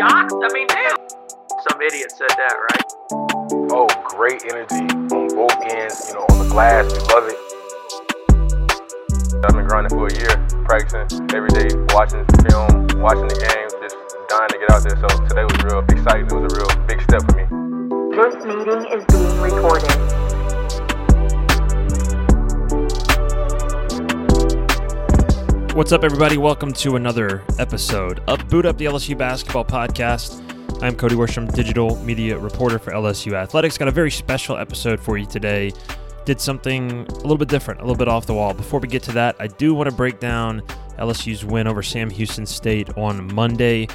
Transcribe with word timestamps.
shocked. 0.00 0.32
I 0.32 0.48
mean, 0.54 0.66
damn. 0.66 0.96
Some 1.68 1.82
idiot 1.82 2.10
said 2.10 2.30
that, 2.40 2.56
right? 2.56 2.84
Oh, 3.72 3.86
great 4.08 4.42
energy 4.48 4.88
on 5.12 5.28
both 5.28 5.52
ends. 5.68 6.08
You 6.08 6.14
know, 6.14 6.24
on 6.30 6.38
the 6.40 6.48
glass, 6.48 6.88
we 6.88 6.98
love 7.12 7.28
it. 7.28 7.36
I've 9.44 9.54
been 9.54 9.66
grinding 9.66 9.90
for 9.90 10.08
a 10.08 10.14
year, 10.16 10.32
practicing 10.64 11.28
every 11.34 11.50
day, 11.50 11.68
watching 11.92 12.24
film, 12.48 12.88
watching 13.00 13.28
the 13.28 13.36
games, 13.44 13.72
just 13.80 13.96
dying 14.28 14.48
to 14.48 14.58
get 14.58 14.70
out 14.70 14.82
there. 14.82 14.96
So 14.96 15.08
today 15.28 15.44
was 15.44 15.60
real 15.68 15.84
exciting. 15.84 16.26
It 16.26 16.32
was 16.32 16.48
a 16.48 16.56
real 16.56 16.72
big 16.86 17.00
step 17.02 17.20
for 17.28 17.36
me. 17.36 17.44
This 18.16 18.40
meeting 18.44 18.88
is 18.88 19.04
being 19.12 19.40
recorded. 19.40 20.29
What's 25.80 25.92
up, 25.92 26.04
everybody? 26.04 26.36
Welcome 26.36 26.74
to 26.74 26.96
another 26.96 27.42
episode 27.58 28.20
of 28.28 28.46
Boot 28.50 28.66
Up 28.66 28.76
the 28.76 28.84
LSU 28.84 29.16
Basketball 29.16 29.64
Podcast. 29.64 30.42
I'm 30.82 30.94
Cody 30.94 31.14
Worsham, 31.14 31.50
digital 31.54 31.96
media 32.04 32.38
reporter 32.38 32.78
for 32.78 32.90
LSU 32.90 33.32
Athletics. 33.32 33.78
Got 33.78 33.88
a 33.88 33.90
very 33.90 34.10
special 34.10 34.58
episode 34.58 35.00
for 35.00 35.16
you 35.16 35.24
today. 35.24 35.72
Did 36.26 36.38
something 36.38 37.06
a 37.08 37.14
little 37.14 37.38
bit 37.38 37.48
different, 37.48 37.80
a 37.80 37.82
little 37.82 37.96
bit 37.96 38.08
off 38.08 38.26
the 38.26 38.34
wall. 38.34 38.52
Before 38.52 38.78
we 38.78 38.88
get 38.88 39.02
to 39.04 39.12
that, 39.12 39.36
I 39.40 39.46
do 39.46 39.72
want 39.72 39.88
to 39.88 39.96
break 39.96 40.20
down 40.20 40.60
LSU's 40.98 41.46
win 41.46 41.66
over 41.66 41.82
Sam 41.82 42.10
Houston 42.10 42.44
State 42.44 42.98
on 42.98 43.32
Monday. 43.34 43.88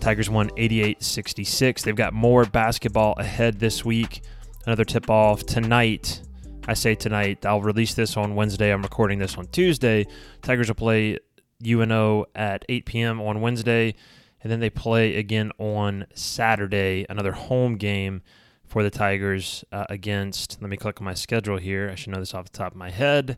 Tigers 0.00 0.28
won 0.28 0.50
88 0.56 1.00
66. 1.00 1.82
They've 1.84 1.94
got 1.94 2.12
more 2.12 2.44
basketball 2.44 3.12
ahead 3.18 3.60
this 3.60 3.84
week. 3.84 4.22
Another 4.66 4.84
tip 4.84 5.08
off 5.08 5.46
tonight 5.46 6.22
I 6.66 6.72
say 6.72 6.94
tonight. 6.94 7.44
I'll 7.44 7.60
release 7.60 7.92
this 7.92 8.16
on 8.16 8.34
Wednesday. 8.34 8.72
I'm 8.72 8.82
recording 8.82 9.18
this 9.18 9.36
on 9.36 9.46
Tuesday. 9.48 10.06
Tigers 10.40 10.68
will 10.68 10.74
play 10.74 11.18
UNO 11.64 12.24
at 12.34 12.64
8 12.70 12.86
p.m. 12.86 13.20
on 13.20 13.42
Wednesday, 13.42 13.94
and 14.42 14.50
then 14.50 14.60
they 14.60 14.70
play 14.70 15.16
again 15.16 15.52
on 15.58 16.06
Saturday, 16.14 17.04
another 17.10 17.32
home 17.32 17.76
game 17.76 18.22
for 18.66 18.82
the 18.82 18.90
Tigers 18.90 19.62
uh, 19.72 19.84
against, 19.90 20.60
let 20.62 20.70
me 20.70 20.78
click 20.78 21.00
on 21.02 21.04
my 21.04 21.12
schedule 21.12 21.58
here. 21.58 21.90
I 21.92 21.96
should 21.96 22.12
know 22.12 22.18
this 22.18 22.32
off 22.32 22.50
the 22.50 22.58
top 22.58 22.72
of 22.72 22.78
my 22.78 22.90
head. 22.90 23.36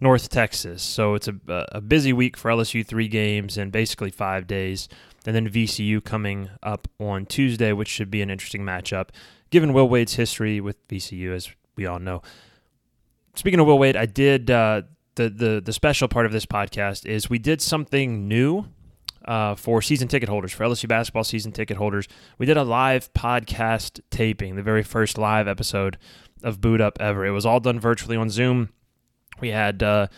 North 0.00 0.30
Texas. 0.30 0.82
So 0.82 1.14
it's 1.14 1.28
a, 1.28 1.36
a 1.48 1.80
busy 1.82 2.12
week 2.12 2.36
for 2.36 2.50
LSU, 2.50 2.84
three 2.84 3.08
games 3.08 3.58
in 3.58 3.70
basically 3.70 4.10
five 4.10 4.46
days. 4.46 4.88
And 5.26 5.36
then 5.36 5.48
VCU 5.48 6.02
coming 6.02 6.48
up 6.62 6.88
on 6.98 7.26
Tuesday, 7.26 7.72
which 7.72 7.88
should 7.88 8.10
be 8.10 8.22
an 8.22 8.30
interesting 8.30 8.62
matchup, 8.62 9.10
given 9.50 9.72
Will 9.72 9.88
Wade's 9.88 10.14
history 10.14 10.60
with 10.60 10.86
VCU, 10.88 11.32
as 11.34 11.50
we 11.76 11.86
all 11.86 11.98
know 11.98 12.22
speaking 13.34 13.60
of 13.60 13.66
Will 13.66 13.78
Wade, 13.78 13.96
I 13.96 14.06
did 14.06 14.50
uh, 14.50 14.82
the 15.16 15.28
the 15.28 15.62
the 15.64 15.72
special 15.72 16.08
part 16.08 16.26
of 16.26 16.32
this 16.32 16.46
podcast 16.46 17.06
is 17.06 17.28
we 17.30 17.38
did 17.38 17.60
something 17.60 18.28
new 18.28 18.66
uh, 19.24 19.54
for 19.54 19.80
season 19.82 20.08
ticket 20.08 20.28
holders 20.28 20.52
for 20.52 20.64
LSU 20.64 20.88
basketball 20.88 21.24
season 21.24 21.52
ticket 21.52 21.76
holders. 21.76 22.08
We 22.38 22.46
did 22.46 22.56
a 22.56 22.64
live 22.64 23.12
podcast 23.14 24.00
taping, 24.10 24.56
the 24.56 24.62
very 24.62 24.82
first 24.82 25.18
live 25.18 25.48
episode 25.48 25.98
of 26.42 26.60
Boot 26.60 26.80
Up 26.80 26.98
ever. 27.00 27.24
It 27.24 27.30
was 27.30 27.46
all 27.46 27.60
done 27.60 27.80
virtually 27.80 28.16
on 28.16 28.30
Zoom. 28.30 28.70
We 29.40 29.50
had 29.50 29.82
uh, 29.82 30.08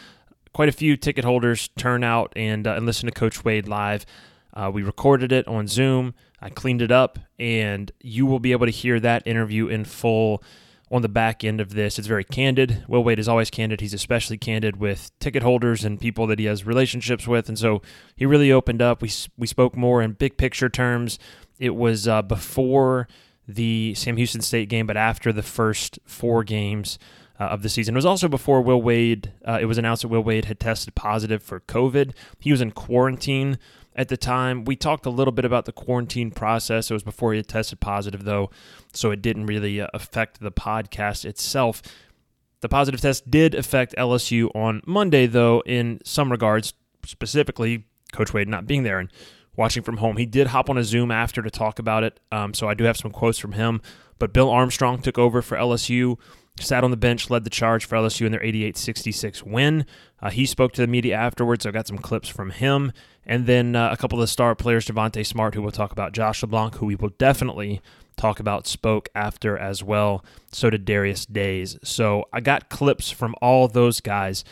quite 0.53 0.69
a 0.69 0.73
few 0.73 0.97
ticket 0.97 1.25
holders 1.25 1.69
turn 1.77 2.03
out 2.05 2.33
and 2.37 2.67
uh, 2.67 2.73
and 2.73 2.87
listen 2.87 3.07
to 3.07 3.13
Coach 3.13 3.45
Wade 3.45 3.69
live. 3.69 4.05
Uh, 4.53 4.71
we 4.73 4.83
recorded 4.83 5.33
it 5.33 5.47
on 5.47 5.67
Zoom. 5.67 6.15
I 6.41 6.49
cleaned 6.49 6.83
it 6.83 6.91
up, 6.91 7.19
and 7.39 7.91
you 8.01 8.27
will 8.27 8.41
be 8.41 8.53
able 8.53 8.67
to 8.67 8.73
hear 8.73 8.99
that 9.01 9.27
interview 9.27 9.69
in 9.69 9.85
full 9.85 10.43
on 10.91 11.03
the 11.03 11.09
back 11.09 11.43
end 11.43 11.61
of 11.61 11.75
this. 11.75 11.99
It's 11.99 12.07
very 12.07 12.25
candid. 12.25 12.85
Will 12.87 13.03
Wade 13.03 13.19
is 13.19 13.29
always 13.29 13.51
candid. 13.51 13.81
He's 13.81 13.95
especially 13.95 14.39
candid 14.39 14.77
with 14.77 15.11
ticket 15.19 15.43
holders 15.43 15.85
and 15.85 16.01
people 16.01 16.27
that 16.29 16.39
he 16.39 16.45
has 16.45 16.65
relationships 16.65 17.27
with, 17.27 17.49
and 17.49 17.59
so 17.59 17.83
he 18.15 18.25
really 18.27 18.53
opened 18.53 18.83
up. 18.83 19.03
We 19.03 19.11
we 19.37 19.47
spoke 19.47 19.77
more 19.77 20.03
in 20.03 20.13
big 20.13 20.37
picture 20.37 20.69
terms. 20.69 21.19
It 21.59 21.75
was 21.75 22.07
uh, 22.07 22.23
before 22.23 23.09
the 23.49 23.95
Sam 23.95 24.17
Houston 24.17 24.43
State 24.43 24.69
game, 24.69 24.87
but 24.87 24.97
after 24.97 25.33
the 25.33 25.43
first 25.43 25.99
four 26.05 26.45
games. 26.45 26.99
Uh, 27.39 27.45
of 27.49 27.61
the 27.61 27.69
season. 27.69 27.95
It 27.95 27.99
was 27.99 28.07
also 28.07 28.29
before 28.29 28.63
Will 28.63 28.81
Wade. 28.81 29.31
Uh, 29.47 29.59
it 29.61 29.67
was 29.67 29.77
announced 29.77 30.01
that 30.01 30.09
Will 30.09 30.23
Wade 30.25 30.47
had 30.47 30.59
tested 30.59 30.95
positive 30.95 31.43
for 31.43 31.61
COVID. 31.61 32.15
He 32.41 32.51
was 32.51 32.63
in 32.63 32.71
quarantine 32.71 33.59
at 33.97 34.09
the 34.09 34.17
time. 34.17 34.65
We 34.65 34.77
talked 34.77 35.07
a 35.07 35.11
little 35.11 35.33
bit 35.33 35.45
about 35.45 35.65
the 35.65 35.73
quarantine 35.73 36.31
process. 36.31 36.91
It 36.91 36.95
was 36.95 37.03
before 37.03 37.33
he 37.33 37.39
had 37.39 37.49
tested 37.49 37.81
positive, 37.81 38.25
though, 38.25 38.51
so 38.93 39.11
it 39.11 39.23
didn't 39.23 39.47
really 39.47 39.81
uh, 39.81 39.89
affect 39.95 40.41
the 40.41 40.53
podcast 40.53 41.25
itself. 41.25 41.83
The 42.61 42.69
positive 42.69 43.01
test 43.01 43.31
did 43.31 43.55
affect 43.55 43.95
LSU 43.97 44.55
on 44.55 44.83
Monday, 44.87 45.27
though, 45.27 45.63
in 45.67 46.01
some 46.05 46.31
regards, 46.31 46.75
specifically 47.05 47.87
Coach 48.13 48.33
Wade 48.33 48.49
not 48.49 48.67
being 48.67 48.83
there 48.83 48.99
and 48.99 49.11
watching 49.57 49.83
from 49.83 49.97
home. 49.97 50.17
He 50.17 50.27
did 50.27 50.49
hop 50.49 50.71
on 50.71 50.79
a 50.79 50.85
Zoom 50.85 51.11
after 51.11 51.43
to 51.43 51.51
talk 51.51 51.79
about 51.79 52.05
it, 52.05 52.21
um, 52.31 52.55
so 52.55 52.69
I 52.69 52.75
do 52.75 52.85
have 52.85 52.97
some 52.97 53.11
quotes 53.11 53.39
from 53.39 53.53
him. 53.53 53.81
But 54.19 54.33
Bill 54.33 54.51
Armstrong 54.51 55.03
took 55.03 55.19
over 55.19 55.43
for 55.43 55.57
LSU 55.57 56.19
sat 56.61 56.85
on 56.85 56.91
the 56.91 56.97
bench, 56.97 57.31
led 57.31 57.45
the 57.45 57.51
charge 57.51 57.85
for 57.85 57.97
LSU 57.97 58.27
in 58.27 58.33
their 58.33 58.43
88 58.43 58.77
66 58.77 59.43
win. 59.43 59.87
Uh, 60.21 60.31
he 60.31 60.47
spoke 60.47 60.73
to 60.73 60.81
the 60.81 60.87
media 60.87 61.15
afterwards. 61.15 61.67
I 61.67 61.71
got 61.71 61.87
some 61.87 61.99
clips 61.99 62.29
from 62.29 62.51
him. 62.51 62.93
And 63.27 63.47
then 63.47 63.75
uh, 63.75 63.91
a 63.91 63.97
couple 63.97 64.19
of 64.19 64.23
the 64.23 64.29
star 64.29 64.55
players, 64.55 64.87
Javonte 64.87 65.27
Smart, 65.27 65.55
who 65.55 65.63
we'll 65.63 65.73
talk 65.73 65.93
about, 65.93 66.13
Josh 66.13 66.43
LeBlanc, 66.43 66.77
who 66.77 66.87
we 66.87 66.95
will 66.95 67.11
definitely 67.11 67.81
talk 68.17 68.39
about, 68.39 68.67
spoke 68.67 69.09
after 69.15 69.59
as 69.59 69.83
well. 69.83 70.25
So 70.53 70.71
did 70.71 70.85
Darius 70.85 71.27
Days. 71.27 71.77
So 71.83 72.27
I 72.33 72.41
got 72.41 72.69
clips 72.69 73.11
from 73.11 73.35
all 73.43 73.69
those 73.69 74.01
guys. 74.01 74.45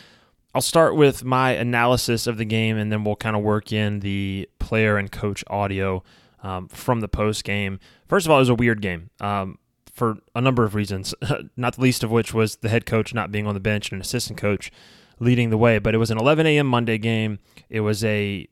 I'll 0.53 0.61
start 0.61 0.95
with 0.95 1.23
my 1.23 1.51
analysis 1.51 2.27
of 2.27 2.37
the 2.37 2.45
game, 2.45 2.77
and 2.77 2.91
then 2.91 3.03
we'll 3.03 3.15
kind 3.15 3.35
of 3.35 3.41
work 3.41 3.71
in 3.71 4.01
the 4.01 4.47
player 4.59 4.97
and 4.97 5.11
coach 5.11 5.43
audio 5.47 6.03
um, 6.43 6.67
from 6.67 6.99
the 7.01 7.07
post 7.07 7.43
game. 7.43 7.79
First 8.07 8.25
of 8.25 8.31
all, 8.31 8.37
it 8.37 8.41
was 8.41 8.49
a 8.49 8.55
weird 8.55 8.81
game. 8.81 9.09
Um, 9.19 9.57
for 9.91 10.17
a 10.35 10.41
number 10.41 10.63
of 10.65 10.75
reasons, 10.75 11.15
not 11.57 11.75
the 11.75 11.81
least 11.81 12.03
of 12.03 12.11
which 12.11 12.33
was 12.33 12.57
the 12.57 12.69
head 12.69 12.85
coach 12.85 13.13
not 13.13 13.31
being 13.31 13.47
on 13.47 13.53
the 13.53 13.59
bench 13.59 13.89
and 13.89 13.97
an 13.97 14.01
assistant 14.01 14.37
coach 14.37 14.71
leading 15.19 15.49
the 15.49 15.57
way. 15.57 15.79
But 15.79 15.95
it 15.95 15.97
was 15.97 16.11
an 16.11 16.17
11 16.17 16.45
a.m. 16.45 16.67
Monday 16.67 16.97
game. 16.97 17.39
It 17.69 17.79
was 17.79 18.03
a 18.03 18.47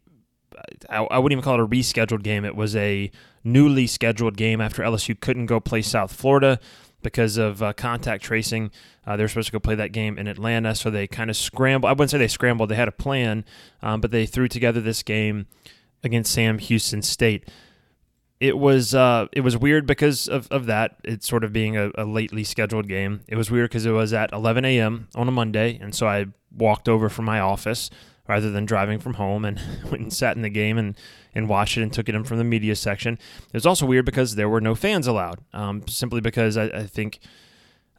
I 0.90 1.20
wouldn't 1.20 1.32
even 1.32 1.44
call 1.44 1.56
it 1.56 1.64
a 1.64 1.68
rescheduled 1.68 2.24
game. 2.24 2.46
It 2.46 2.56
was 2.56 2.76
a 2.76 3.12
newly 3.44 3.88
scheduled 3.88 4.38
game 4.38 4.62
after 4.62 4.84
LSU 4.84 5.20
couldn't 5.20 5.48
go 5.48 5.60
play 5.60 5.82
South 5.82 6.14
Florida 6.14 6.60
because 7.02 7.38
of 7.38 7.62
uh, 7.62 7.74
contact 7.74 8.24
tracing. 8.24 8.72
Uh, 9.06 9.18
they 9.18 9.24
were 9.24 9.28
supposed 9.28 9.48
to 9.48 9.52
go 9.52 9.60
play 9.60 9.76
that 9.76 9.92
game 9.92 10.18
in 10.18 10.28
Atlanta, 10.28 10.76
so 10.76 10.90
they 10.90 11.08
kind 11.08 11.30
of 11.30 11.36
scrambled. 11.36 11.90
I 11.90 11.94
wouldn't 11.94 12.12
say 12.12 12.18
they 12.18 12.28
scrambled; 12.28 12.70
they 12.70 12.76
had 12.76 12.88
a 12.88 12.94
plan, 12.94 13.44
um, 13.82 14.02
but 14.02 14.12
they 14.12 14.26
threw 14.26 14.48
together 14.48 14.82
this 14.82 15.04
game 15.04 15.48
against 16.04 16.32
Sam 16.32 16.60
Houston 16.60 17.02
State 17.02 17.50
it 18.44 18.58
was 18.58 18.94
uh, 18.94 19.28
it 19.32 19.40
was 19.40 19.56
weird 19.56 19.88
because 19.88 20.28
of, 20.28 20.52
of 20.52 20.66
that. 20.66 20.98
It 21.06 21.24
sort 21.24 21.46
of 21.46 21.54
being 21.54 21.78
a, 21.78 21.92
a 21.96 22.04
lately 22.04 22.44
scheduled 22.44 22.90
game. 22.90 23.22
It 23.26 23.38
was 23.38 23.50
weird 23.50 23.70
because 23.70 23.86
it 23.86 23.92
was 23.92 24.12
at 24.12 24.34
11 24.34 24.66
a.m. 24.66 25.08
on 25.16 25.30
a 25.30 25.32
Monday, 25.32 25.80
and 25.82 25.96
so 25.96 26.08
I 26.08 26.26
walked 26.52 26.90
over 26.90 27.08
from 27.08 27.24
my 27.24 27.40
office 27.40 27.90
rather 28.28 28.50
than 28.50 28.66
driving 28.66 29.00
from 29.00 29.16
home 29.16 29.46
and 29.46 29.60
went 29.86 30.02
and 30.02 30.14
sat 30.14 30.36
in 30.36 30.42
the 30.42 30.50
game 30.50 30.78
and, 30.78 30.98
and 31.36 31.50
watched 31.50 31.78
it 31.78 31.84
and 31.84 31.92
took 31.92 32.08
it 32.08 32.16
in 32.16 32.24
from 32.24 32.38
the 32.38 32.44
media 32.44 32.76
section. 32.76 33.14
It 33.48 33.54
was 33.54 33.66
also 33.66 33.86
weird 33.86 34.06
because 34.06 34.36
there 34.36 34.50
were 34.50 34.62
no 34.62 34.76
fans 34.76 35.08
allowed, 35.08 35.40
um, 35.54 35.88
simply 35.88 36.22
because 36.22 36.58
I, 36.58 36.66
I 36.66 36.84
think. 36.84 37.20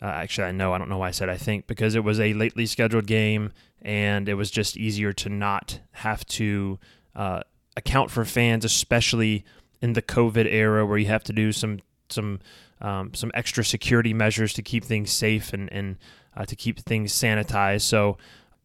Uh, 0.02 0.06
actually, 0.06 0.48
I 0.48 0.52
know 0.52 0.74
I 0.74 0.78
don't 0.78 0.90
know 0.90 0.98
why 0.98 1.08
I 1.08 1.12
said 1.12 1.30
I 1.30 1.38
think 1.38 1.66
because 1.66 1.94
it 1.94 2.04
was 2.04 2.20
a 2.20 2.34
lately 2.34 2.66
scheduled 2.66 3.06
game 3.06 3.52
and 3.80 4.28
it 4.28 4.34
was 4.34 4.50
just 4.50 4.76
easier 4.76 5.14
to 5.14 5.30
not 5.30 5.80
have 5.92 6.26
to 6.26 6.78
uh, 7.14 7.42
account 7.76 8.10
for 8.10 8.24
fans, 8.24 8.64
especially 8.64 9.44
in 9.80 9.92
the 9.92 10.02
COVID 10.02 10.50
era 10.50 10.86
where 10.86 10.98
you 10.98 11.06
have 11.06 11.24
to 11.24 11.32
do 11.32 11.52
some 11.52 11.80
some 12.08 12.40
um, 12.80 13.14
some 13.14 13.30
extra 13.34 13.64
security 13.64 14.12
measures 14.12 14.52
to 14.54 14.62
keep 14.62 14.84
things 14.84 15.12
safe 15.12 15.52
and 15.52 15.70
and 15.72 15.96
uh, 16.36 16.44
to 16.46 16.56
keep 16.56 16.80
things 16.80 17.12
sanitized. 17.12 17.82
So 17.82 18.16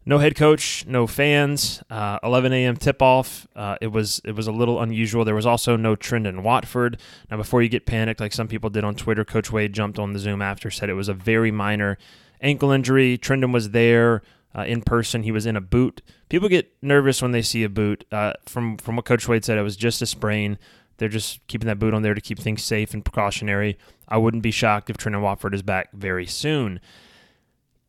no 0.06 0.18
head 0.18 0.36
coach, 0.36 0.86
no 0.88 1.08
fans. 1.08 1.84
Uh, 1.90 2.20
11 2.24 2.54
a.m. 2.54 2.78
tip 2.78 3.02
off. 3.02 3.48
Uh, 3.56 3.78
it 3.82 3.88
was 3.88 4.22
it 4.24 4.36
was 4.36 4.48
a 4.48 4.52
little 4.52 4.82
unusual. 4.82 5.26
There 5.26 5.36
was 5.36 5.46
also 5.46 5.76
no 5.76 5.96
Trendon 5.96 6.42
Watford. 6.42 7.00
Now, 7.30 7.38
before 7.38 7.62
you 7.62 7.70
get 7.70 7.86
panicked, 7.86 8.20
like 8.20 8.34
some 8.34 8.48
people 8.48 8.70
did 8.70 8.84
on 8.84 8.96
Twitter, 8.96 9.26
Coach 9.26 9.52
Wade 9.52 9.74
jumped 9.74 10.00
on 10.00 10.14
the 10.14 10.20
Zoom 10.20 10.42
after, 10.42 10.72
said 10.72 10.90
it 10.90 10.94
was 10.94 11.10
a 11.10 11.14
very 11.14 11.52
minor 11.52 11.98
ankle 12.42 12.72
injury. 12.72 13.18
Trendon 13.18 13.54
was 13.54 13.72
there 13.72 14.22
uh, 14.58 14.64
in 14.64 14.82
person. 14.82 15.24
He 15.24 15.32
was 15.32 15.46
in 15.46 15.56
a 15.56 15.62
boot. 15.62 16.02
People 16.30 16.50
get 16.50 16.72
nervous 16.82 17.22
when 17.22 17.32
they 17.32 17.42
see 17.42 17.64
a 17.64 17.70
boot. 17.70 18.06
Uh, 18.12 18.34
from 18.46 18.78
from 18.78 18.96
what 18.96 19.06
Coach 19.06 19.28
Wade 19.28 19.46
said, 19.46 19.58
it 19.58 19.64
was 19.64 19.76
just 19.76 20.02
a 20.02 20.06
sprain. 20.06 20.58
They're 20.98 21.10
just 21.10 21.46
keeping 21.48 21.68
that 21.68 21.80
boot 21.80 21.94
on 21.94 22.02
there 22.02 22.14
to 22.14 22.22
keep 22.22 22.40
things 22.40 22.64
safe 22.64 22.94
and 22.94 23.04
precautionary. 23.04 23.78
I 24.08 24.18
wouldn't 24.18 24.44
be 24.44 24.52
shocked 24.52 24.90
if 24.90 24.98
Trendon 24.98 25.22
Watford 25.22 25.54
is 25.54 25.62
back 25.62 25.92
very 25.94 26.26
soon. 26.26 26.80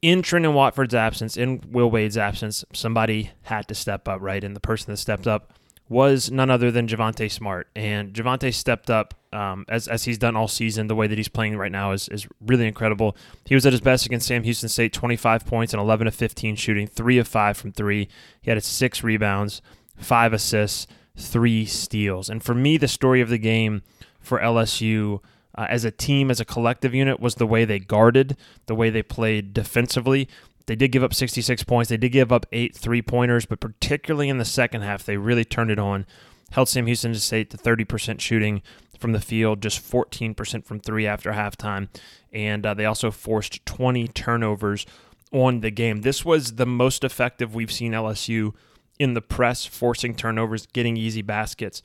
In 0.03 0.23
Trendon 0.23 0.55
Watford's 0.55 0.95
absence, 0.95 1.37
in 1.37 1.63
Will 1.71 1.91
Wade's 1.91 2.17
absence, 2.17 2.65
somebody 2.73 3.33
had 3.43 3.69
to 3.69 3.75
step 3.75 4.09
up, 4.09 4.21
right? 4.23 4.43
And 4.43 4.57
the 4.57 4.61
person 4.61 4.91
that 4.91 4.97
stepped 4.97 5.27
up 5.27 5.53
was 5.91 6.31
none 6.31 6.51
other 6.51 6.71
than 6.71 6.87
Javonte 6.87 7.31
Smart. 7.31 7.69
And 7.75 8.15
Javonte 8.15 8.55
stepped 8.55 8.89
up 8.89 9.13
um, 9.33 9.67
as, 9.69 9.89
as 9.89 10.05
he's 10.05 10.17
done 10.17 10.37
all 10.37 10.49
season. 10.49 10.87
The 10.87 10.95
way 10.95 11.07
that 11.07 11.19
he's 11.19 11.29
playing 11.29 11.59
right 11.59 11.73
now 11.73 11.93
is, 11.93 12.09
is 12.09 12.27
really 12.41 12.67
incredible. 12.67 13.17
He 13.45 13.55
was 13.55 13.67
at 13.67 13.73
his 13.73 13.83
best 13.83 14.07
against 14.07 14.29
Sam 14.29 14.45
Houston 14.45 14.69
State, 14.69 14.93
25 14.93 15.45
points 15.45 15.75
and 15.75 15.83
11 15.83 16.07
of 16.07 16.15
15 16.15 16.57
shooting, 16.57 16.87
3 16.87 17.19
of 17.19 17.29
5 17.29 17.57
from 17.57 17.73
3. 17.73 18.09
He 18.41 18.51
had 18.51 18.63
six 18.65 19.03
rebounds 19.03 19.61
five 20.01 20.33
assists, 20.33 20.87
three 21.17 21.67
steals. 21.67 22.29
And 22.29 22.43
for 22.43 22.55
me, 22.55 22.77
the 22.77 22.89
story 22.89 23.21
of 23.21 23.29
the 23.29 23.39
game 23.39 23.83
for 24.19 24.41
LSU 24.41 25.21
uh, 25.55 25.67
as 25.69 25.85
a 25.85 25.91
team, 25.91 26.31
as 26.31 26.41
a 26.41 26.45
collective 26.45 26.95
unit, 26.95 27.21
was 27.21 27.37
the 27.37 27.47
way 27.47 27.65
they 27.65 27.79
guarded, 27.79 28.37
the 28.67 28.75
way 28.75 28.91
they 28.91 29.03
played 29.03 29.53
defensively. 29.53 30.29
They 30.67 30.77
did 30.77 30.93
give 30.93 31.03
up 31.03 31.15
66 31.15 31.65
points. 31.65 31.89
They 31.89 31.97
did 31.97 32.11
give 32.13 32.31
up 32.31 32.47
eight 32.53 32.77
three 32.77 33.03
pointers, 33.03 33.47
but 33.47 33.61
particularly 33.61 34.29
in 34.29 34.39
the 34.39 34.45
second 34.45 34.83
half, 34.83 35.05
they 35.05 35.17
really 35.17 35.45
turned 35.45 35.71
it 35.71 35.79
on. 35.79 36.07
Held 36.53 36.69
Sam 36.69 36.87
Houston 36.87 37.15
State 37.15 37.51
to 37.51 37.57
30% 37.57 38.21
shooting 38.21 38.63
from 38.99 39.13
the 39.13 39.21
field, 39.21 39.63
just 39.63 39.81
14% 39.83 40.65
from 40.65 40.81
three 40.81 41.07
after 41.07 41.33
halftime. 41.33 41.89
And 42.33 42.67
uh, 42.67 42.75
they 42.75 42.85
also 42.85 43.11
forced 43.11 43.65
20 43.67 44.09
turnovers 44.09 44.87
on 45.33 45.61
the 45.61 45.71
game. 45.71 46.03
This 46.03 46.25
was 46.25 46.57
the 46.57 46.67
most 46.67 47.05
effective 47.05 47.55
we've 47.55 47.73
seen 47.73 47.93
LSU 47.93 48.53
in 48.99 49.15
the 49.15 49.23
press, 49.23 49.65
forcing 49.65 50.15
turnovers, 50.15 50.67
getting 50.67 50.97
easy 50.97 51.23
baskets. 51.23 51.83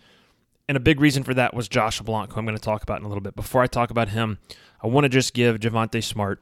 And 0.67 0.75
a 0.75 0.81
big 0.81 0.99
reason 0.99 1.23
for 1.23 1.33
that 1.33 1.53
was 1.53 1.67
Josh 1.67 2.01
Blanc, 2.01 2.33
who 2.33 2.39
I'm 2.39 2.45
going 2.45 2.57
to 2.57 2.61
talk 2.61 2.81
about 2.81 2.99
in 2.99 3.05
a 3.05 3.07
little 3.07 3.21
bit. 3.21 3.35
Before 3.35 3.61
I 3.61 3.67
talk 3.67 3.91
about 3.91 4.09
him, 4.09 4.39
I 4.81 4.87
want 4.87 5.05
to 5.05 5.09
just 5.09 5.33
give 5.33 5.59
Javonte 5.59 6.03
Smart 6.03 6.41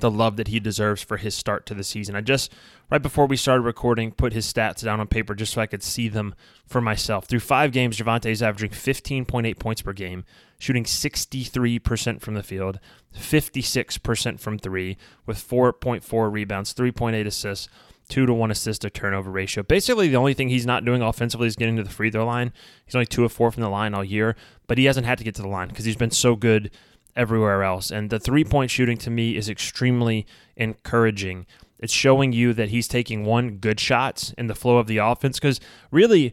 the 0.00 0.10
love 0.10 0.36
that 0.36 0.48
he 0.48 0.60
deserves 0.60 1.02
for 1.02 1.16
his 1.16 1.34
start 1.34 1.66
to 1.66 1.74
the 1.74 1.82
season. 1.82 2.14
I 2.14 2.20
just, 2.20 2.52
right 2.90 3.02
before 3.02 3.26
we 3.26 3.36
started 3.36 3.62
recording, 3.62 4.12
put 4.12 4.32
his 4.32 4.50
stats 4.50 4.84
down 4.84 5.00
on 5.00 5.08
paper 5.08 5.34
just 5.34 5.54
so 5.54 5.60
I 5.60 5.66
could 5.66 5.82
see 5.82 6.08
them 6.08 6.34
for 6.66 6.80
myself. 6.80 7.24
Through 7.24 7.40
five 7.40 7.72
games, 7.72 7.96
Javonte 7.98 8.30
is 8.30 8.42
averaging 8.42 8.70
15.8 8.70 9.58
points 9.58 9.82
per 9.82 9.92
game, 9.92 10.24
shooting 10.58 10.84
63% 10.84 12.20
from 12.20 12.34
the 12.34 12.42
field, 12.42 12.78
56% 13.16 14.38
from 14.38 14.58
three, 14.58 14.96
with 15.26 15.38
4.4 15.38 16.32
rebounds, 16.32 16.74
3.8 16.74 17.26
assists, 17.26 17.68
two 18.08 18.26
to 18.26 18.32
one 18.32 18.50
assist 18.50 18.82
to 18.82 18.90
turnover 18.90 19.30
ratio. 19.30 19.62
Basically, 19.62 20.08
the 20.08 20.16
only 20.16 20.34
thing 20.34 20.48
he's 20.48 20.66
not 20.66 20.84
doing 20.84 21.02
offensively 21.02 21.46
is 21.46 21.56
getting 21.56 21.76
to 21.76 21.82
the 21.82 21.90
free 21.90 22.10
throw 22.10 22.24
line. 22.26 22.52
He's 22.84 22.94
only 22.94 23.06
two 23.06 23.24
of 23.24 23.32
four 23.32 23.50
from 23.50 23.62
the 23.62 23.68
line 23.68 23.94
all 23.94 24.04
year, 24.04 24.36
but 24.66 24.78
he 24.78 24.86
hasn't 24.86 25.06
had 25.06 25.18
to 25.18 25.24
get 25.24 25.34
to 25.36 25.42
the 25.42 25.48
line 25.48 25.68
because 25.68 25.84
he's 25.84 25.96
been 25.96 26.10
so 26.10 26.34
good 26.36 26.70
everywhere 27.14 27.62
else. 27.62 27.90
And 27.90 28.10
the 28.10 28.18
three 28.20 28.44
point 28.44 28.70
shooting 28.70 28.96
to 28.98 29.10
me 29.10 29.36
is 29.36 29.48
extremely 29.48 30.26
encouraging. 30.56 31.46
It's 31.78 31.92
showing 31.92 32.32
you 32.32 32.52
that 32.54 32.70
he's 32.70 32.88
taking 32.88 33.24
one 33.24 33.58
good 33.58 33.78
shots 33.78 34.34
in 34.38 34.46
the 34.46 34.54
flow 34.54 34.78
of 34.78 34.86
the 34.86 34.98
offense 34.98 35.38
because 35.38 35.60
really, 35.90 36.32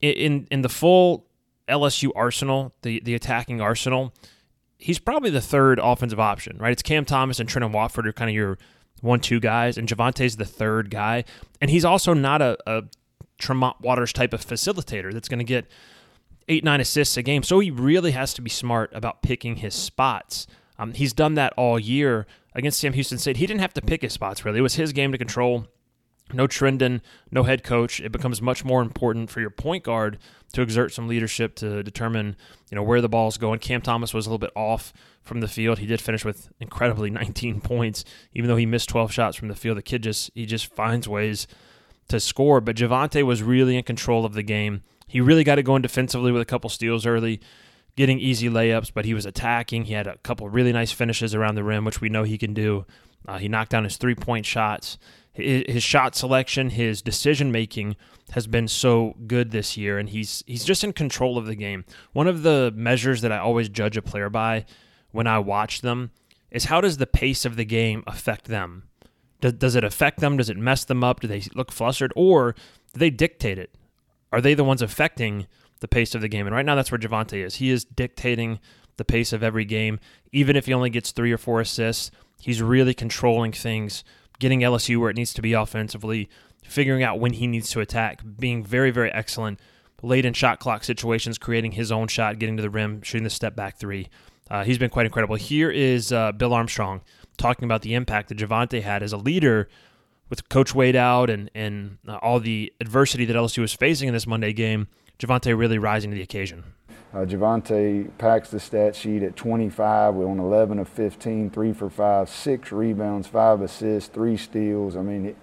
in 0.00 0.48
in 0.50 0.62
the 0.62 0.68
full 0.68 1.26
LSU 1.68 2.10
arsenal, 2.16 2.74
the 2.82 3.00
the 3.04 3.14
attacking 3.14 3.60
arsenal, 3.60 4.14
he's 4.78 4.98
probably 4.98 5.30
the 5.30 5.40
third 5.40 5.78
offensive 5.78 6.18
option, 6.18 6.56
right? 6.58 6.72
It's 6.72 6.82
Cam 6.82 7.04
Thomas 7.04 7.38
and 7.38 7.48
Trendon 7.48 7.72
Watford 7.72 8.06
are 8.06 8.12
kind 8.12 8.30
of 8.30 8.34
your 8.34 8.58
one 9.00 9.20
two 9.20 9.40
guys, 9.40 9.78
and 9.78 9.88
Javonte's 9.88 10.36
the 10.36 10.44
third 10.44 10.90
guy, 10.90 11.24
and 11.60 11.70
he's 11.70 11.84
also 11.84 12.14
not 12.14 12.42
a, 12.42 12.58
a 12.66 12.82
Tremont 13.38 13.80
Waters 13.80 14.12
type 14.12 14.32
of 14.32 14.44
facilitator 14.44 15.12
that's 15.12 15.28
going 15.28 15.38
to 15.38 15.44
get 15.44 15.66
eight 16.48 16.64
nine 16.64 16.80
assists 16.80 17.16
a 17.16 17.22
game. 17.22 17.42
So 17.42 17.60
he 17.60 17.70
really 17.70 18.12
has 18.12 18.34
to 18.34 18.42
be 18.42 18.50
smart 18.50 18.90
about 18.94 19.22
picking 19.22 19.56
his 19.56 19.74
spots. 19.74 20.46
Um, 20.78 20.92
he's 20.92 21.12
done 21.12 21.34
that 21.34 21.52
all 21.56 21.78
year 21.78 22.26
against 22.54 22.80
Sam 22.80 22.92
Houston 22.92 23.18
State. 23.18 23.36
He 23.36 23.46
didn't 23.46 23.60
have 23.60 23.74
to 23.74 23.82
pick 23.82 24.02
his 24.02 24.12
spots 24.12 24.44
really. 24.44 24.58
It 24.58 24.62
was 24.62 24.74
his 24.74 24.92
game 24.92 25.12
to 25.12 25.18
control. 25.18 25.66
No 26.32 26.46
Trendon, 26.46 27.00
no 27.30 27.42
head 27.42 27.62
coach. 27.62 28.00
It 28.00 28.12
becomes 28.12 28.40
much 28.40 28.64
more 28.64 28.82
important 28.82 29.30
for 29.30 29.40
your 29.40 29.50
point 29.50 29.84
guard 29.84 30.18
to 30.52 30.62
exert 30.62 30.92
some 30.92 31.08
leadership 31.08 31.54
to 31.56 31.82
determine, 31.82 32.36
you 32.70 32.76
know, 32.76 32.82
where 32.82 33.00
the 33.00 33.08
ball's 33.08 33.38
going. 33.38 33.60
Cam 33.60 33.80
Thomas 33.80 34.12
was 34.12 34.26
a 34.26 34.28
little 34.28 34.38
bit 34.38 34.52
off 34.56 34.92
from 35.22 35.40
the 35.40 35.48
field. 35.48 35.78
He 35.78 35.86
did 35.86 36.00
finish 36.00 36.24
with 36.24 36.48
incredibly 36.60 37.10
19 37.10 37.60
points, 37.60 38.04
even 38.34 38.48
though 38.48 38.56
he 38.56 38.66
missed 38.66 38.88
12 38.88 39.12
shots 39.12 39.36
from 39.36 39.48
the 39.48 39.54
field. 39.54 39.78
The 39.78 39.82
kid 39.82 40.02
just 40.02 40.30
he 40.34 40.46
just 40.46 40.72
finds 40.74 41.08
ways 41.08 41.46
to 42.08 42.20
score. 42.20 42.60
But 42.60 42.76
Javonte 42.76 43.22
was 43.22 43.42
really 43.42 43.76
in 43.76 43.84
control 43.84 44.24
of 44.24 44.34
the 44.34 44.42
game. 44.42 44.82
He 45.06 45.20
really 45.20 45.44
got 45.44 45.58
it 45.58 45.64
going 45.64 45.82
defensively 45.82 46.30
with 46.30 46.42
a 46.42 46.46
couple 46.46 46.70
steals 46.70 47.04
early, 47.04 47.40
getting 47.96 48.20
easy 48.20 48.48
layups, 48.48 48.92
but 48.94 49.04
he 49.04 49.14
was 49.14 49.26
attacking. 49.26 49.84
He 49.84 49.94
had 49.94 50.06
a 50.06 50.18
couple 50.18 50.48
really 50.48 50.72
nice 50.72 50.92
finishes 50.92 51.34
around 51.34 51.56
the 51.56 51.64
rim, 51.64 51.84
which 51.84 52.00
we 52.00 52.08
know 52.08 52.22
he 52.22 52.38
can 52.38 52.54
do. 52.54 52.86
Uh, 53.26 53.38
he 53.38 53.48
knocked 53.48 53.70
down 53.70 53.84
his 53.84 53.96
three 53.96 54.14
point 54.14 54.46
shots. 54.46 54.98
His, 55.32 55.82
shot 55.82 56.16
selection, 56.16 56.70
his 56.70 57.02
decision 57.02 57.52
making 57.52 57.96
has 58.32 58.46
been 58.46 58.66
so 58.68 59.14
good 59.26 59.52
this 59.52 59.76
year, 59.76 59.98
and 59.98 60.08
he's 60.08 60.42
he's 60.46 60.64
just 60.64 60.82
in 60.82 60.92
control 60.92 61.38
of 61.38 61.46
the 61.46 61.54
game. 61.54 61.84
One 62.12 62.26
of 62.26 62.42
the 62.42 62.72
measures 62.74 63.20
that 63.22 63.32
I 63.32 63.38
always 63.38 63.68
judge 63.68 63.96
a 63.96 64.02
player 64.02 64.28
by 64.28 64.66
when 65.12 65.26
I 65.26 65.38
watch 65.38 65.82
them 65.82 66.10
is 66.50 66.64
how 66.64 66.80
does 66.80 66.96
the 66.96 67.06
pace 67.06 67.44
of 67.44 67.56
the 67.56 67.64
game 67.64 68.02
affect 68.06 68.46
them? 68.46 68.84
Does, 69.40 69.54
does 69.54 69.76
it 69.76 69.84
affect 69.84 70.20
them? 70.20 70.36
Does 70.36 70.50
it 70.50 70.56
mess 70.56 70.84
them 70.84 71.02
up? 71.04 71.20
Do 71.20 71.28
they 71.28 71.42
look 71.54 71.72
flustered? 71.72 72.12
Or 72.16 72.52
do 72.92 72.98
they 72.98 73.10
dictate 73.10 73.58
it? 73.58 73.74
Are 74.32 74.40
they 74.40 74.54
the 74.54 74.64
ones 74.64 74.82
affecting 74.82 75.46
the 75.80 75.88
pace 75.88 76.14
of 76.14 76.20
the 76.20 76.28
game? 76.28 76.46
And 76.46 76.54
right 76.54 76.66
now, 76.66 76.74
that's 76.74 76.90
where 76.92 76.98
Javonte 76.98 77.44
is. 77.44 77.56
He 77.56 77.70
is 77.70 77.84
dictating 77.84 78.60
the 78.96 79.04
pace 79.04 79.32
of 79.32 79.42
every 79.42 79.64
game. 79.64 79.98
Even 80.32 80.56
if 80.56 80.66
he 80.66 80.74
only 80.74 80.90
gets 80.90 81.10
three 81.10 81.32
or 81.32 81.38
four 81.38 81.60
assists, 81.60 82.10
he's 82.40 82.62
really 82.62 82.94
controlling 82.94 83.52
things, 83.52 84.04
getting 84.40 84.60
LSU 84.60 84.98
where 84.98 85.10
it 85.10 85.16
needs 85.16 85.32
to 85.34 85.42
be 85.42 85.52
offensively, 85.52 86.28
figuring 86.64 87.04
out 87.04 87.20
when 87.20 87.34
he 87.34 87.46
needs 87.46 87.70
to 87.70 87.80
attack, 87.80 88.22
being 88.38 88.64
very, 88.64 88.90
very 88.90 89.12
excellent 89.12 89.60
late 90.02 90.24
in 90.24 90.32
shot 90.32 90.58
clock 90.58 90.82
situations, 90.82 91.38
creating 91.38 91.72
his 91.72 91.92
own 91.92 92.08
shot, 92.08 92.38
getting 92.40 92.56
to 92.56 92.62
the 92.62 92.70
rim, 92.70 93.02
shooting 93.02 93.22
the 93.24 93.30
step 93.30 93.54
back 93.54 93.78
three. 93.78 94.08
Uh, 94.50 94.64
he's 94.64 94.78
been 94.78 94.90
quite 94.90 95.06
incredible. 95.06 95.36
Here 95.36 95.70
is 95.70 96.12
uh, 96.12 96.32
Bill 96.32 96.52
Armstrong 96.52 97.02
talking 97.36 97.64
about 97.64 97.82
the 97.82 97.94
impact 97.94 98.28
that 98.28 98.38
Javonte 98.38 98.82
had 98.82 99.02
as 99.02 99.12
a 99.12 99.16
leader 99.16 99.68
with 100.28 100.48
Coach 100.48 100.74
Wade 100.74 100.96
out 100.96 101.30
and, 101.30 101.50
and 101.54 101.98
uh, 102.08 102.16
all 102.16 102.40
the 102.40 102.72
adversity 102.80 103.24
that 103.26 103.36
LSU 103.36 103.58
was 103.58 103.72
facing 103.72 104.08
in 104.08 104.14
this 104.14 104.26
Monday 104.26 104.52
game. 104.52 104.88
Javonte 105.18 105.56
really 105.56 105.78
rising 105.78 106.10
to 106.10 106.16
the 106.16 106.22
occasion. 106.22 106.64
Uh, 107.12 107.24
Javonte 107.24 108.08
packs 108.18 108.50
the 108.50 108.60
stat 108.60 108.94
sheet 108.94 109.22
at 109.22 109.34
25. 109.34 110.14
We 110.14 110.24
on 110.24 110.38
11 110.38 110.78
of 110.78 110.88
15, 110.88 111.50
three 111.50 111.72
for 111.72 111.90
five, 111.90 112.28
six 112.28 112.70
rebounds, 112.70 113.26
five 113.26 113.60
assists, 113.62 114.08
three 114.08 114.36
steals. 114.36 114.96
I 114.96 115.02
mean, 115.02 115.24
he, 115.24 115.34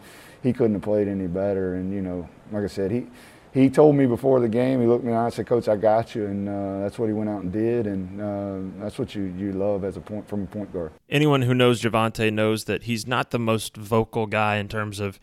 he 0.50 0.54
couldn't 0.54 0.76
have 0.76 0.84
played 0.84 1.08
any 1.10 1.28
better. 1.28 1.76
And 1.76 1.94
you 1.94 2.02
know, 2.02 2.30
like 2.52 2.64
I 2.64 2.68
said, 2.68 2.92
he 2.92 3.08
he 3.54 3.70
told 3.70 3.96
me 3.96 4.06
before 4.06 4.40
the 4.40 4.48
game, 4.48 4.82
he 4.82 4.88
looked 4.88 5.04
me 5.04 5.10
in 5.10 5.16
the 5.16 5.22
eye 5.22 5.26
and 5.26 5.34
said, 5.34 5.48
Coach, 5.48 5.68
I 5.68 5.78
got 5.78 6.14
you. 6.14 6.26
And 6.26 6.48
uh, 6.48 6.80
that's 6.82 7.00
what 7.00 7.08
he 7.08 7.14
went 7.14 7.30
out 7.30 7.42
and 7.42 7.52
did. 7.52 7.88
And 7.88 8.22
uh, 8.22 8.82
that's 8.82 9.00
what 9.00 9.16
you, 9.16 9.24
you 9.24 9.52
love 9.52 9.84
as 9.84 9.98
a 9.98 10.02
point 10.02 10.28
from 10.28 10.44
a 10.44 10.46
point 10.46 10.72
guard. 10.72 10.92
Anyone 11.10 11.42
who 11.42 11.54
knows 11.54 11.82
Javonte 11.82 12.32
knows 12.32 12.66
that 12.66 12.84
he's 12.84 13.08
not 13.08 13.32
the 13.32 13.40
most 13.40 13.76
vocal 13.76 14.28
guy 14.28 14.58
in 14.58 14.68
terms 14.68 15.00
of 15.00 15.20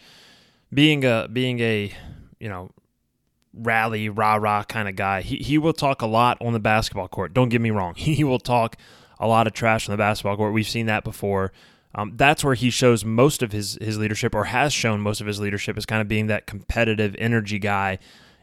being 0.72 1.04
a, 1.04 1.28
being 1.32 1.60
a, 1.60 1.92
you 2.40 2.48
know, 2.48 2.70
rally, 3.56 4.08
rah 4.08 4.34
rah 4.34 4.64
kind 4.64 4.88
of 4.88 4.96
guy. 4.96 5.22
He, 5.22 5.36
he 5.36 5.58
will 5.58 5.72
talk 5.72 6.02
a 6.02 6.06
lot 6.06 6.38
on 6.40 6.52
the 6.52 6.60
basketball 6.60 7.08
court. 7.08 7.34
Don't 7.34 7.48
get 7.48 7.60
me 7.60 7.70
wrong. 7.70 7.94
He 8.04 8.22
will 8.22 8.38
talk 8.38 8.76
a 9.18 9.26
lot 9.26 9.46
of 9.46 9.52
trash 9.52 9.88
on 9.88 9.92
the 9.92 9.98
basketball 9.98 10.36
court. 10.36 10.52
We've 10.52 10.68
seen 10.68 10.86
that 10.86 11.04
before. 11.04 11.52
Um, 11.94 12.12
that's 12.16 12.44
where 12.44 12.54
he 12.54 12.70
shows 12.70 13.04
most 13.04 13.42
of 13.42 13.52
his 13.52 13.78
his 13.80 13.98
leadership, 13.98 14.34
or 14.34 14.44
has 14.44 14.72
shown 14.72 15.00
most 15.00 15.20
of 15.20 15.26
his 15.26 15.40
leadership, 15.40 15.78
is 15.78 15.86
kind 15.86 16.02
of 16.02 16.08
being 16.08 16.26
that 16.26 16.46
competitive 16.46 17.14
energy 17.18 17.58
guy 17.58 17.98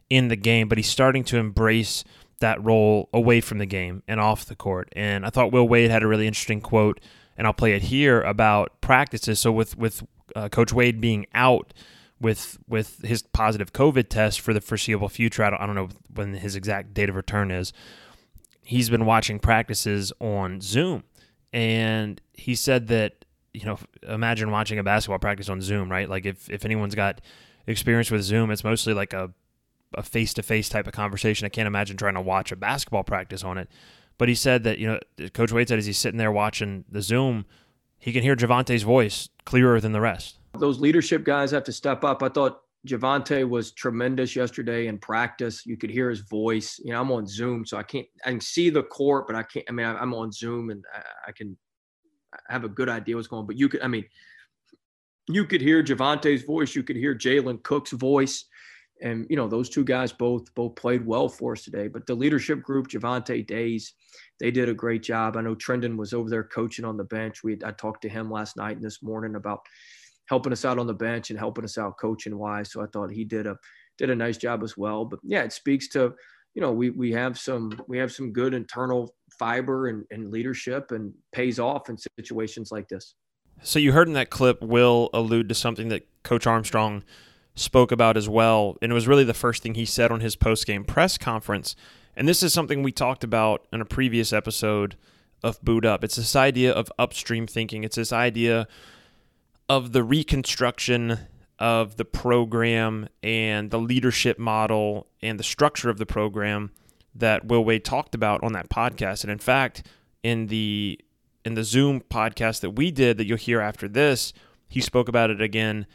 in 0.10 0.30
the 0.30 0.36
game. 0.36 0.70
But 0.70 0.78
he's 0.78 0.90
starting 0.90 1.24
to 1.26 1.38
embrace 1.38 2.04
that 2.40 2.64
role 2.64 3.10
away 3.14 3.42
from 3.42 3.58
the 3.58 3.66
game 3.66 4.04
and 4.08 4.20
off 4.20 4.46
the 4.46 4.56
court. 4.56 4.90
And 4.94 5.26
I 5.26 5.30
thought 5.30 5.52
Will 5.52 5.68
Wade 5.68 5.92
had 5.92 6.04
a 6.04 6.08
really 6.08 6.28
interesting 6.28 6.62
quote, 6.62 7.00
and 7.38 7.46
I'll 7.46 7.54
play 7.54 7.74
it 7.74 7.84
here 7.84 8.22
about 8.22 8.80
practices. 8.82 9.40
So 9.40 9.52
with 9.52 9.78
with 9.78 10.04
uh, 10.36 10.50
Coach 10.50 10.74
Wade 10.74 11.02
being 11.02 11.26
out 11.34 11.74
with 12.22 12.58
with 12.68 13.02
his 13.04 13.24
positive 13.24 13.74
COVID 13.74 14.10
test 14.10 14.40
for 14.40 14.54
the 14.54 14.62
foreseeable 14.62 15.10
future, 15.10 15.44
I 15.44 15.50
don't, 15.50 15.62
I 15.62 15.66
don't 15.66 15.76
know 15.76 15.90
when 16.14 16.34
his 16.34 16.56
exact 16.56 16.94
date 16.94 17.10
of 17.10 17.16
return 17.16 17.52
is. 17.52 17.74
He's 18.64 18.90
been 18.90 19.06
watching 19.06 19.40
practices 19.40 20.14
on 20.22 20.62
Zoom, 20.62 21.04
and 21.52 22.22
he 22.34 22.56
said 22.56 22.88
that 22.88 23.26
you 23.54 23.66
know, 23.66 23.78
imagine 24.08 24.52
watching 24.52 24.80
a 24.80 24.84
basketball 24.84 25.20
practice 25.20 25.50
on 25.50 25.62
Zoom, 25.62 25.92
right? 25.92 26.10
Like 26.10 26.26
if, 26.26 26.50
if 26.50 26.64
anyone's 26.64 26.96
got 26.96 27.22
experience 27.68 28.10
with 28.10 28.22
Zoom, 28.22 28.52
it's 28.52 28.64
mostly 28.64 28.94
like 28.94 29.14
a 29.14 29.32
a 29.94 30.04
face 30.04 30.34
to 30.34 30.42
face 30.42 30.70
type 30.70 30.88
of 30.88 30.94
conversation. 30.94 31.46
I 31.46 31.50
can't 31.50 31.68
imagine 31.68 31.98
trying 31.98 32.14
to 32.14 32.22
watch 32.22 32.54
a 32.54 32.56
basketball 32.56 33.04
practice 33.04 33.44
on 33.44 33.58
it. 33.58 33.70
But 34.18 34.30
he 34.30 34.36
said 34.36 34.64
that, 34.64 34.78
you 34.78 34.88
know, 34.88 35.30
Coach 35.34 35.52
Wade 35.52 35.68
said 35.68 35.80
as 35.80 35.86
he's 35.86 35.98
sitting 35.98 36.18
there 36.18 36.32
watching 36.32 36.86
the 36.90 37.02
Zoom, 37.02 37.46
he 38.00 38.14
can 38.14 38.24
hear 38.24 38.38
Javonte's 38.38 38.84
voice 38.84 39.28
clearer 39.44 39.82
than 39.82 39.92
the 39.92 40.00
rest. 40.00 40.38
Those 40.58 40.80
leadership 40.80 41.24
guys 41.24 41.52
have 41.52 41.64
to 41.66 41.72
step 41.72 42.04
up. 42.04 42.22
I 42.24 42.30
thought 42.30 42.62
Javonte 42.88 43.48
was 43.48 43.72
tremendous 43.72 44.36
yesterday 44.36 44.88
in 44.88 44.98
practice. 44.98 45.66
You 45.66 45.78
could 45.78 45.92
hear 45.92 46.10
his 46.10 46.22
voice. 46.22 46.80
You 46.84 46.94
know, 46.94 47.02
I'm 47.02 47.12
on 47.12 47.28
Zoom, 47.28 47.66
so 47.66 47.78
I 47.78 47.84
can't 47.84 48.08
I 48.26 48.32
can 48.32 48.42
see 48.42 48.70
the 48.70 48.84
court, 48.84 49.28
but 49.28 49.36
I 49.36 49.44
can't. 49.44 49.66
I 49.70 49.72
mean, 49.72 49.86
I'm 49.86 50.14
on 50.14 50.32
Zoom 50.32 50.72
and 50.72 50.84
I 51.28 51.32
can 51.32 51.58
have 52.50 52.64
a 52.64 52.70
good 52.70 52.90
idea 52.90 53.16
what's 53.16 53.28
going 53.28 53.42
on. 53.42 53.48
But 53.48 53.58
you 53.58 53.70
could, 53.70 53.82
I 53.82 53.88
mean, 53.88 54.06
you 55.28 55.46
could 55.46 55.62
hear 55.62 55.84
Javonte's 55.84 56.44
voice, 56.44 56.76
you 56.76 56.84
could 56.84 56.96
hear 56.96 57.16
Jalen 57.16 57.64
Cook's 57.64 57.92
voice. 57.92 58.46
And 59.04 59.26
you 59.30 59.36
know, 59.36 59.48
those 59.48 59.70
two 59.70 59.84
guys 59.84 60.12
both 60.12 60.54
both 60.54 60.76
played 60.76 61.06
well 61.06 61.28
for 61.28 61.54
us 61.54 61.64
today. 61.64 61.88
But 61.88 62.06
the 62.06 62.16
leadership 62.16 62.62
group, 62.62 62.88
Javonte 62.88 63.46
Days, 63.46 63.94
they 64.40 64.52
did 64.52 64.70
a 64.70 64.74
great 64.74 65.02
job. 65.02 65.38
I 65.38 65.42
know 65.42 65.56
Trendon 65.56 65.98
was 65.98 66.14
over 66.14 66.30
there 66.30 66.44
coaching 66.44 66.86
on 66.86 66.98
the 66.98 67.04
bench. 67.04 67.44
We 67.44 67.58
I 67.64 67.72
talked 67.72 68.04
to 68.04 68.10
him 68.10 68.30
last 68.30 68.58
night 68.58 68.76
and 68.76 68.86
this 68.86 69.02
morning 69.02 69.36
about 69.36 69.62
helping 70.28 70.52
us 70.52 70.66
out 70.66 70.80
on 70.80 70.88
the 70.88 70.94
bench 70.94 71.30
and 71.30 71.40
helping 71.40 71.64
us 71.64 71.78
out 71.78 71.98
coaching 72.00 72.38
wise. 72.38 72.72
So 72.72 72.82
I 72.82 72.86
thought 72.88 73.12
he 73.12 73.24
did 73.24 73.48
a 73.48 73.58
did 73.98 74.10
a 74.10 74.16
nice 74.16 74.38
job 74.38 74.64
as 74.64 74.78
well. 74.78 75.06
But 75.06 75.20
yeah, 75.24 75.44
it 75.44 75.54
speaks 75.54 75.88
to 75.90 76.14
you 76.54 76.62
know 76.62 76.72
we 76.72 76.90
we 76.90 77.12
have 77.12 77.38
some 77.38 77.80
we 77.88 77.98
have 77.98 78.12
some 78.12 78.32
good 78.32 78.54
internal 78.54 79.14
fiber 79.38 79.88
and, 79.88 80.06
and 80.12 80.32
leadership 80.32 80.92
and 80.92 81.14
pays 81.32 81.60
off 81.60 81.90
in 81.90 81.98
situations 81.98 82.72
like 82.72 82.88
this. 82.88 83.16
So 83.64 83.80
you 83.80 83.92
heard 83.92 84.08
in 84.08 84.14
that 84.16 84.30
clip 84.30 84.62
Will 84.62 85.10
allude 85.14 85.50
to 85.50 85.56
something 85.56 85.90
that 85.90 86.08
Coach 86.24 86.48
Armstrong 86.48 87.04
spoke 87.56 87.92
about 87.92 88.18
as 88.18 88.28
well, 88.30 88.78
and 88.82 88.92
it 88.92 88.96
was 88.96 89.08
really 89.08 89.24
the 89.24 89.34
first 89.34 89.62
thing 89.62 89.76
he 89.76 89.86
said 89.86 90.12
on 90.12 90.20
his 90.20 90.36
post 90.36 90.66
game 90.66 90.84
press 90.84 91.18
conference. 91.18 91.76
And 92.16 92.28
this 92.28 92.44
is 92.44 92.54
something 92.54 92.84
we 92.84 92.92
talked 92.92 93.24
about 93.24 93.66
in 93.72 93.82
a 93.82 93.86
previous 93.86 94.34
episode 94.34 94.96
of 95.44 95.62
Boot 95.62 95.86
Up. 95.86 96.04
It's 96.04 96.16
this 96.16 96.36
idea 96.36 96.72
of 96.72 96.92
upstream 97.00 97.48
thinking. 97.48 97.84
It's 97.84 97.96
this 97.96 98.12
idea 98.12 98.68
of 99.72 99.94
the 99.94 100.04
reconstruction 100.04 101.18
of 101.58 101.96
the 101.96 102.04
program 102.04 103.08
and 103.24 103.72
the 103.72 103.80
leadership 103.80 104.38
model 104.38 105.08
and 105.22 105.40
the 105.40 105.46
structure 105.46 105.90
of 105.90 105.98
the 105.98 106.06
program 106.06 106.72
that 107.16 107.46
Will 107.46 107.64
Wade 107.64 107.86
talked 107.86 108.14
about 108.14 108.44
on 108.44 108.52
that 108.52 108.68
podcast. 108.68 109.24
And 109.24 109.32
in 109.32 109.40
fact, 109.40 109.88
in 110.24 110.48
the 110.48 111.00
in 111.46 111.54
the 111.54 111.64
Zoom 111.64 112.02
podcast 112.02 112.60
that 112.60 112.72
we 112.72 112.92
did 112.92 113.18
that 113.18 113.28
you'll 113.28 113.38
hear 113.38 113.62
after 113.62 113.88
this, 113.88 114.34
he 114.68 114.82
spoke 114.82 115.08
about 115.08 115.30
it 115.30 115.40
again 115.40 115.88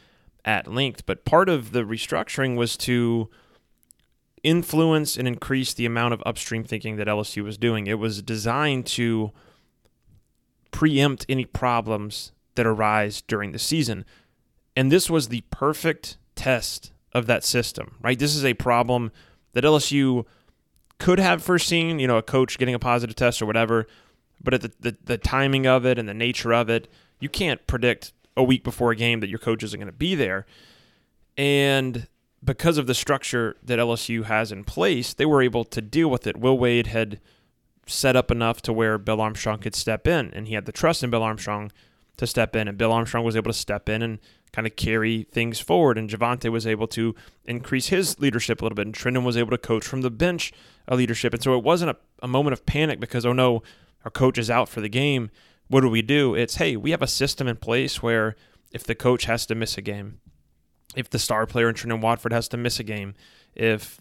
at 0.42 0.66
length. 0.66 1.04
But 1.04 1.26
part 1.26 1.50
of 1.50 1.72
the 1.72 1.82
restructuring 1.82 2.56
was 2.56 2.78
to 2.78 3.28
influence 4.42 5.18
and 5.18 5.28
increase 5.28 5.74
the 5.74 5.84
amount 5.84 6.14
of 6.14 6.22
upstream 6.24 6.64
thinking 6.64 6.96
that 6.96 7.08
LSU 7.08 7.44
was 7.44 7.58
doing. 7.58 7.86
It 7.86 7.98
was 7.98 8.22
designed 8.22 8.86
to 8.86 9.32
preempt 10.70 11.26
any 11.28 11.44
problems 11.44 12.32
that 12.56 12.66
arise 12.66 13.22
during 13.22 13.52
the 13.52 13.58
season. 13.58 14.04
And 14.74 14.92
this 14.92 15.08
was 15.08 15.28
the 15.28 15.42
perfect 15.50 16.18
test 16.34 16.92
of 17.12 17.26
that 17.26 17.44
system, 17.44 17.96
right? 18.02 18.18
This 18.18 18.34
is 18.34 18.44
a 18.44 18.54
problem 18.54 19.10
that 19.52 19.64
LSU 19.64 20.26
could 20.98 21.18
have 21.18 21.42
foreseen, 21.42 21.98
you 21.98 22.06
know, 22.06 22.18
a 22.18 22.22
coach 22.22 22.58
getting 22.58 22.74
a 22.74 22.78
positive 22.78 23.16
test 23.16 23.40
or 23.40 23.46
whatever, 23.46 23.86
but 24.42 24.54
at 24.54 24.62
the, 24.62 24.72
the, 24.80 24.96
the 25.04 25.18
timing 25.18 25.66
of 25.66 25.86
it 25.86 25.98
and 25.98 26.08
the 26.08 26.14
nature 26.14 26.52
of 26.52 26.68
it, 26.68 26.88
you 27.20 27.28
can't 27.28 27.66
predict 27.66 28.12
a 28.36 28.44
week 28.44 28.62
before 28.62 28.90
a 28.90 28.96
game 28.96 29.20
that 29.20 29.30
your 29.30 29.38
coach 29.38 29.62
isn't 29.62 29.80
going 29.80 29.86
to 29.86 29.92
be 29.92 30.14
there. 30.14 30.46
And 31.38 32.06
because 32.44 32.78
of 32.78 32.86
the 32.86 32.94
structure 32.94 33.56
that 33.62 33.78
LSU 33.78 34.24
has 34.24 34.52
in 34.52 34.64
place, 34.64 35.14
they 35.14 35.26
were 35.26 35.42
able 35.42 35.64
to 35.64 35.80
deal 35.80 36.08
with 36.08 36.26
it. 36.26 36.36
Will 36.36 36.58
Wade 36.58 36.88
had 36.88 37.20
set 37.86 38.16
up 38.16 38.30
enough 38.30 38.60
to 38.62 38.72
where 38.72 38.98
Bill 38.98 39.20
Armstrong 39.20 39.58
could 39.58 39.74
step 39.74 40.06
in, 40.06 40.32
and 40.34 40.48
he 40.48 40.54
had 40.54 40.66
the 40.66 40.72
trust 40.72 41.02
in 41.02 41.10
Bill 41.10 41.22
Armstrong 41.22 41.70
to 42.16 42.26
step 42.26 42.56
in, 42.56 42.68
and 42.68 42.78
Bill 42.78 42.92
Armstrong 42.92 43.24
was 43.24 43.36
able 43.36 43.50
to 43.50 43.58
step 43.58 43.88
in 43.88 44.02
and 44.02 44.18
kind 44.52 44.66
of 44.66 44.76
carry 44.76 45.24
things 45.24 45.60
forward, 45.60 45.98
and 45.98 46.08
Javonte 46.08 46.50
was 46.50 46.66
able 46.66 46.86
to 46.88 47.14
increase 47.44 47.88
his 47.88 48.18
leadership 48.18 48.60
a 48.60 48.64
little 48.64 48.76
bit, 48.76 48.86
and 48.86 48.94
Trendon 48.94 49.24
was 49.24 49.36
able 49.36 49.50
to 49.50 49.58
coach 49.58 49.86
from 49.86 50.02
the 50.02 50.10
bench 50.10 50.52
a 50.88 50.96
leadership, 50.96 51.34
and 51.34 51.42
so 51.42 51.56
it 51.56 51.64
wasn't 51.64 51.90
a, 51.90 51.96
a 52.22 52.28
moment 52.28 52.52
of 52.52 52.64
panic 52.64 53.00
because 53.00 53.26
oh 53.26 53.32
no, 53.32 53.62
our 54.04 54.10
coach 54.10 54.38
is 54.38 54.50
out 54.50 54.68
for 54.68 54.80
the 54.80 54.88
game. 54.88 55.30
What 55.68 55.80
do 55.80 55.88
we 55.88 56.02
do? 56.02 56.34
It's 56.34 56.56
hey, 56.56 56.76
we 56.76 56.92
have 56.92 57.02
a 57.02 57.08
system 57.08 57.48
in 57.48 57.56
place 57.56 58.02
where 58.02 58.36
if 58.72 58.84
the 58.84 58.94
coach 58.94 59.24
has 59.24 59.46
to 59.46 59.54
miss 59.54 59.76
a 59.76 59.82
game, 59.82 60.20
if 60.94 61.10
the 61.10 61.18
star 61.18 61.46
player 61.46 61.68
in 61.68 61.74
Trendon 61.74 62.00
Watford 62.00 62.32
has 62.32 62.48
to 62.48 62.56
miss 62.56 62.78
a 62.78 62.84
game, 62.84 63.14
if 63.54 64.00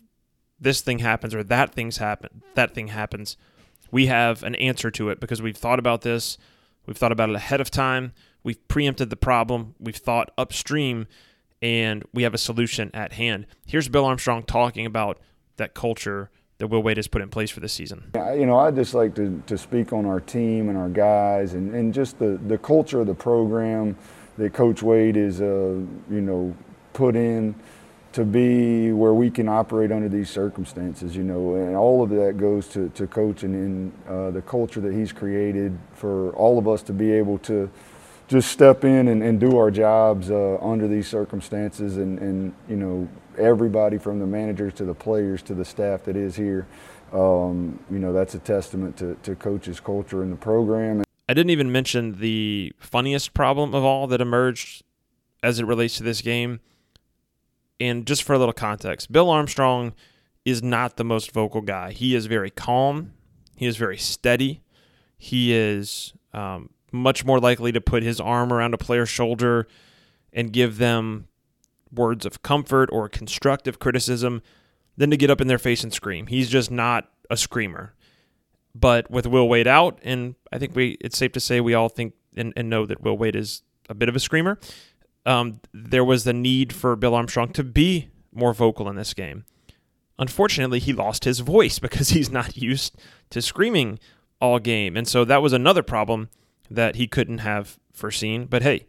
this 0.59 0.81
thing 0.81 0.99
happens 0.99 1.35
or 1.35 1.43
that 1.43 1.73
thing's 1.73 1.97
happen 1.97 2.43
that 2.53 2.73
thing 2.73 2.89
happens, 2.89 3.35
we 3.91 4.05
have 4.05 4.43
an 4.43 4.55
answer 4.55 4.89
to 4.91 5.09
it 5.09 5.19
because 5.19 5.41
we've 5.41 5.57
thought 5.57 5.79
about 5.79 6.01
this, 6.01 6.37
we've 6.85 6.97
thought 6.97 7.11
about 7.11 7.29
it 7.29 7.35
ahead 7.35 7.61
of 7.61 7.71
time, 7.71 8.13
we've 8.43 8.67
preempted 8.67 9.09
the 9.09 9.15
problem, 9.15 9.75
we've 9.79 9.95
thought 9.95 10.31
upstream, 10.37 11.07
and 11.61 12.03
we 12.13 12.23
have 12.23 12.33
a 12.33 12.37
solution 12.37 12.91
at 12.93 13.13
hand. 13.13 13.47
Here's 13.65 13.89
Bill 13.89 14.05
Armstrong 14.05 14.43
talking 14.43 14.85
about 14.85 15.19
that 15.57 15.73
culture 15.73 16.29
that 16.57 16.67
Will 16.67 16.83
Wade 16.83 16.97
has 16.97 17.07
put 17.07 17.21
in 17.21 17.29
place 17.29 17.49
for 17.49 17.59
this 17.59 17.73
season. 17.73 18.11
You 18.15 18.45
know, 18.45 18.57
I'd 18.59 18.75
just 18.75 18.93
like 18.93 19.15
to, 19.15 19.41
to 19.47 19.57
speak 19.57 19.91
on 19.91 20.05
our 20.05 20.19
team 20.19 20.69
and 20.69 20.77
our 20.77 20.89
guys 20.89 21.53
and, 21.53 21.73
and 21.73 21.93
just 21.93 22.19
the, 22.19 22.39
the 22.47 22.57
culture 22.57 23.01
of 23.01 23.07
the 23.07 23.15
program 23.15 23.97
that 24.37 24.53
Coach 24.53 24.81
Wade 24.81 25.17
is, 25.17 25.41
uh, 25.41 25.45
you 25.45 26.21
know, 26.21 26.55
put 26.93 27.15
in 27.15 27.55
to 28.15 28.23
be 28.23 28.93
where 28.93 29.13
we 29.13 29.29
can 29.29 29.49
operate 29.49 29.91
under 29.91 30.07
these 30.07 30.29
circumstances, 30.29 31.17
you 31.17 31.23
know, 31.23 31.55
and 31.55 31.75
all 31.75 32.01
of 32.01 32.09
that 32.09 32.37
goes 32.37 32.65
to, 32.69 32.87
to 32.91 33.07
coaching 33.07 33.53
and 33.53 33.91
uh, 34.07 34.31
the 34.31 34.41
culture 34.41 34.79
that 34.79 34.93
he's 34.93 35.11
created 35.11 35.77
for 35.93 36.31
all 36.31 36.57
of 36.57 36.65
us 36.65 36.81
to 36.81 36.93
be 36.93 37.11
able 37.11 37.37
to 37.37 37.69
just 38.29 38.49
step 38.49 38.85
in 38.85 39.09
and, 39.09 39.21
and 39.21 39.41
do 39.41 39.57
our 39.57 39.69
jobs 39.69 40.31
uh, 40.31 40.57
under 40.61 40.87
these 40.87 41.09
circumstances 41.09 41.97
and, 41.97 42.17
and, 42.19 42.53
you 42.69 42.77
know, 42.77 43.05
everybody 43.37 43.97
from 43.97 44.19
the 44.19 44.25
managers 44.25 44.73
to 44.73 44.85
the 44.85 44.95
players 44.95 45.41
to 45.41 45.53
the 45.53 45.65
staff 45.65 46.05
that 46.05 46.15
is 46.15 46.37
here, 46.37 46.65
um, 47.11 47.77
you 47.91 47.99
know, 47.99 48.13
that's 48.13 48.33
a 48.33 48.39
testament 48.39 48.95
to, 48.95 49.17
to 49.23 49.35
coach's 49.35 49.81
culture 49.81 50.23
in 50.23 50.29
the 50.29 50.37
program. 50.37 51.03
I 51.27 51.33
didn't 51.33 51.49
even 51.49 51.69
mention 51.69 52.21
the 52.21 52.71
funniest 52.79 53.33
problem 53.33 53.75
of 53.75 53.83
all 53.83 54.07
that 54.07 54.21
emerged 54.21 54.83
as 55.43 55.59
it 55.59 55.65
relates 55.65 55.97
to 55.97 56.03
this 56.03 56.21
game 56.21 56.61
and 57.79 58.05
just 58.05 58.23
for 58.23 58.33
a 58.33 58.39
little 58.39 58.53
context, 58.53 59.11
Bill 59.11 59.29
Armstrong 59.29 59.93
is 60.43 60.61
not 60.61 60.97
the 60.97 61.03
most 61.03 61.31
vocal 61.31 61.61
guy. 61.61 61.91
He 61.91 62.15
is 62.15 62.27
very 62.27 62.51
calm. 62.51 63.13
He 63.55 63.65
is 63.65 63.77
very 63.77 63.97
steady. 63.97 64.61
He 65.17 65.53
is 65.53 66.13
um, 66.33 66.69
much 66.91 67.25
more 67.25 67.39
likely 67.39 67.71
to 67.71 67.81
put 67.81 68.03
his 68.03 68.19
arm 68.19 68.53
around 68.53 68.73
a 68.73 68.77
player's 68.77 69.09
shoulder 69.09 69.67
and 70.31 70.53
give 70.53 70.77
them 70.77 71.27
words 71.91 72.25
of 72.25 72.41
comfort 72.43 72.89
or 72.91 73.09
constructive 73.09 73.79
criticism 73.79 74.41
than 74.97 75.09
to 75.09 75.17
get 75.17 75.29
up 75.29 75.41
in 75.41 75.47
their 75.47 75.57
face 75.57 75.83
and 75.83 75.93
scream. 75.93 76.27
He's 76.27 76.49
just 76.49 76.69
not 76.69 77.09
a 77.29 77.37
screamer. 77.37 77.93
But 78.73 79.09
with 79.09 79.25
Will 79.25 79.47
Wade 79.47 79.67
out, 79.67 79.99
and 80.03 80.35
I 80.51 80.59
think 80.59 80.75
we 80.75 80.97
it's 80.99 81.17
safe 81.17 81.31
to 81.33 81.39
say 81.39 81.61
we 81.61 81.73
all 81.73 81.87
think 81.87 82.13
and, 82.35 82.51
and 82.57 82.69
know 82.69 82.85
that 82.85 83.01
Will 83.01 83.17
Wade 83.17 83.35
is 83.35 83.63
a 83.89 83.93
bit 83.93 84.09
of 84.09 84.15
a 84.15 84.19
screamer 84.19 84.59
um, 85.25 85.59
there 85.73 86.05
was 86.05 86.23
the 86.23 86.33
need 86.33 86.73
for 86.73 86.95
Bill 86.95 87.15
Armstrong 87.15 87.49
to 87.53 87.63
be 87.63 88.09
more 88.33 88.53
vocal 88.53 88.89
in 88.89 88.95
this 88.95 89.13
game. 89.13 89.45
Unfortunately, 90.17 90.79
he 90.79 90.93
lost 90.93 91.23
his 91.23 91.39
voice 91.39 91.79
because 91.85 92.09
he's 92.09 92.31
not 92.31 92.57
used 92.57 92.97
to 93.29 93.41
screaming 93.41 93.99
all 94.39 94.59
game. 94.59 94.97
And 94.97 95.07
so 95.07 95.25
that 95.25 95.41
was 95.41 95.53
another 95.53 95.83
problem 95.83 96.29
that 96.69 96.95
he 96.95 97.07
couldn't 97.07 97.39
have 97.39 97.79
foreseen. 97.93 98.45
But 98.45 98.63
hey, 98.63 98.87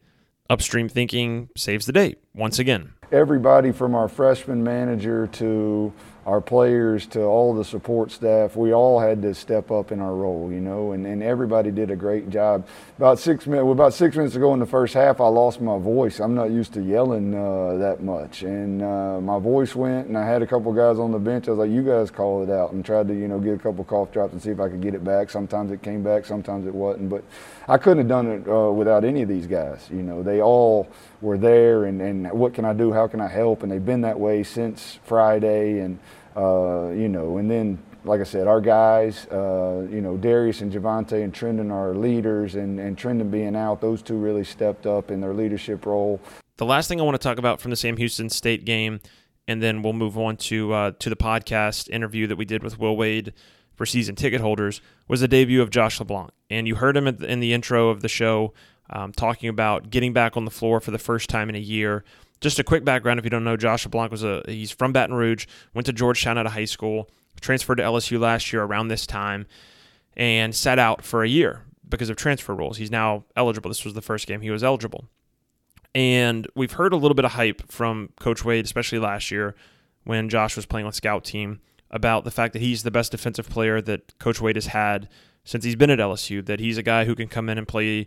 upstream 0.51 0.89
thinking 0.89 1.49
saves 1.57 1.87
the 1.87 1.93
day 1.93 2.17
once 2.35 2.59
again. 2.59 2.93
Everybody 3.13 3.73
from 3.73 3.95
our 3.95 4.09
freshman 4.09 4.65
manager 4.65 5.29
to 5.29 5.93
our 6.27 6.41
players 6.41 7.07
to 7.07 7.23
all 7.23 7.55
the 7.55 7.65
support 7.65 8.11
staff, 8.11 8.57
we 8.57 8.75
all 8.75 8.99
had 8.99 9.23
to 9.23 9.33
step 9.33 9.71
up 9.71 9.93
in 9.93 10.01
our 10.01 10.13
role, 10.13 10.51
you 10.51 10.61
know, 10.61 10.91
and, 10.91 11.07
and 11.07 11.23
everybody 11.23 11.71
did 11.71 11.89
a 11.89 11.95
great 11.95 12.29
job. 12.31 12.67
About 12.99 13.21
six 13.21 13.47
minutes, 13.47 13.71
about 13.71 13.95
six 13.95 14.17
minutes 14.17 14.35
ago 14.35 14.53
in 14.53 14.59
the 14.59 14.67
first 14.67 14.93
half, 14.93 15.21
I 15.21 15.29
lost 15.29 15.61
my 15.61 15.79
voice. 15.79 16.19
I'm 16.19 16.35
not 16.35 16.51
used 16.51 16.73
to 16.73 16.83
yelling 16.83 17.33
uh, 17.33 17.77
that 17.77 18.03
much, 18.03 18.43
and 18.43 18.83
uh, 18.83 19.21
my 19.21 19.39
voice 19.39 19.77
went. 19.77 20.09
And 20.09 20.19
I 20.19 20.27
had 20.27 20.43
a 20.43 20.49
couple 20.49 20.73
guys 20.73 20.99
on 20.99 21.13
the 21.13 21.19
bench. 21.21 21.47
I 21.47 21.53
was 21.53 21.61
like, 21.61 21.71
"You 21.71 21.85
guys 21.85 22.11
call 22.11 22.43
it 22.43 22.51
out," 22.51 22.73
and 22.73 22.85
tried 22.85 23.07
to, 23.07 23.15
you 23.15 23.29
know, 23.29 23.39
get 23.39 23.55
a 23.55 23.59
couple 23.59 23.85
cough 23.85 24.11
drops 24.11 24.33
and 24.33 24.43
see 24.43 24.51
if 24.51 24.59
I 24.59 24.69
could 24.69 24.81
get 24.81 24.95
it 24.95 25.05
back. 25.05 25.31
Sometimes 25.31 25.71
it 25.71 25.81
came 25.81 26.03
back, 26.03 26.25
sometimes 26.25 26.67
it 26.67 26.75
wasn't, 26.75 27.09
but 27.09 27.23
I 27.69 27.79
couldn't 27.79 27.99
have 27.99 28.09
done 28.09 28.27
it 28.27 28.49
uh, 28.49 28.73
without 28.73 29.05
any 29.05 29.23
of 29.23 29.29
these 29.29 29.47
guys. 29.47 29.89
You 29.93 30.03
know, 30.03 30.25
they 30.25 30.41
all 30.41 30.89
were 31.21 31.39
there, 31.39 31.85
and, 31.85 32.01
and 32.03 32.33
what 32.33 32.53
can 32.53 32.65
I 32.65 32.73
do? 32.73 32.93
How 32.93 33.07
can 33.07 33.21
I 33.21 33.29
help? 33.29 33.63
And 33.63 33.71
they've 33.71 33.85
been 33.85 34.01
that 34.01 34.19
way 34.19 34.43
since 34.43 34.99
Friday, 35.05 35.79
and 35.79 36.01
uh, 36.37 36.91
you 36.91 37.09
know, 37.09 37.39
and 37.39 37.51
then 37.51 37.79
like 38.07 38.21
I 38.21 38.25
said, 38.25 38.47
our 38.47 38.61
guys, 38.61 39.27
uh, 39.27 39.87
you 39.91 40.01
know, 40.01 40.17
Darius 40.17 40.61
and 40.61 40.73
Javonte 40.73 41.25
and 41.25 41.33
Trendon 41.33 41.73
are 41.73 41.95
leaders, 41.95 42.55
and, 42.55 42.79
and 42.79 42.97
Trendon 42.97 43.31
being 43.31 43.57
out, 43.57 43.81
those 43.81 44.01
two 44.01 44.17
really 44.17 44.45
stepped 44.45 44.87
up 44.87 45.11
in 45.11 45.21
their 45.21 45.35
leadership 45.35 45.85
role. 45.85 46.21
The 46.57 46.67
last 46.67 46.89
thing 46.89 47.01
I 47.01 47.05
want 47.05 47.21
to 47.21 47.23
talk 47.23 47.39
about 47.39 47.61
from 47.61 47.71
the 47.71 47.77
Sam 47.77 47.97
Houston 47.97 48.31
State 48.31 48.65
game, 48.65 49.01
and 49.49 49.63
then 49.63 49.83
we'll 49.83 49.93
move 49.93 50.17
on 50.17 50.37
to 50.37 50.73
uh, 50.73 50.91
to 50.99 51.11
the 51.11 51.17
podcast 51.17 51.91
interview 51.91 52.27
that 52.29 52.37
we 52.37 52.45
did 52.45 52.63
with 52.63 52.79
Will 52.79 52.97
Wade 52.97 53.33
for 53.75 53.85
season 53.85 54.15
ticket 54.15 54.41
holders, 54.41 54.81
was 55.07 55.21
the 55.21 55.29
debut 55.29 55.61
of 55.61 55.69
Josh 55.71 56.01
LeBlanc. 56.01 56.31
And 56.49 56.67
you 56.67 56.77
heard 56.77 56.97
him 56.97 57.07
in 57.07 57.41
the 57.41 57.53
intro 57.53 57.91
of 57.91 58.01
the 58.01 58.09
show 58.09 58.55
um, 58.89 59.13
talking 59.13 59.51
about 59.51 59.91
getting 59.91 60.13
back 60.15 60.37
on 60.37 60.47
the 60.47 60.51
floor 60.51 60.81
for 60.81 60.93
the 60.93 60.99
first 60.99 61.29
time 61.29 61.51
in 61.51 61.55
a 61.55 61.61
year. 61.61 62.05
Just 62.41 62.59
a 62.59 62.65
quick 62.65 62.85
background 62.85 63.19
if 63.19 63.25
you 63.25 63.31
don't 63.31 63.45
know, 63.45 63.57
Josh 63.57 63.85
LeBlanc 63.85 64.11
was 64.11 64.23
a 64.23 64.43
he's 64.47 64.71
from 64.71 64.93
Baton 64.93 65.17
Rouge, 65.17 65.47
went 65.75 65.87
to 65.87 65.93
Georgetown 65.93 66.39
out 66.39 66.47
of 66.47 66.53
high 66.53 66.67
school, 66.67 67.09
transferred 67.41 67.77
to 67.77 67.83
LSU 67.83 68.21
last 68.21 68.53
year 68.53 68.63
around 68.63 68.89
this 68.89 69.07
time, 69.07 69.47
and 70.17 70.55
sat 70.55 70.79
out 70.79 71.03
for 71.03 71.23
a 71.23 71.29
year 71.29 71.63
because 71.89 72.11
of 72.11 72.17
transfer 72.17 72.55
rules. 72.55 72.77
He's 72.77 72.91
now 72.91 73.25
eligible. 73.37 73.71
This 73.71 73.85
was 73.85 73.95
the 73.95 74.03
first 74.03 74.27
game 74.27 74.41
he 74.41 74.51
was 74.51 74.65
eligible. 74.65 75.07
And 75.95 76.47
we've 76.55 76.73
heard 76.73 76.93
a 76.93 76.97
little 76.97 77.15
bit 77.15 77.25
of 77.25 77.33
hype 77.33 77.73
from 77.73 78.11
Coach 78.21 78.45
Wade, 78.45 78.67
especially 78.67 78.99
last 78.99 79.31
year 79.31 79.55
when 80.05 80.29
Josh 80.29 80.55
was 80.55 80.67
playing 80.67 80.87
on 80.87 80.93
scout 80.93 81.25
team, 81.25 81.61
about 81.91 82.25
the 82.25 82.31
fact 82.31 82.53
that 82.53 82.61
he's 82.61 82.83
the 82.83 82.91
best 82.91 83.13
defensive 83.13 83.49
player 83.49 83.81
that 83.81 84.19
Coach 84.19 84.41
Wade 84.41 84.57
has 84.57 84.67
had 84.67 85.09
since 85.45 85.65
he's 85.65 85.77
been 85.77 85.91
at 85.91 85.99
LSU, 85.99 86.45
that 86.45 86.61
he's 86.61 86.77
a 86.77 86.83
guy 86.83 87.05
who 87.05 87.15
can 87.15 87.29
come 87.29 87.49
in 87.49 87.57
and 87.57 87.67
play, 87.67 88.07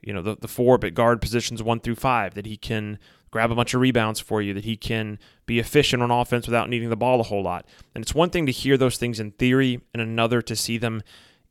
you 0.00 0.12
know, 0.12 0.22
the, 0.22 0.36
the 0.40 0.48
four 0.48 0.78
but 0.78 0.94
guard 0.94 1.20
positions 1.20 1.62
one 1.62 1.80
through 1.80 1.96
five, 1.96 2.34
that 2.34 2.46
he 2.46 2.56
can 2.56 2.98
grab 3.36 3.52
a 3.52 3.54
bunch 3.54 3.74
of 3.74 3.82
rebounds 3.82 4.18
for 4.18 4.40
you, 4.40 4.54
that 4.54 4.64
he 4.64 4.78
can 4.78 5.18
be 5.44 5.58
efficient 5.58 6.02
on 6.02 6.10
offense 6.10 6.46
without 6.46 6.70
needing 6.70 6.88
the 6.88 6.96
ball 6.96 7.20
a 7.20 7.22
whole 7.22 7.42
lot. 7.42 7.66
And 7.94 8.00
it's 8.00 8.14
one 8.14 8.30
thing 8.30 8.46
to 8.46 8.52
hear 8.52 8.78
those 8.78 8.96
things 8.96 9.20
in 9.20 9.32
theory 9.32 9.78
and 9.92 10.00
another 10.00 10.40
to 10.40 10.56
see 10.56 10.78
them 10.78 11.02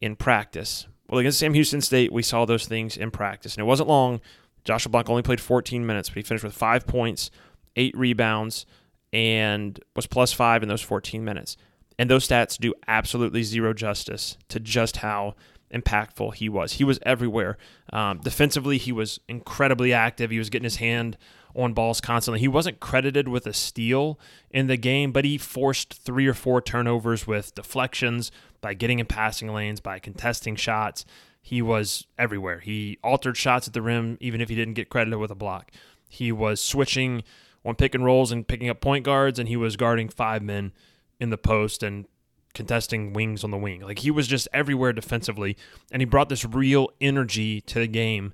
in 0.01 0.15
practice. 0.15 0.87
Well, 1.07 1.19
against 1.19 1.37
Sam 1.37 1.53
Houston 1.53 1.81
State, 1.81 2.11
we 2.11 2.23
saw 2.23 2.43
those 2.43 2.65
things 2.65 2.97
in 2.97 3.11
practice, 3.11 3.53
and 3.53 3.61
it 3.61 3.67
wasn't 3.67 3.87
long. 3.87 4.19
Joshua 4.63 4.89
LeBlanc 4.89 5.11
only 5.11 5.21
played 5.21 5.39
14 5.39 5.85
minutes, 5.85 6.09
but 6.09 6.15
he 6.15 6.23
finished 6.23 6.43
with 6.43 6.55
five 6.55 6.87
points, 6.87 7.29
eight 7.75 7.95
rebounds, 7.95 8.65
and 9.13 9.79
was 9.95 10.07
plus 10.07 10.33
five 10.33 10.63
in 10.63 10.69
those 10.69 10.81
14 10.81 11.23
minutes. 11.23 11.55
And 11.99 12.09
those 12.09 12.27
stats 12.27 12.57
do 12.57 12.73
absolutely 12.87 13.43
zero 13.43 13.75
justice 13.75 14.39
to 14.49 14.59
just 14.59 14.97
how 14.97 15.35
impactful 15.71 16.33
he 16.33 16.49
was. 16.49 16.73
He 16.73 16.83
was 16.83 16.97
everywhere. 17.03 17.59
Um, 17.93 18.21
defensively, 18.21 18.79
he 18.79 18.91
was 18.91 19.19
incredibly 19.29 19.93
active. 19.93 20.31
He 20.31 20.39
was 20.39 20.49
getting 20.49 20.63
his 20.63 20.77
hand 20.77 21.15
on 21.55 21.73
balls 21.73 22.01
constantly. 22.01 22.39
He 22.39 22.47
wasn't 22.47 22.79
credited 22.79 23.27
with 23.27 23.47
a 23.47 23.53
steal 23.53 24.19
in 24.51 24.67
the 24.67 24.77
game, 24.77 25.11
but 25.11 25.25
he 25.25 25.37
forced 25.37 25.93
three 25.93 26.27
or 26.27 26.33
four 26.33 26.61
turnovers 26.61 27.25
with 27.25 27.55
deflections 27.55 28.31
by 28.61 28.73
getting 28.73 28.99
in 28.99 29.05
passing 29.05 29.53
lanes, 29.53 29.79
by 29.79 29.99
contesting 29.99 30.55
shots. 30.55 31.05
He 31.41 31.61
was 31.61 32.07
everywhere. 32.17 32.59
He 32.59 32.97
altered 33.03 33.37
shots 33.37 33.67
at 33.67 33.73
the 33.73 33.81
rim, 33.81 34.17
even 34.19 34.41
if 34.41 34.49
he 34.49 34.55
didn't 34.55 34.73
get 34.73 34.89
credited 34.89 35.19
with 35.19 35.31
a 35.31 35.35
block. 35.35 35.71
He 36.09 36.31
was 36.31 36.59
switching 36.61 37.23
on 37.63 37.75
pick 37.75 37.95
and 37.95 38.03
rolls 38.03 38.31
and 38.31 38.47
picking 38.47 38.69
up 38.69 38.81
point 38.81 39.05
guards, 39.05 39.39
and 39.39 39.47
he 39.47 39.55
was 39.55 39.75
guarding 39.75 40.09
five 40.09 40.41
men 40.41 40.73
in 41.19 41.29
the 41.29 41.37
post 41.37 41.83
and 41.83 42.05
contesting 42.53 43.13
wings 43.13 43.43
on 43.43 43.51
the 43.51 43.57
wing. 43.57 43.81
Like 43.81 43.99
he 43.99 44.11
was 44.11 44.27
just 44.27 44.47
everywhere 44.53 44.93
defensively, 44.93 45.55
and 45.91 46.01
he 46.01 46.05
brought 46.05 46.29
this 46.29 46.45
real 46.45 46.89
energy 46.99 47.61
to 47.61 47.79
the 47.79 47.87
game 47.87 48.33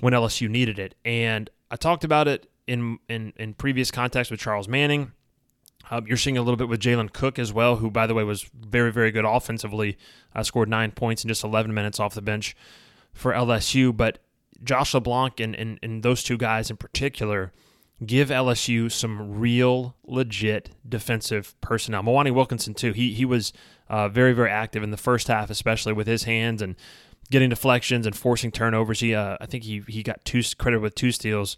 when 0.00 0.14
LSU 0.14 0.48
needed 0.48 0.78
it. 0.78 0.94
And 1.04 1.50
I 1.70 1.76
talked 1.76 2.04
about 2.04 2.28
it 2.28 2.50
in 2.66 2.98
in, 3.08 3.32
in 3.36 3.54
previous 3.54 3.90
context 3.90 4.30
with 4.30 4.40
Charles 4.40 4.68
Manning. 4.68 5.12
Uh, 5.90 6.00
you're 6.06 6.16
seeing 6.16 6.38
a 6.38 6.42
little 6.42 6.56
bit 6.56 6.68
with 6.68 6.80
Jalen 6.80 7.12
Cook 7.12 7.38
as 7.38 7.52
well, 7.52 7.76
who, 7.76 7.90
by 7.90 8.06
the 8.06 8.14
way, 8.14 8.22
was 8.22 8.48
very, 8.54 8.92
very 8.92 9.10
good 9.10 9.24
offensively. 9.24 9.98
Uh, 10.34 10.42
scored 10.42 10.68
nine 10.68 10.92
points 10.92 11.24
in 11.24 11.28
just 11.28 11.42
11 11.42 11.74
minutes 11.74 11.98
off 11.98 12.14
the 12.14 12.22
bench 12.22 12.56
for 13.12 13.32
LSU. 13.32 13.96
But 13.96 14.18
Josh 14.62 14.94
LeBlanc 14.94 15.40
and, 15.40 15.54
and, 15.56 15.80
and 15.82 16.02
those 16.04 16.22
two 16.22 16.36
guys 16.36 16.70
in 16.70 16.76
particular 16.76 17.52
give 18.06 18.28
LSU 18.28 18.90
some 18.90 19.38
real, 19.40 19.96
legit 20.04 20.70
defensive 20.88 21.60
personnel. 21.60 22.02
Mwani 22.04 22.32
Wilkinson, 22.32 22.72
too. 22.72 22.92
He, 22.92 23.12
he 23.12 23.24
was 23.24 23.52
uh, 23.88 24.08
very, 24.08 24.32
very 24.32 24.50
active 24.50 24.84
in 24.84 24.92
the 24.92 24.96
first 24.96 25.26
half, 25.26 25.50
especially 25.50 25.92
with 25.92 26.06
his 26.06 26.22
hands 26.22 26.62
and 26.62 26.76
getting 27.30 27.50
deflections 27.50 28.06
and 28.06 28.16
forcing 28.16 28.50
turnovers. 28.50 29.00
He, 29.00 29.14
uh, 29.14 29.36
I 29.40 29.46
think 29.46 29.64
he, 29.64 29.82
he 29.88 30.02
got 30.02 30.24
two 30.24 30.42
credited 30.58 30.82
with 30.82 30.94
two 30.94 31.12
steals 31.12 31.56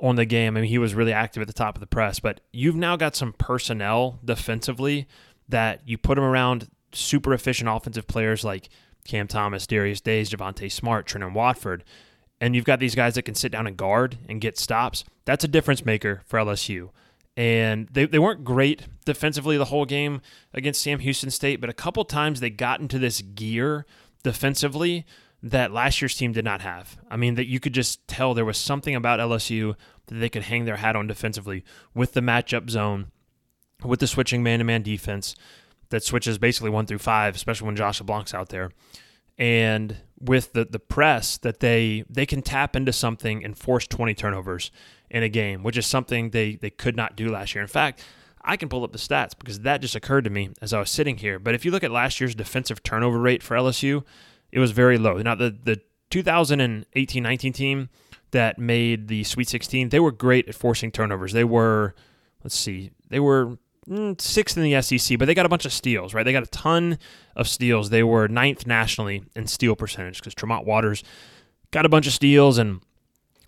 on 0.00 0.16
the 0.16 0.26
game. 0.26 0.56
I 0.56 0.60
mean, 0.60 0.68
he 0.68 0.78
was 0.78 0.94
really 0.94 1.12
active 1.12 1.40
at 1.40 1.46
the 1.46 1.54
top 1.54 1.76
of 1.76 1.80
the 1.80 1.86
press, 1.86 2.20
but 2.20 2.40
you've 2.52 2.76
now 2.76 2.96
got 2.96 3.16
some 3.16 3.32
personnel 3.32 4.18
defensively 4.24 5.06
that 5.48 5.80
you 5.86 5.96
put 5.96 6.16
them 6.16 6.24
around 6.24 6.68
super 6.92 7.32
efficient 7.32 7.70
offensive 7.70 8.06
players 8.06 8.44
like 8.44 8.68
Cam 9.04 9.28
Thomas, 9.28 9.66
Darius 9.66 10.00
Days, 10.00 10.30
Javonte 10.30 10.70
Smart, 10.70 11.06
Trendon 11.06 11.32
Watford, 11.32 11.84
and 12.40 12.54
you've 12.54 12.64
got 12.64 12.80
these 12.80 12.94
guys 12.94 13.14
that 13.14 13.22
can 13.22 13.34
sit 13.34 13.52
down 13.52 13.66
and 13.66 13.76
guard 13.76 14.18
and 14.28 14.40
get 14.40 14.58
stops. 14.58 15.04
That's 15.24 15.44
a 15.44 15.48
difference 15.48 15.84
maker 15.84 16.22
for 16.26 16.38
LSU. 16.38 16.90
And 17.36 17.88
they, 17.92 18.06
they 18.06 18.18
weren't 18.18 18.44
great 18.44 18.82
defensively 19.04 19.58
the 19.58 19.66
whole 19.66 19.84
game 19.84 20.20
against 20.54 20.82
Sam 20.82 20.98
Houston 21.00 21.30
State, 21.30 21.60
but 21.60 21.70
a 21.70 21.74
couple 21.74 22.04
times 22.04 22.40
they 22.40 22.50
got 22.50 22.80
into 22.80 22.98
this 22.98 23.20
gear 23.20 23.86
defensively 24.26 25.06
that 25.40 25.70
last 25.70 26.02
year's 26.02 26.16
team 26.16 26.32
did 26.32 26.44
not 26.44 26.60
have. 26.60 26.98
I 27.08 27.16
mean, 27.16 27.36
that 27.36 27.46
you 27.46 27.60
could 27.60 27.72
just 27.72 28.04
tell 28.08 28.34
there 28.34 28.44
was 28.44 28.58
something 28.58 28.96
about 28.96 29.20
LSU 29.20 29.76
that 30.06 30.16
they 30.16 30.28
could 30.28 30.42
hang 30.42 30.64
their 30.64 30.78
hat 30.78 30.96
on 30.96 31.06
defensively 31.06 31.62
with 31.94 32.12
the 32.12 32.20
matchup 32.20 32.68
zone, 32.68 33.12
with 33.84 34.00
the 34.00 34.08
switching 34.08 34.42
man 34.42 34.58
to 34.58 34.64
man 34.64 34.82
defense 34.82 35.36
that 35.90 36.02
switches 36.02 36.38
basically 36.38 36.70
one 36.70 36.86
through 36.86 36.98
five, 36.98 37.36
especially 37.36 37.66
when 37.66 37.76
Josh 37.76 38.00
LeBlanc's 38.00 38.34
out 38.34 38.48
there. 38.48 38.72
And 39.38 39.98
with 40.18 40.54
the, 40.54 40.64
the 40.64 40.80
press 40.80 41.38
that 41.38 41.60
they 41.60 42.02
they 42.10 42.26
can 42.26 42.42
tap 42.42 42.74
into 42.74 42.92
something 42.92 43.44
and 43.44 43.56
force 43.56 43.86
20 43.86 44.12
turnovers 44.14 44.72
in 45.08 45.22
a 45.22 45.28
game, 45.28 45.62
which 45.62 45.76
is 45.76 45.86
something 45.86 46.30
they, 46.30 46.56
they 46.56 46.70
could 46.70 46.96
not 46.96 47.14
do 47.14 47.30
last 47.30 47.54
year. 47.54 47.62
In 47.62 47.68
fact, 47.68 48.02
I 48.46 48.56
can 48.56 48.68
pull 48.68 48.84
up 48.84 48.92
the 48.92 48.98
stats 48.98 49.36
because 49.36 49.60
that 49.60 49.80
just 49.80 49.96
occurred 49.96 50.24
to 50.24 50.30
me 50.30 50.50
as 50.62 50.72
I 50.72 50.78
was 50.78 50.90
sitting 50.90 51.18
here. 51.18 51.38
But 51.38 51.54
if 51.54 51.64
you 51.64 51.70
look 51.70 51.84
at 51.84 51.90
last 51.90 52.20
year's 52.20 52.34
defensive 52.34 52.82
turnover 52.82 53.18
rate 53.18 53.42
for 53.42 53.56
LSU, 53.56 54.04
it 54.52 54.60
was 54.60 54.70
very 54.70 54.96
low. 54.96 55.18
Now 55.18 55.34
the 55.34 55.50
the 55.50 55.80
2018-19 56.10 57.52
team 57.52 57.88
that 58.30 58.58
made 58.58 59.08
the 59.08 59.24
Sweet 59.24 59.48
16, 59.48 59.88
they 59.88 60.00
were 60.00 60.12
great 60.12 60.48
at 60.48 60.54
forcing 60.54 60.90
turnovers. 60.90 61.32
They 61.32 61.44
were, 61.44 61.94
let's 62.44 62.56
see, 62.56 62.90
they 63.08 63.20
were 63.20 63.58
mm, 63.88 64.20
sixth 64.20 64.56
in 64.56 64.62
the 64.62 64.80
SEC, 64.82 65.18
but 65.18 65.26
they 65.26 65.34
got 65.34 65.46
a 65.46 65.48
bunch 65.48 65.64
of 65.64 65.72
steals, 65.72 66.14
right? 66.14 66.22
They 66.22 66.32
got 66.32 66.42
a 66.42 66.50
ton 66.50 66.98
of 67.34 67.48
steals. 67.48 67.90
They 67.90 68.02
were 68.02 68.28
ninth 68.28 68.66
nationally 68.66 69.24
in 69.34 69.46
steal 69.46 69.76
percentage 69.76 70.18
because 70.18 70.34
Tremont 70.34 70.66
Waters 70.66 71.02
got 71.70 71.86
a 71.86 71.88
bunch 71.88 72.06
of 72.06 72.12
steals 72.12 72.58
and 72.58 72.80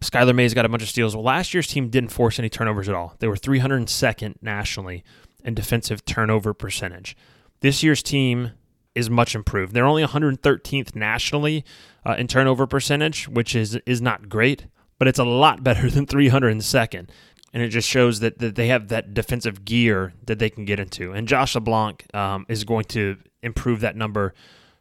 Skylar 0.01 0.35
Mays 0.35 0.55
got 0.55 0.65
a 0.65 0.69
bunch 0.69 0.83
of 0.83 0.89
steals. 0.89 1.15
Well, 1.15 1.25
last 1.25 1.53
year's 1.53 1.67
team 1.67 1.89
didn't 1.89 2.11
force 2.11 2.39
any 2.39 2.49
turnovers 2.49 2.89
at 2.89 2.95
all. 2.95 3.15
They 3.19 3.27
were 3.27 3.37
302nd 3.37 4.37
nationally 4.41 5.03
in 5.45 5.55
defensive 5.55 6.05
turnover 6.05 6.55
percentage. 6.55 7.17
This 7.61 7.83
year's 7.83 8.03
team 8.03 8.53
is 8.95 9.11
much 9.11 9.35
improved. 9.35 9.75
They're 9.75 9.87
only 9.87 10.05
113th 10.05 10.95
nationally 10.95 11.65
uh, 12.07 12.15
in 12.19 12.27
turnover 12.27 12.67
percentage, 12.67 13.29
which 13.29 13.55
is 13.55 13.77
is 13.87 14.01
not 14.01 14.29
great, 14.29 14.67
but 14.99 15.09
it's 15.09 15.19
a 15.19 15.25
lot 15.25 15.63
better 15.65 15.91
than 15.91 16.07
302nd. 16.07 17.09
And 17.55 17.63
it 17.63 17.69
just 17.69 17.89
shows 17.89 18.21
that, 18.21 18.39
that 18.41 18.57
they 18.57 18.67
have 18.69 18.89
that 18.89 19.15
defensive 19.15 19.65
gear 19.65 20.13
that 20.27 20.39
they 20.39 20.51
can 20.51 20.67
get 20.67 20.79
into. 20.79 21.13
And 21.13 21.27
Josh 21.27 21.55
LeBlanc 21.55 22.15
um, 22.15 22.45
is 22.49 22.65
going 22.65 22.85
to 22.87 23.17
improve 23.43 23.81
that 23.81 23.97
number 23.97 24.35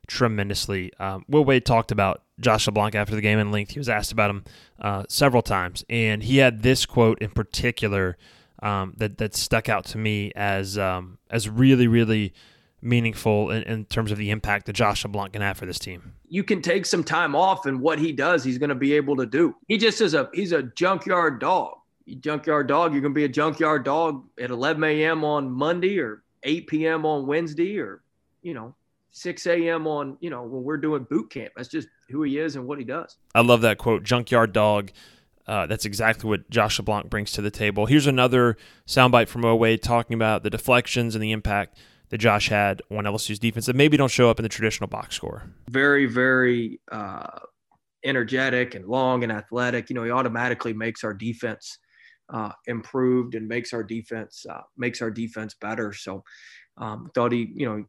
tremendously. 0.07 0.91
Um, 0.99 1.23
Will 1.29 1.45
Wade 1.45 1.65
talked 1.65 1.91
about 1.91 2.23
Josh 2.39 2.67
LeBlanc 2.67 2.95
after 2.95 3.15
the 3.15 3.21
game 3.21 3.39
in 3.39 3.51
length. 3.51 3.71
He 3.71 3.79
was 3.79 3.89
asked 3.89 4.11
about 4.11 4.29
him 4.29 4.43
uh, 4.79 5.03
several 5.09 5.41
times, 5.41 5.83
and 5.89 6.23
he 6.23 6.37
had 6.37 6.61
this 6.61 6.85
quote 6.85 7.19
in 7.19 7.31
particular 7.31 8.17
um, 8.61 8.93
that 8.97 9.17
that 9.17 9.35
stuck 9.35 9.69
out 9.69 9.85
to 9.85 9.97
me 9.97 10.31
as 10.35 10.77
um, 10.77 11.17
as 11.29 11.49
really 11.49 11.87
really 11.87 12.33
meaningful 12.79 13.49
in, 13.49 13.63
in, 13.63 13.85
terms 13.85 14.11
of 14.11 14.19
the 14.19 14.29
impact 14.29 14.67
that 14.67 14.73
Josh 14.73 15.03
LeBlanc 15.03 15.33
can 15.33 15.41
have 15.41 15.57
for 15.57 15.65
this 15.65 15.79
team. 15.79 16.13
You 16.29 16.43
can 16.43 16.61
take 16.61 16.85
some 16.85 17.03
time 17.03 17.35
off, 17.35 17.65
and 17.65 17.81
what 17.81 17.97
he 17.97 18.11
does, 18.11 18.43
he's 18.43 18.59
going 18.59 18.69
to 18.69 18.75
be 18.75 18.93
able 18.93 19.15
to 19.17 19.25
do. 19.25 19.55
He 19.67 19.77
just 19.77 20.01
is 20.01 20.13
a 20.13 20.29
he's 20.33 20.51
a 20.51 20.63
junkyard 20.63 21.39
dog. 21.39 21.77
Junkyard 22.19 22.67
dog. 22.67 22.93
You're 22.93 23.01
going 23.01 23.13
to 23.13 23.17
be 23.17 23.25
a 23.25 23.29
junkyard 23.29 23.83
dog 23.83 24.23
at 24.39 24.49
11 24.49 24.83
a.m. 24.83 25.25
on 25.25 25.51
Monday 25.51 25.99
or 25.99 26.23
8 26.43 26.67
p.m. 26.67 27.05
on 27.05 27.27
Wednesday 27.27 27.77
or 27.79 28.01
you 28.41 28.53
know 28.53 28.75
6 29.17 29.47
a.m. 29.47 29.87
on 29.87 30.17
you 30.19 30.29
know 30.29 30.43
when 30.43 30.63
we're 30.63 30.77
doing 30.77 31.05
boot 31.09 31.29
camp. 31.29 31.53
That's 31.55 31.69
just 31.69 31.87
who 32.09 32.23
he 32.23 32.37
is 32.37 32.55
and 32.55 32.67
what 32.67 32.79
he 32.79 32.85
does. 32.85 33.17
I 33.33 33.41
love 33.41 33.61
that 33.61 33.77
quote. 33.77 34.03
Junkyard 34.03 34.53
dog. 34.53 34.91
Uh, 35.47 35.65
that's 35.65 35.85
exactly 35.85 36.29
what 36.29 36.49
Josh 36.49 36.77
LeBlanc 36.77 37.09
brings 37.09 37.31
to 37.31 37.41
the 37.41 37.49
table. 37.49 37.85
Here's 37.85 38.05
another 38.05 38.57
soundbite 38.85 39.29
from 39.29 39.43
Wade 39.57 39.81
talking 39.81 40.13
about 40.13 40.43
the 40.43 40.49
deflections 40.49 41.15
and 41.15 41.23
the 41.23 41.31
impact 41.31 41.77
that 42.09 42.17
Josh 42.17 42.49
had 42.49 42.81
on 42.91 43.05
LSU's 43.05 43.39
defense 43.39 43.65
that 43.65 43.75
maybe 43.75 43.95
don't 43.95 44.11
show 44.11 44.29
up 44.29 44.39
in 44.39 44.43
the 44.43 44.49
traditional 44.49 44.87
box 44.87 45.15
score. 45.15 45.43
Very, 45.69 46.05
very 46.05 46.81
uh, 46.91 47.39
energetic 48.03 48.75
and 48.75 48.85
long 48.87 49.23
and 49.23 49.31
athletic. 49.31 49.89
You 49.89 49.95
know, 49.95 50.03
he 50.03 50.11
automatically 50.11 50.73
makes 50.73 51.05
our 51.05 51.13
defense 51.13 51.79
uh, 52.29 52.51
improved 52.65 53.35
and 53.35 53.47
makes 53.47 53.73
our 53.73 53.83
defense 53.83 54.45
uh, 54.49 54.61
makes 54.77 55.01
our 55.01 55.11
defense 55.11 55.55
better. 55.59 55.93
So, 55.93 56.23
um, 56.77 57.09
thought 57.15 57.31
he, 57.31 57.49
you 57.55 57.65
know, 57.65 57.85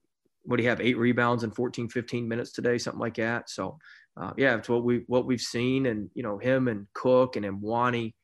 what 0.49 0.57
do 0.57 0.63
you 0.63 0.69
have? 0.71 0.81
Eight 0.81 0.97
rebounds 0.97 1.45
in 1.45 1.51
14, 1.51 1.91
15 1.91 2.27
minutes 2.27 2.53
today, 2.53 2.79
something 2.79 3.01
like 3.01 3.17
that. 3.17 3.51
So, 3.51 3.79
uh, 4.17 4.33
yeah, 4.39 4.57
it's 4.57 4.69
what 4.69 4.83
we 4.83 5.05
what 5.07 5.27
we've 5.27 5.41
seen, 5.41 5.87
and 5.87 6.09
you 6.15 6.23
know, 6.23 6.39
him 6.39 6.69
and 6.69 6.87
Cook 6.95 7.37
and 7.37 7.45
Mwani. 7.63 8.15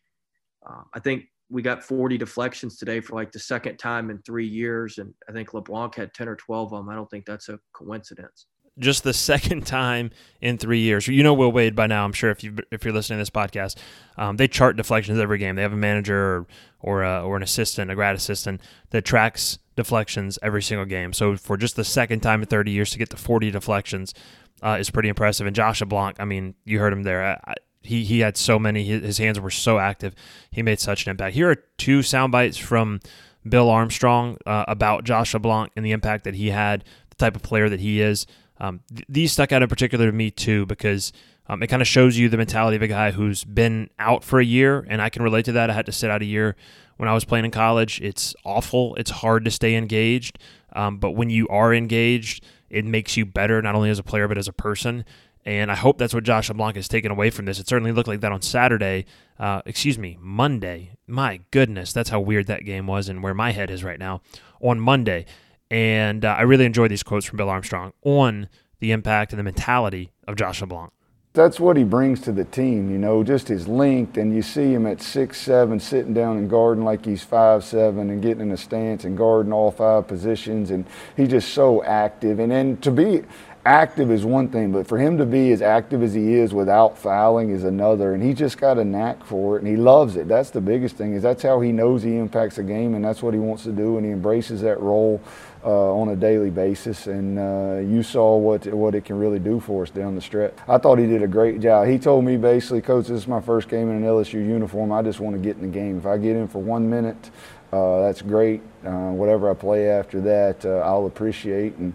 Uh, 0.67 0.83
I 0.95 1.01
think 1.01 1.25
we 1.51 1.61
got 1.61 1.85
40 1.85 2.17
deflections 2.17 2.79
today 2.79 3.01
for 3.01 3.15
like 3.15 3.31
the 3.31 3.39
second 3.39 3.77
time 3.77 4.09
in 4.09 4.23
three 4.23 4.47
years. 4.47 4.97
And 4.97 5.13
I 5.29 5.33
think 5.33 5.53
LeBlanc 5.53 5.95
had 5.95 6.15
10 6.15 6.29
or 6.29 6.37
12 6.37 6.73
of 6.73 6.79
them. 6.81 6.89
I 6.89 6.95
don't 6.95 7.11
think 7.11 7.27
that's 7.27 7.51
a 7.51 7.59
coincidence. 7.75 8.47
Just 8.79 9.05
the 9.05 9.13
second 9.13 9.67
time 9.67 10.11
in 10.41 10.57
three 10.57 10.81
years. 10.81 11.07
You 11.07 11.23
know 11.23 11.35
Will 11.35 11.53
Wade 11.53 11.77
by 11.77 11.87
now. 11.87 12.07
I'm 12.07 12.15
sure 12.15 12.31
if 12.31 12.43
you 12.43 12.57
if 12.73 12.85
you're 12.85 12.95
listening 12.95 13.19
to 13.19 13.21
this 13.21 13.31
podcast, 13.31 13.77
um, 14.17 14.37
they 14.37 14.49
chart 14.49 14.77
deflections 14.77 15.19
every 15.19 15.39
game. 15.39 15.57
They 15.57 15.63
have 15.63 15.75
a 15.75 15.77
manager 15.77 16.17
or 16.17 16.47
or, 16.81 17.05
uh, 17.05 17.23
or 17.23 17.37
an 17.37 17.43
assistant, 17.43 17.91
a 17.91 17.95
grad 17.95 18.17
assistant 18.17 18.61
that 18.91 19.05
tracks 19.05 19.59
deflections 19.77 20.39
every 20.43 20.63
single 20.63 20.87
game. 20.87 21.13
So 21.13 21.37
for 21.37 21.57
just 21.57 21.77
the 21.77 21.85
second 21.85 22.21
time 22.21 22.41
in 22.43 22.47
30 22.47 22.71
years 22.71 22.91
to 22.91 22.99
get 22.99 23.11
to 23.11 23.17
40 23.17 23.51
deflections 23.51 24.15
uh, 24.63 24.77
is 24.81 24.91
pretty 24.91 25.09
impressive. 25.09 25.47
And 25.47 25.55
Josh 25.55 25.81
LeBlanc, 25.81 26.17
I 26.21 26.25
mean, 26.25 26.55
you 26.65 26.79
heard 26.79 26.93
him 26.93 27.03
there. 27.03 27.39
I, 27.47 27.55
he 27.83 28.03
he 28.05 28.21
had 28.21 28.37
so 28.39 28.59
many. 28.59 28.85
His 28.85 29.19
hands 29.19 29.39
were 29.39 29.51
so 29.51 29.79
active. 29.79 30.15
He 30.51 30.63
made 30.63 30.81
such 30.81 31.05
an 31.07 31.11
impact. 31.11 31.35
Here 31.35 31.51
are 31.51 31.57
two 31.77 32.03
sound 32.03 32.33
bites 32.33 32.57
from 32.57 33.01
Bill 33.47 33.69
Armstrong 33.69 34.39
uh, 34.47 34.65
about 34.69 35.05
Josh 35.05 35.35
LeBlanc 35.35 35.71
and 35.77 35.85
the 35.85 35.93
impact 35.93 36.25
that 36.25 36.35
he 36.35 36.49
had, 36.49 36.85
the 37.11 37.17
type 37.17 37.37
of 37.37 37.43
player 37.43 37.69
that 37.69 37.81
he 37.81 38.01
is. 38.01 38.27
Um, 38.59 38.81
th- 38.89 39.05
these 39.09 39.33
stuck 39.33 39.53
out 39.53 39.63
in 39.63 39.69
particular 39.69 40.07
to 40.07 40.13
me 40.13 40.31
too 40.31 40.65
because 40.67 41.13
Um, 41.47 41.63
it 41.63 41.67
kind 41.67 41.83
of 41.83 41.89
shows 41.89 42.17
you 42.17 42.31
the 42.31 42.39
mentality 42.39 42.77
of 42.77 42.83
a 42.83 42.89
guy 42.89 43.11
who's 43.11 43.45
been 43.45 43.91
out 43.99 44.25
for 44.25 44.41
a 44.41 44.45
year, 44.45 44.87
and 44.89 45.03
I 45.03 45.11
can 45.11 45.23
relate 45.23 45.45
to 45.45 45.53
that. 45.53 45.69
I 45.69 45.75
had 45.75 45.85
to 45.85 45.93
sit 45.93 46.11
out 46.11 46.23
a 46.23 46.25
year 46.25 46.57
when 46.97 47.09
I 47.09 47.15
was 47.15 47.25
playing 47.25 47.45
in 47.45 47.51
college. 47.51 48.01
It's 48.01 48.35
awful. 48.45 48.95
It's 48.97 49.11
hard 49.11 49.45
to 49.45 49.51
stay 49.51 49.75
engaged, 49.75 50.39
um, 50.75 50.99
but 50.99 51.13
when 51.13 51.31
you 51.31 51.49
are 51.49 51.75
engaged, 51.75 52.45
it 52.71 52.85
makes 52.85 53.17
you 53.17 53.25
better, 53.25 53.63
not 53.63 53.75
only 53.75 53.91
as 53.91 53.99
a 53.99 54.03
player 54.03 54.29
but 54.29 54.39
as 54.39 54.49
a 54.49 54.53
person. 54.53 55.05
And 55.47 55.71
I 55.71 55.75
hope 55.75 55.99
that's 55.99 56.15
what 56.15 56.25
Josh 56.25 56.49
LeBlanc 56.49 56.77
has 56.77 56.89
taken 56.89 57.13
away 57.13 57.29
from 57.29 57.45
this. 57.45 57.61
It 57.61 57.69
certainly 57.69 57.93
looked 57.93 58.09
like 58.09 58.21
that 58.21 58.33
on 58.33 58.41
Saturday. 58.41 59.05
Uh, 59.39 59.61
excuse 59.67 59.99
me, 59.99 60.17
Monday. 60.19 60.93
My 61.07 61.41
goodness, 61.51 61.93
that's 61.93 62.09
how 62.09 62.21
weird 62.21 62.47
that 62.47 62.65
game 62.65 62.87
was 62.87 63.11
and 63.11 63.23
where 63.23 63.35
my 63.35 63.53
head 63.53 63.71
is 63.71 63.85
right 63.85 63.99
now. 63.99 64.23
On 64.63 64.81
Monday. 64.81 65.27
And 65.71 66.25
uh, 66.25 66.29
I 66.39 66.43
really 66.43 66.65
enjoy 66.65 66.89
these 66.89 67.03
quotes 67.03 67.27
from 67.27 67.37
Bill 67.37 67.51
Armstrong 67.51 67.93
on 68.03 68.49
the 68.79 68.93
impact 68.93 69.33
and 69.33 69.39
the 69.39 69.45
mentality 69.45 70.13
of 70.27 70.37
Josh 70.37 70.63
LeBlanc. 70.63 70.94
That's 71.35 71.59
what 71.59 71.77
he 71.77 71.83
brings 71.83 72.21
to 72.21 72.33
the 72.33 72.45
team, 72.45 72.93
you 72.93 72.99
know, 72.99 73.25
just 73.25 73.49
his 73.49 73.67
length. 73.67 74.17
And 74.17 74.33
you 74.33 74.41
see 74.41 74.73
him 74.73 74.87
at 74.87 75.03
six 75.03 75.41
seven, 75.41 75.81
sitting 75.81 76.15
down 76.15 76.37
and 76.37 76.49
guarding 76.49 76.85
like 76.85 77.05
he's 77.05 77.25
five 77.25 77.65
seven, 77.65 78.09
and 78.09 78.23
getting 78.23 78.43
in 78.43 78.53
a 78.53 78.57
stance 78.57 79.05
and 79.05 79.19
guarding 79.19 79.53
all 79.53 79.73
five 79.73 80.07
positions. 80.07 80.71
And 80.71 80.87
he's 81.17 81.31
just 81.31 81.53
so 81.53 81.83
active. 81.83 82.39
And 82.39 82.53
then 82.53 82.77
to 82.79 82.93
be 82.93 83.23
active 83.67 84.11
is 84.11 84.25
one 84.25 84.49
thing, 84.49 84.73
but 84.73 84.87
for 84.87 84.99
him 84.99 85.19
to 85.19 85.27
be 85.27 85.53
as 85.53 85.63
active 85.63 86.03
as 86.03 86.13
he 86.13 86.35
is 86.35 86.53
without 86.53 86.99
fouling 86.99 87.51
is 87.51 87.65
another. 87.65 88.15
And 88.15 88.23
he 88.23 88.35
just 88.35 88.59
got 88.59 88.79
a 88.79 88.85
knack 88.85 89.25
for 89.25 89.57
it, 89.57 89.63
and 89.63 89.69
he 89.69 89.77
loves 89.77 90.17
it. 90.17 90.29
That's 90.29 90.51
the 90.51 90.61
biggest 90.61 90.97
thing. 90.97 91.15
Is 91.15 91.23
that's 91.23 91.43
how 91.43 91.61
he 91.61 91.73
knows 91.73 92.03
he 92.03 92.17
impacts 92.17 92.59
a 92.59 92.63
game, 92.63 92.95
and 92.95 93.05
that's 93.05 93.23
what 93.23 93.35
he 93.35 93.41
wants 93.41 93.65
to 93.65 93.73
do, 93.73 93.97
and 93.97 94.05
he 94.05 94.13
embraces 94.13 94.61
that 94.63 94.81
role 94.81 95.21
uh, 95.65 95.95
on 95.95 96.11
a 96.11 96.17
daily 96.17 96.51
basis. 96.51 97.07
And 97.07 97.39
uh, 97.39 97.81
you 97.83 98.03
saw 98.03 98.37
what 98.37 98.67
what 98.67 98.95
it 98.95 99.05
can 99.05 99.19
really 99.19 99.39
do 99.39 99.61
for 99.61 99.83
us 99.83 99.91
down 99.91 100.15
the 100.15 100.21
stretch. 100.21 100.55
I 100.69 100.79
thought 100.79 100.99
he 100.99 101.07
did 101.07 101.23
a 101.23 101.29
great 101.29 101.61
job. 101.61 101.89
He 101.89 101.99
told 101.99 102.25
me 102.25 102.37
basically, 102.37 102.83
Coach, 102.83 103.07
this 103.07 103.23
is 103.23 103.29
my 103.29 103.41
first 103.41 103.69
game 103.69 103.89
in 103.91 103.97
an 103.97 104.03
LSU 104.03 104.35
uniform. 104.35 104.93
I 104.93 105.03
just 105.03 105.21
want 105.21 105.37
to 105.37 105.41
get 105.41 105.57
in 105.57 105.63
the 105.63 105.69
game. 105.69 105.99
If 105.99 106.07
I 106.07 106.19
get 106.19 106.37
in 106.37 106.49
for 106.49 106.61
one 106.61 106.89
minute. 106.91 107.31
Uh, 107.73 108.03
that's 108.03 108.23
great. 108.23 108.63
Uh, 108.87 109.11
whatever 109.11 109.51
I 109.51 109.55
play 109.55 109.91
after 109.91 110.21
that, 110.21 110.65
uh, 110.65 110.79
I'll 110.85 111.07
appreciate. 111.07 111.75
And 111.79 111.93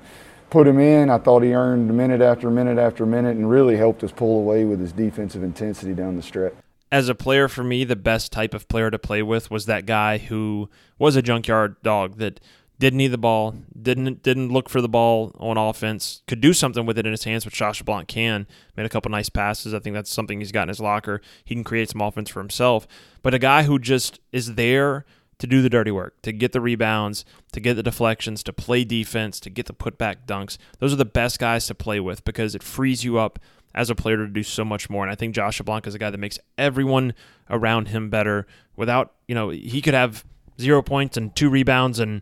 put 0.49 0.67
him 0.67 0.79
in. 0.79 1.09
I 1.09 1.17
thought 1.17 1.43
he 1.43 1.53
earned 1.53 1.95
minute 1.95 2.21
after 2.21 2.49
minute 2.49 2.77
after 2.77 3.05
minute 3.05 3.37
and 3.37 3.49
really 3.49 3.77
helped 3.77 4.03
us 4.03 4.11
pull 4.11 4.39
away 4.39 4.65
with 4.65 4.79
his 4.79 4.91
defensive 4.91 5.43
intensity 5.43 5.93
down 5.93 6.15
the 6.15 6.21
stretch. 6.21 6.53
As 6.91 7.07
a 7.07 7.15
player, 7.15 7.47
for 7.47 7.63
me, 7.63 7.83
the 7.83 7.95
best 7.95 8.31
type 8.31 8.53
of 8.53 8.67
player 8.67 8.89
to 8.89 8.97
play 8.97 9.21
with 9.21 9.51
was 9.51 9.67
that 9.67 9.85
guy 9.85 10.17
who 10.17 10.69
was 10.97 11.15
a 11.15 11.21
junkyard 11.21 11.75
dog 11.83 12.17
that 12.17 12.39
didn't 12.79 12.97
need 12.97 13.09
the 13.09 13.17
ball, 13.17 13.55
didn't 13.79 14.23
didn't 14.23 14.49
look 14.49 14.69
for 14.69 14.81
the 14.81 14.89
ball 14.89 15.35
on 15.37 15.57
offense, 15.57 16.23
could 16.27 16.39
do 16.39 16.53
something 16.53 16.85
with 16.85 16.97
it 16.97 17.05
in 17.05 17.11
his 17.11 17.25
hands, 17.25 17.45
which 17.45 17.55
Josh 17.55 17.81
Blunt 17.83 18.07
can. 18.07 18.47
Made 18.77 18.85
a 18.85 18.89
couple 18.89 19.11
nice 19.11 19.29
passes. 19.29 19.73
I 19.73 19.79
think 19.79 19.93
that's 19.93 20.09
something 20.09 20.39
he's 20.39 20.53
got 20.53 20.63
in 20.63 20.69
his 20.69 20.79
locker. 20.79 21.21
He 21.43 21.53
can 21.53 21.65
create 21.65 21.89
some 21.89 22.01
offense 22.01 22.29
for 22.29 22.39
himself. 22.39 22.87
But 23.21 23.33
a 23.33 23.39
guy 23.39 23.63
who 23.63 23.79
just 23.79 24.19
is 24.31 24.55
there 24.55 25.05
to 25.39 25.47
do 25.47 25.61
the 25.61 25.69
dirty 25.69 25.91
work, 25.91 26.21
to 26.21 26.31
get 26.31 26.51
the 26.51 26.61
rebounds, 26.61 27.25
to 27.53 27.59
get 27.59 27.75
the 27.75 27.83
deflections, 27.83 28.43
to 28.43 28.53
play 28.53 28.83
defense, 28.83 29.39
to 29.39 29.49
get 29.49 29.65
the 29.65 29.73
putback 29.73 30.25
dunks. 30.27 30.57
Those 30.79 30.93
are 30.93 30.97
the 30.97 31.05
best 31.05 31.39
guys 31.39 31.65
to 31.67 31.75
play 31.75 31.99
with 31.99 32.23
because 32.23 32.55
it 32.55 32.63
frees 32.63 33.03
you 33.03 33.17
up 33.17 33.39
as 33.73 33.89
a 33.89 33.95
player 33.95 34.17
to 34.17 34.27
do 34.27 34.43
so 34.43 34.65
much 34.65 34.89
more. 34.89 35.03
And 35.03 35.11
I 35.11 35.15
think 35.15 35.33
Josh 35.33 35.59
LeBlanc 35.59 35.87
is 35.87 35.95
a 35.95 35.99
guy 35.99 36.09
that 36.09 36.17
makes 36.17 36.39
everyone 36.57 37.13
around 37.49 37.87
him 37.87 38.09
better 38.09 38.45
without, 38.75 39.13
you 39.27 39.35
know, 39.35 39.49
he 39.49 39.81
could 39.81 39.93
have 39.93 40.25
zero 40.59 40.81
points 40.81 41.17
and 41.17 41.35
two 41.35 41.49
rebounds 41.49 41.99
and 41.99 42.21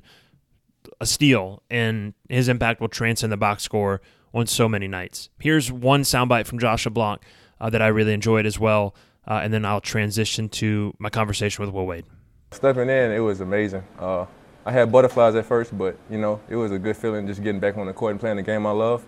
a 0.99 1.06
steal, 1.06 1.63
and 1.69 2.13
his 2.30 2.47
impact 2.47 2.82
will 2.82 2.88
transcend 2.88 3.32
the 3.32 3.38
box 3.38 3.63
score 3.63 4.01
on 4.34 4.45
so 4.47 4.69
many 4.69 4.88
nights. 4.88 5.30
Here's 5.39 5.71
one 5.71 6.03
soundbite 6.03 6.45
from 6.45 6.60
Josh 6.60 6.86
LeBlanc 6.86 7.21
uh, 7.60 7.69
that 7.69 7.82
I 7.82 7.88
really 7.88 8.13
enjoyed 8.13 8.45
as 8.45 8.60
well. 8.60 8.95
Uh, 9.27 9.41
and 9.43 9.53
then 9.53 9.65
I'll 9.65 9.82
transition 9.82 10.47
to 10.49 10.93
my 10.99 11.10
conversation 11.10 11.65
with 11.65 11.73
Will 11.73 11.86
Wade. 11.86 12.06
Stepping 12.51 12.89
in, 12.89 13.12
it 13.12 13.19
was 13.19 13.41
amazing. 13.41 13.83
Uh, 13.99 14.25
I 14.65 14.71
had 14.71 14.91
butterflies 14.91 15.36
at 15.36 15.45
first, 15.45 15.77
but 15.77 15.97
you 16.10 16.17
know, 16.17 16.39
it 16.49 16.55
was 16.55 16.71
a 16.71 16.79
good 16.79 16.95
feeling 16.95 17.27
just 17.27 17.43
getting 17.43 17.60
back 17.60 17.77
on 17.77 17.88
the 17.88 17.93
court 17.93 18.12
and 18.12 18.19
playing 18.19 18.38
the 18.38 18.43
game 18.43 18.65
I 18.65 18.71
love. 18.71 19.05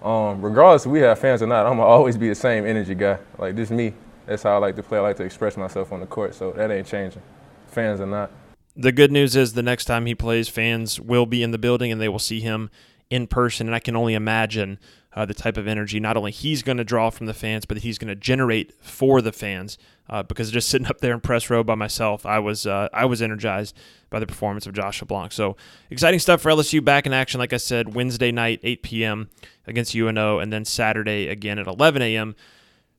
Um, 0.00 0.42
regardless 0.42 0.86
if 0.86 0.92
we 0.92 1.00
have 1.00 1.18
fans 1.18 1.42
or 1.42 1.46
not, 1.46 1.66
I'm 1.66 1.76
gonna 1.76 1.82
always 1.82 2.16
be 2.16 2.28
the 2.28 2.34
same 2.34 2.64
energy 2.64 2.94
guy. 2.94 3.18
Like 3.38 3.56
this 3.56 3.70
me. 3.70 3.94
That's 4.26 4.44
how 4.44 4.54
I 4.54 4.58
like 4.58 4.76
to 4.76 4.82
play. 4.82 4.98
I 4.98 5.00
like 5.00 5.16
to 5.16 5.24
express 5.24 5.56
myself 5.56 5.92
on 5.92 6.00
the 6.00 6.06
court, 6.06 6.34
so 6.34 6.52
that 6.52 6.70
ain't 6.70 6.86
changing. 6.86 7.22
Fans 7.66 8.00
or 8.00 8.06
not. 8.06 8.30
The 8.76 8.92
good 8.92 9.12
news 9.12 9.36
is 9.36 9.52
the 9.52 9.62
next 9.62 9.84
time 9.84 10.06
he 10.06 10.14
plays, 10.14 10.48
fans 10.48 10.98
will 10.98 11.26
be 11.26 11.42
in 11.42 11.50
the 11.50 11.58
building 11.58 11.92
and 11.92 12.00
they 12.00 12.08
will 12.08 12.18
see 12.18 12.40
him 12.40 12.70
in 13.12 13.26
person. 13.26 13.68
And 13.68 13.76
I 13.76 13.78
can 13.78 13.94
only 13.94 14.14
imagine 14.14 14.78
uh, 15.14 15.26
the 15.26 15.34
type 15.34 15.58
of 15.58 15.68
energy 15.68 16.00
not 16.00 16.16
only 16.16 16.32
he's 16.32 16.62
going 16.62 16.78
to 16.78 16.84
draw 16.84 17.10
from 17.10 17.26
the 17.26 17.34
fans, 17.34 17.66
but 17.66 17.76
he's 17.78 17.98
going 17.98 18.08
to 18.08 18.16
generate 18.16 18.72
for 18.80 19.20
the 19.20 19.32
fans. 19.32 19.76
Uh, 20.08 20.22
because 20.22 20.50
just 20.50 20.68
sitting 20.70 20.86
up 20.86 21.00
there 21.00 21.12
in 21.12 21.20
press 21.20 21.50
row 21.50 21.62
by 21.62 21.74
myself, 21.74 22.24
I 22.24 22.38
was 22.38 22.66
uh, 22.66 22.88
I 22.92 23.04
was 23.04 23.20
energized 23.20 23.76
by 24.08 24.18
the 24.18 24.26
performance 24.26 24.66
of 24.66 24.72
Josh 24.72 25.02
LeBlanc. 25.02 25.30
So 25.32 25.56
exciting 25.90 26.20
stuff 26.20 26.40
for 26.40 26.50
LSU 26.50 26.82
back 26.82 27.04
in 27.04 27.12
action. 27.12 27.38
Like 27.38 27.52
I 27.52 27.58
said, 27.58 27.94
Wednesday 27.94 28.32
night, 28.32 28.60
8 28.62 28.82
p.m. 28.82 29.28
against 29.66 29.94
UNO, 29.94 30.38
and 30.38 30.50
then 30.50 30.64
Saturday 30.64 31.28
again 31.28 31.58
at 31.58 31.66
11 31.66 32.00
a.m. 32.00 32.34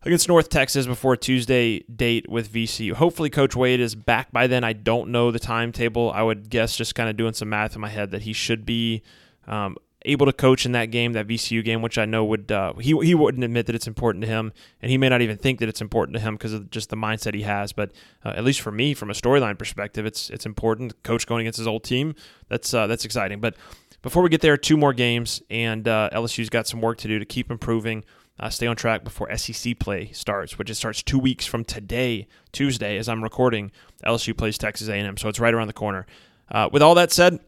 against 0.04 0.28
North 0.28 0.50
Texas 0.50 0.86
before 0.86 1.18
Tuesday 1.18 1.80
date 1.94 2.30
with 2.30 2.54
VCU. 2.54 2.94
Hopefully, 2.94 3.32
Coach 3.32 3.56
Wade 3.56 3.80
is 3.80 3.96
back 3.96 4.32
by 4.32 4.46
then. 4.46 4.64
I 4.64 4.74
don't 4.74 5.10
know 5.10 5.32
the 5.32 5.40
timetable. 5.40 6.12
I 6.12 6.22
would 6.22 6.52
guess 6.52 6.78
just 6.78 6.94
kind 6.94 7.10
of 7.10 7.18
doing 7.18 7.34
some 7.34 7.50
math 7.50 7.74
in 7.74 7.82
my 7.82 7.90
head 7.90 8.12
that 8.12 8.22
he 8.22 8.34
should 8.34 8.66
be 8.66 9.02
um, 9.48 9.78
able 10.06 10.26
to 10.26 10.34
coach 10.34 10.66
in 10.66 10.74
that 10.74 10.88
game, 10.88 11.14
that 11.14 11.28
VCU 11.28 11.64
game, 11.64 11.82
which 11.82 11.98
I 11.98 12.06
know 12.06 12.26
would 12.26 12.52
uh, 12.52 12.74
he 12.76 12.98
he 13.02 13.16
wouldn't 13.16 13.44
admit 13.44 13.66
that 13.68 13.76
it's 13.76 13.88
important 13.88 14.24
to 14.24 14.28
him, 14.28 14.54
and 14.82 14.92
he 14.92 14.98
may 14.98 15.10
not 15.10 15.22
even 15.22 15.38
think 15.38 15.60
that 15.60 15.70
it's 15.70 15.82
important 15.82 16.16
to 16.16 16.22
him 16.22 16.36
because 16.36 16.54
of 16.54 16.70
just 16.70 16.90
the 16.90 16.96
mindset 16.96 17.34
he 17.34 17.44
has. 17.44 17.74
But 17.74 17.92
uh, 18.24 18.34
at 18.36 18.44
least 18.44 18.62
for 18.62 18.72
me, 18.72 18.94
from 18.94 19.10
a 19.10 19.14
storyline 19.14 19.58
perspective, 19.58 20.06
it's 20.06 20.30
it's 20.30 20.46
important. 20.46 21.02
Coach 21.04 21.26
going 21.26 21.42
against 21.42 21.58
his 21.58 21.68
old 21.68 21.84
team, 21.84 22.16
that's 22.50 22.74
uh, 22.74 22.88
that's 22.88 23.06
exciting. 23.06 23.40
But 23.40 23.56
before 24.02 24.22
we 24.22 24.30
get 24.30 24.42
there, 24.42 24.58
two 24.58 24.78
more 24.78 24.94
games, 24.94 25.42
and 25.50 25.88
uh, 25.88 26.10
LSU's 26.14 26.50
got 26.50 26.68
some 26.68 26.82
work 26.82 26.98
to 27.00 27.08
do 27.08 27.20
to 27.20 27.26
keep 27.26 27.50
improving. 27.50 28.04
Uh, 28.40 28.50
stay 28.50 28.66
on 28.66 28.76
track 28.76 29.04
before 29.04 29.36
SEC 29.38 29.78
play 29.78 30.12
starts, 30.12 30.58
which 30.58 30.70
it 30.70 30.76
starts 30.76 31.04
two 31.04 31.20
weeks 31.20 31.46
from 31.46 31.64
today, 31.64 32.28
Tuesday, 32.52 32.98
as 32.98 33.08
I'm 33.08 33.24
recording. 33.24 33.72
LSU 34.06 34.36
plays 34.36 34.58
Texas 34.58 34.90
A&M, 34.90 35.18
so 35.18 35.30
it's 35.30 35.40
right 35.40 35.54
around 35.54 35.68
the 35.68 35.74
corner. 35.74 36.08
Uh, 36.50 36.68
with 36.72 36.82
all 36.82 36.96
that 36.96 37.12
said, 37.12 37.40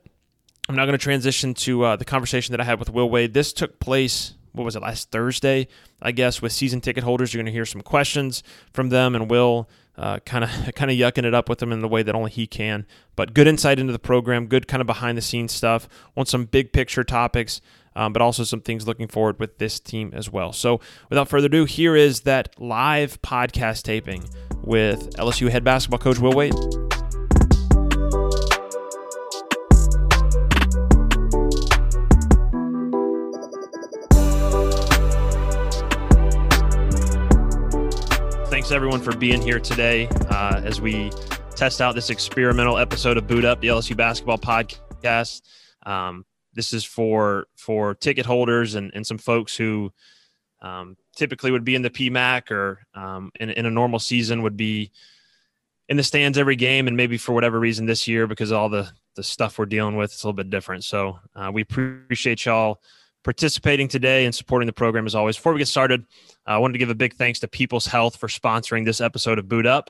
I'm 0.68 0.76
now 0.76 0.86
going 0.86 0.98
to 0.98 1.04
transition 1.04 1.54
to 1.56 1.84
uh, 1.84 1.96
the 1.96 2.06
conversation 2.06 2.54
that 2.54 2.62
I 2.62 2.64
had 2.64 2.80
with 2.80 2.90
Will 2.90 3.10
Wade. 3.10 3.34
This 3.34 3.54
took 3.54 3.80
place, 3.80 4.34
what 4.54 4.64
was 4.64 4.76
it, 4.76 4.82
last 4.82 5.12
Thursday, 5.12 5.68
I 6.02 6.12
guess, 6.12 6.42
with 6.42 6.52
season 6.52 6.82
ticket 6.82 7.04
holders. 7.04 7.34
You're 7.34 7.40
going 7.40 7.52
to 7.52 7.52
hear 7.52 7.66
some 7.66 7.82
questions 7.82 8.42
from 8.74 8.90
them, 8.90 9.14
and 9.16 9.30
Will 9.30 9.70
kind 9.96 10.44
of 10.44 10.50
kind 10.76 10.92
of 10.92 10.98
yucking 10.98 11.26
it 11.26 11.34
up 11.34 11.50
with 11.50 11.60
them 11.60 11.72
in 11.72 11.82
the 11.82 11.88
way 11.88 12.04
that 12.04 12.16
only 12.16 12.32
he 12.32 12.48
can. 12.48 12.86
But 13.16 13.34
good 13.34 13.48
insight 13.48 13.80
into 13.80 13.94
the 13.94 14.00
program, 14.00 14.48
good 14.48 14.68
kind 14.68 14.82
of 14.82 14.88
behind 14.88 15.18
the 15.18 15.22
scenes 15.22 15.52
stuff 15.52 15.88
on 16.18 16.26
some 16.26 16.46
big 16.46 16.74
picture 16.74 17.04
topics, 17.04 17.62
um, 17.96 18.14
but 18.14 18.22
also 18.22 18.44
some 18.44 18.62
things 18.62 18.88
looking 18.88 19.08
forward 19.08 19.40
with 19.40 19.58
this 19.58 19.80
team 19.80 20.12
as 20.14 20.32
well. 20.32 20.52
So 20.52 20.80
without 21.10 21.30
further 21.30 21.48
ado, 21.48 21.66
here 21.66 21.96
is 21.96 22.22
that 22.22 22.60
live 22.60 23.22
podcast 23.22 23.84
taping 23.84 24.28
with 24.64 25.16
LSU 25.18 25.50
head 25.50 25.64
basketball 25.64 26.00
coach 26.00 26.20
Will 26.20 26.34
Wade. 26.34 26.56
Thanks 38.66 38.74
everyone 38.74 39.00
for 39.00 39.16
being 39.16 39.44
here 39.44 39.60
today 39.60 40.08
uh, 40.32 40.60
as 40.66 40.82
we 40.82 41.12
test 41.56 41.82
out 41.82 41.94
this 41.94 42.10
experimental 42.10 42.80
episode 42.80 43.16
of 43.16 43.28
Boot 43.28 43.46
Up, 43.46 43.62
the 43.62 43.68
LSU 43.68 43.96
basketball 43.96 44.40
podcast. 44.40 45.44
Um, 45.86 46.26
this 46.56 46.74
is 46.74 46.84
for 46.84 47.46
for 47.56 47.94
ticket 47.94 48.26
holders 48.26 48.74
and, 48.74 48.92
and 48.96 49.06
some 49.06 49.20
folks 49.20 49.56
who 49.56 49.94
um, 50.64 50.98
typically 51.16 51.52
would 51.52 51.64
be 51.64 51.76
in 51.76 51.84
the 51.84 51.92
PMAC 51.92 52.50
or 52.50 52.80
um, 52.96 53.30
in, 53.40 53.52
in 53.52 53.68
a 53.68 53.70
normal 53.70 54.00
season 54.00 54.42
would 54.42 54.58
be 54.58 54.92
in 55.88 55.96
the 55.96 56.02
stands 56.02 56.36
every 56.36 56.56
game, 56.56 56.88
and 56.88 56.98
maybe 56.98 57.20
for 57.20 57.34
whatever 57.34 57.60
reason 57.60 57.86
this 57.86 58.08
year 58.08 58.26
because 58.26 58.52
all 58.52 58.70
the 58.70 58.92
the 59.16 59.22
stuff 59.22 59.60
we're 59.60 59.68
dealing 59.68 59.96
with, 59.96 60.12
it's 60.12 60.24
a 60.24 60.28
little 60.28 60.38
bit 60.38 60.50
different. 60.50 60.84
So 60.84 61.20
uh, 61.36 61.52
we 61.54 61.62
appreciate 61.62 62.44
y'all 62.46 62.82
participating 63.26 63.88
today 63.88 64.24
and 64.26 64.34
supporting 64.34 64.68
the 64.68 64.72
program 64.74 65.06
as 65.06 65.16
always. 65.16 65.36
Before 65.36 65.52
we 65.52 65.58
get 65.58 65.68
started, 65.68 66.06
uh, 66.48 66.52
I 66.52 66.58
wanted 66.60 66.74
to 66.74 66.80
give 66.80 66.92
a 66.92 66.96
big 66.96 67.16
thanks 67.16 67.40
to 67.40 67.48
People's 67.48 67.88
Health 67.88 68.16
for 68.16 68.28
sponsoring 68.28 68.86
this 68.86 69.02
episode 69.02 69.40
of 69.40 69.50
Boot 69.50 69.66
Up. 69.66 69.90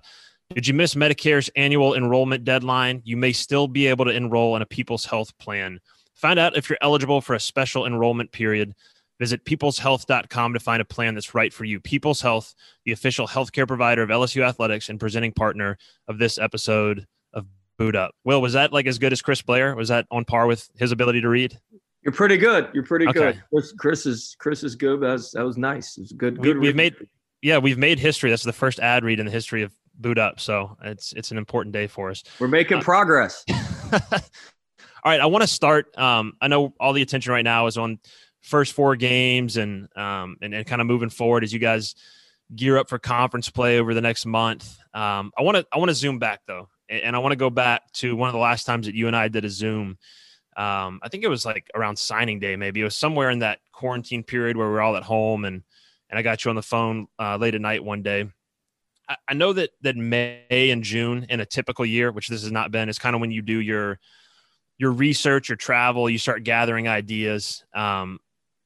Did 0.53 0.65
you 0.65 0.73
miss 0.73 0.95
Medicare's 0.95 1.49
annual 1.55 1.95
enrollment 1.95 2.45
deadline? 2.45 3.01
You 3.03 3.17
may 3.17 3.33
still 3.33 3.67
be 3.67 3.87
able 3.87 4.05
to 4.05 4.11
enroll 4.11 4.55
in 4.55 4.61
a 4.61 4.65
People's 4.65 5.05
Health 5.05 5.37
plan. 5.37 5.79
Find 6.15 6.39
out 6.39 6.55
if 6.55 6.69
you're 6.69 6.79
eligible 6.81 7.19
for 7.19 7.35
a 7.35 7.39
special 7.39 7.85
enrollment 7.85 8.31
period. 8.31 8.73
Visit 9.19 9.43
peopleshealth.com 9.43 10.53
to 10.53 10.59
find 10.59 10.81
a 10.81 10.85
plan 10.85 11.13
that's 11.13 11.35
right 11.35 11.53
for 11.53 11.65
you. 11.65 11.81
People's 11.81 12.21
Health, 12.21 12.55
the 12.85 12.93
official 12.93 13.27
healthcare 13.27 13.67
provider 13.67 14.01
of 14.01 14.09
LSU 14.09 14.47
Athletics 14.47 14.87
and 14.87 14.99
presenting 14.99 15.33
partner 15.33 15.77
of 16.07 16.19
this 16.19 16.37
episode 16.37 17.05
of 17.33 17.47
Boot 17.77 17.97
Up. 17.97 18.15
Will, 18.23 18.41
was 18.41 18.53
that 18.53 18.71
like 18.71 18.87
as 18.87 18.97
good 18.97 19.11
as 19.11 19.21
Chris 19.21 19.41
Blair? 19.41 19.75
Was 19.75 19.89
that 19.89 20.05
on 20.09 20.23
par 20.23 20.47
with 20.47 20.69
his 20.77 20.93
ability 20.93 21.19
to 21.19 21.29
read? 21.29 21.59
You're 22.05 22.13
pretty 22.13 22.37
good. 22.37 22.69
You're 22.73 22.83
pretty 22.85 23.07
Okay. 23.07 23.19
good. 23.19 23.43
Chris, 23.51 23.73
Chris 23.73 24.05
is 24.05 24.35
Chris 24.39 24.63
is 24.63 24.75
good. 24.75 25.01
That 25.01 25.13
was 25.13 25.31
that 25.31 25.43
was 25.43 25.57
nice. 25.57 25.97
It 25.97 26.01
was 26.01 26.11
good. 26.11 26.37
We, 26.37 26.43
good 26.43 26.59
we've 26.59 26.75
made 26.75 26.95
yeah 27.41 27.57
we've 27.57 27.79
made 27.79 27.97
history. 27.97 28.29
That's 28.29 28.43
the 28.43 28.53
first 28.53 28.79
ad 28.79 29.03
read 29.03 29.19
in 29.19 29.25
the 29.25 29.31
history 29.31 29.63
of 29.63 29.73
Boot 29.95 30.19
Up, 30.19 30.39
so 30.39 30.77
it's 30.83 31.13
it's 31.13 31.31
an 31.31 31.37
important 31.39 31.73
day 31.73 31.87
for 31.87 32.11
us. 32.11 32.23
We're 32.39 32.47
making 32.47 32.77
uh, 32.77 32.81
progress. 32.81 33.43
all 33.91 33.99
right, 35.03 35.19
I 35.19 35.25
want 35.25 35.41
to 35.41 35.47
start. 35.47 35.97
Um, 35.97 36.33
I 36.39 36.47
know 36.47 36.75
all 36.79 36.93
the 36.93 37.01
attention 37.01 37.31
right 37.31 37.43
now 37.43 37.65
is 37.65 37.77
on 37.77 37.99
first 38.41 38.73
four 38.73 38.95
games 38.95 39.57
and 39.57 39.87
um, 39.97 40.37
and, 40.43 40.53
and 40.53 40.67
kind 40.67 40.81
of 40.81 40.87
moving 40.87 41.09
forward 41.09 41.43
as 41.43 41.51
you 41.51 41.59
guys 41.59 41.95
gear 42.55 42.77
up 42.77 42.87
for 42.87 42.99
conference 42.99 43.49
play 43.49 43.79
over 43.79 43.95
the 43.95 44.01
next 44.01 44.27
month. 44.27 44.77
Um, 44.93 45.31
I 45.35 45.41
want 45.41 45.57
to 45.57 45.65
I 45.71 45.79
want 45.79 45.89
to 45.89 45.95
zoom 45.95 46.19
back 46.19 46.41
though, 46.45 46.69
and, 46.87 47.01
and 47.01 47.15
I 47.15 47.19
want 47.19 47.31
to 47.31 47.37
go 47.37 47.49
back 47.49 47.91
to 47.93 48.15
one 48.15 48.29
of 48.29 48.33
the 48.33 48.39
last 48.39 48.65
times 48.65 48.85
that 48.85 48.93
you 48.93 49.07
and 49.07 49.15
I 49.15 49.27
did 49.27 49.43
a 49.43 49.49
Zoom. 49.49 49.97
Um, 50.57 50.99
I 51.03 51.09
think 51.09 51.23
it 51.23 51.29
was 51.29 51.45
like 51.45 51.69
around 51.75 51.97
signing 51.97 52.39
day, 52.39 52.55
maybe 52.55 52.81
it 52.81 52.85
was 52.85 52.95
somewhere 52.95 53.29
in 53.29 53.39
that 53.39 53.59
quarantine 53.73 54.23
period 54.23 54.55
where 54.55 54.69
we 54.69 54.75
are 54.75 54.81
all 54.81 54.95
at 54.95 55.03
home 55.03 55.45
and 55.45 55.63
and 56.09 56.19
I 56.19 56.21
got 56.21 56.45
you 56.45 56.49
on 56.49 56.55
the 56.55 56.61
phone 56.61 57.07
uh, 57.19 57.35
late 57.37 57.55
at 57.55 57.61
night 57.61 57.83
one 57.83 58.03
day. 58.03 58.29
I, 59.09 59.17
I 59.27 59.33
know 59.33 59.53
that 59.53 59.71
that 59.81 59.95
May 59.95 60.43
and 60.49 60.83
June 60.83 61.25
in 61.29 61.39
a 61.39 61.45
typical 61.45 61.85
year, 61.85 62.11
which 62.11 62.27
this 62.27 62.43
has 62.43 62.51
not 62.51 62.71
been, 62.71 62.89
is 62.89 62.99
kind 62.99 63.15
of 63.15 63.21
when 63.21 63.31
you 63.31 63.41
do 63.41 63.59
your 63.59 63.99
your 64.77 64.91
research, 64.91 65.49
your 65.49 65.55
travel, 65.55 66.09
you 66.09 66.17
start 66.17 66.43
gathering 66.43 66.87
ideas. 66.87 67.63
Um, 67.73 68.19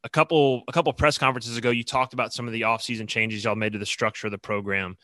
a 0.04 0.10
couple 0.10 0.64
a 0.68 0.72
couple 0.72 0.92
press 0.94 1.18
conferences 1.18 1.58
ago, 1.58 1.72
you 1.72 1.84
talked 1.84 2.14
about 2.14 2.34
some 2.34 2.48
of 2.48 2.54
the 2.54 2.62
offseason 2.62 3.08
changes 3.08 3.44
y'all 3.44 3.56
made 3.56 3.74
to 3.74 3.80
the 3.80 3.86
structure 3.86 4.28
of 4.28 4.32
the 4.32 4.38
program. 4.38 4.98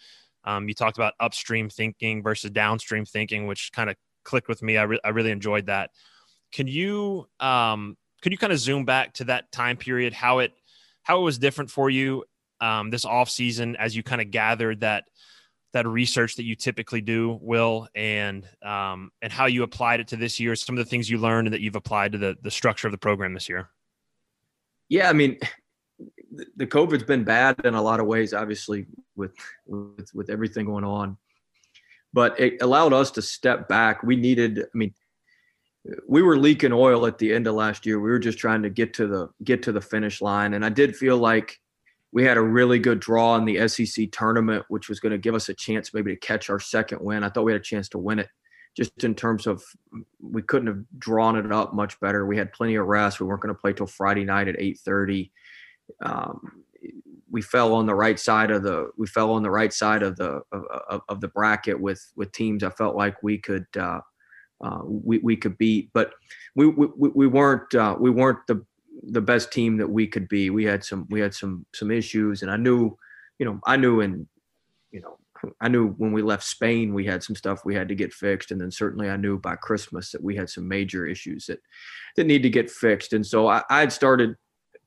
Um, 0.44 0.68
you 0.68 0.76
talked 0.76 0.98
about 0.98 1.14
upstream 1.20 1.70
thinking 1.70 2.22
versus 2.22 2.52
downstream 2.52 3.06
thinking, 3.06 3.48
which 3.48 3.72
kind 3.74 3.90
of 3.90 3.96
clicked 4.24 4.48
with 4.48 4.62
me. 4.62 4.78
I, 4.78 4.84
re- 4.84 5.00
I 5.04 5.10
really 5.10 5.32
enjoyed 5.32 5.66
that. 5.66 5.90
Can 6.56 6.68
you 6.68 7.28
um, 7.42 7.98
could 8.22 8.32
you 8.32 8.38
kind 8.38 8.54
of 8.54 8.60
zoom 8.60 8.86
back 8.86 9.14
to 9.16 9.26
that 9.26 9.52
time 9.52 9.76
period, 9.76 10.14
how 10.14 10.40
it 10.40 10.54
how 11.04 11.20
it 11.20 11.24
was 11.24 11.38
different 11.38 11.70
for 11.70 11.90
you 11.90 12.24
um, 12.62 12.90
this 12.92 13.04
off 13.04 13.30
season 13.30 13.76
as 13.76 13.94
you 13.94 14.04
kind 14.04 14.22
of 14.22 14.32
gathered 14.32 14.80
that 14.80 15.04
that 15.74 15.86
research 15.86 16.38
that 16.38 16.46
you 16.46 16.56
typically 16.56 17.02
do, 17.02 17.38
Will, 17.42 17.90
and 17.94 18.48
um, 18.64 19.12
and 19.22 19.34
how 19.34 19.48
you 19.48 19.64
applied 19.64 20.00
it 20.00 20.08
to 20.08 20.16
this 20.16 20.40
year, 20.40 20.56
some 20.56 20.78
of 20.78 20.86
the 20.86 20.90
things 20.90 21.10
you 21.10 21.18
learned 21.18 21.48
and 21.48 21.54
that 21.54 21.60
you've 21.60 21.76
applied 21.76 22.14
to 22.14 22.18
the 22.18 22.38
the 22.42 22.52
structure 22.52 22.88
of 22.88 22.94
the 22.94 22.98
program 22.98 23.34
this 23.34 23.50
year. 23.50 23.70
Yeah, 24.88 25.10
I 25.10 25.14
mean, 25.14 25.38
the- 26.32 26.48
the 26.56 26.68
COVID's 26.68 27.04
been 27.04 27.26
bad 27.26 27.60
in 27.66 27.74
a 27.74 27.82
lot 27.82 28.00
of 28.00 28.06
ways, 28.06 28.34
obviously, 28.34 28.86
with 29.18 29.36
with 29.66 30.10
with 30.14 30.30
everything 30.30 30.68
going 30.68 30.86
on. 30.86 31.18
But 32.14 32.40
it 32.40 32.62
allowed 32.62 32.94
us 32.94 33.12
to 33.12 33.22
step 33.22 33.68
back. 33.68 34.02
We 34.04 34.16
needed, 34.16 34.60
I 34.60 34.78
mean, 34.78 34.94
we 36.08 36.22
were 36.22 36.38
leaking 36.38 36.74
oil 36.74 37.06
at 37.06 37.18
the 37.18 37.34
end 37.34 37.48
of 37.48 37.56
last 37.56 37.86
year. 37.86 38.00
We 38.00 38.10
were 38.10 38.20
just 38.20 38.40
trying 38.40 38.64
to 38.64 38.70
get 38.70 38.94
to 38.96 39.08
the 39.08 39.30
get 39.44 39.64
to 39.64 39.72
the 39.72 39.82
finish 39.82 40.22
line, 40.22 40.54
and 40.54 40.66
I 40.66 40.70
did 40.70 40.96
feel 40.96 41.18
like 41.18 41.60
we 42.12 42.24
had 42.24 42.38
a 42.38 42.42
really 42.42 42.80
good 42.80 43.00
draw 43.00 43.36
in 43.36 43.46
the 43.46 43.68
SEC 43.68 44.12
tournament, 44.12 44.66
which 44.70 44.88
was 44.88 45.00
going 45.00 45.12
to 45.12 45.18
give 45.18 45.36
us 45.36 45.50
a 45.50 45.54
chance 45.54 45.94
maybe 45.94 46.14
to 46.14 46.20
catch 46.20 46.50
our 46.50 46.60
second 46.60 47.02
win. 47.02 47.24
I 47.24 47.30
thought 47.30 47.44
we 47.44 47.52
had 47.52 47.62
a 47.62 47.64
chance 47.64 47.90
to 47.90 47.98
win 47.98 48.20
it, 48.20 48.30
just 48.76 49.04
in 49.04 49.16
terms 49.16 49.48
of 49.48 49.64
we 50.22 50.42
couldn't 50.42 50.68
have 50.68 50.84
drawn 50.98 51.36
it 51.36 51.52
up 51.52 51.74
much 51.74 52.00
better. 52.00 52.26
We 52.26 52.38
had 52.38 52.54
plenty 52.54 52.76
of 52.76 52.88
rest. 52.88 53.20
We 53.20 53.28
weren't 53.28 53.42
going 53.42 53.54
to 53.54 53.62
play 53.62 53.74
till 53.74 53.88
Friday 53.88 54.24
night 54.24 54.48
at 54.48 54.60
eight 54.60 54.80
thirty. 54.80 55.32
Um, 56.02 56.64
we 57.30 57.42
fell 57.42 57.74
on 57.74 57.86
the 57.86 57.96
right 57.96 58.20
side 58.20 58.50
of 58.50 58.64
the 58.64 58.92
we 58.98 59.08
fell 59.08 59.32
on 59.32 59.44
the 59.44 59.52
right 59.52 59.74
side 59.74 60.02
of 60.02 60.16
the 60.16 60.42
of, 60.52 60.64
of, 60.90 61.02
of 61.10 61.22
the 61.22 61.28
bracket 61.28 61.80
with 61.80 62.02
with 62.16 62.32
teams 62.32 62.64
I 62.64 62.70
felt 62.70 62.96
like 62.96 63.22
we 63.22 63.38
could 63.38 63.66
uh, 63.78 64.00
uh, 64.64 64.82
we 64.84 65.20
we 65.20 65.36
could 65.36 65.58
beat, 65.58 65.90
but 65.94 66.14
we 66.56 66.68
we, 66.68 66.88
we 66.96 67.28
weren't 67.28 67.74
uh, 67.76 67.96
we 68.00 68.10
weren't 68.10 68.46
the 68.48 68.66
the 69.04 69.22
best 69.22 69.52
team 69.52 69.78
that 69.78 69.90
we 69.90 70.08
could 70.08 70.28
be. 70.28 70.50
We 70.50 70.66
had 70.66 70.84
some 70.84 71.08
we 71.10 71.20
had 71.20 71.34
some 71.34 71.66
some 71.74 71.92
issues, 71.92 72.42
and 72.42 72.52
I 72.52 72.58
knew, 72.58 72.98
you 73.38 73.46
know, 73.46 73.60
I 73.66 73.78
knew 73.78 74.00
in, 74.02 74.28
you 74.92 75.02
know, 75.02 75.18
I 75.60 75.68
knew 75.68 75.90
when 75.90 76.12
we 76.12 76.22
left 76.22 76.44
Spain 76.44 76.94
we 76.94 77.06
had 77.06 77.24
some 77.24 77.36
stuff 77.36 77.66
we 77.66 77.76
had 77.76 77.90
to 77.90 77.96
get 77.96 78.14
fixed, 78.14 78.52
and 78.52 78.60
then 78.60 78.72
certainly 78.72 79.10
I 79.10 79.18
knew 79.18 79.38
by 79.38 79.56
Christmas 79.56 80.12
that 80.12 80.24
we 80.24 80.36
had 80.36 80.50
some 80.50 80.68
major 80.68 81.06
issues 81.06 81.48
that 81.48 81.60
that 82.16 82.26
need 82.26 82.44
to 82.44 82.50
get 82.50 82.72
fixed, 82.72 83.14
and 83.14 83.26
so 83.26 83.48
I, 83.48 83.62
I 83.70 83.82
had 83.82 83.92
started 83.92 84.36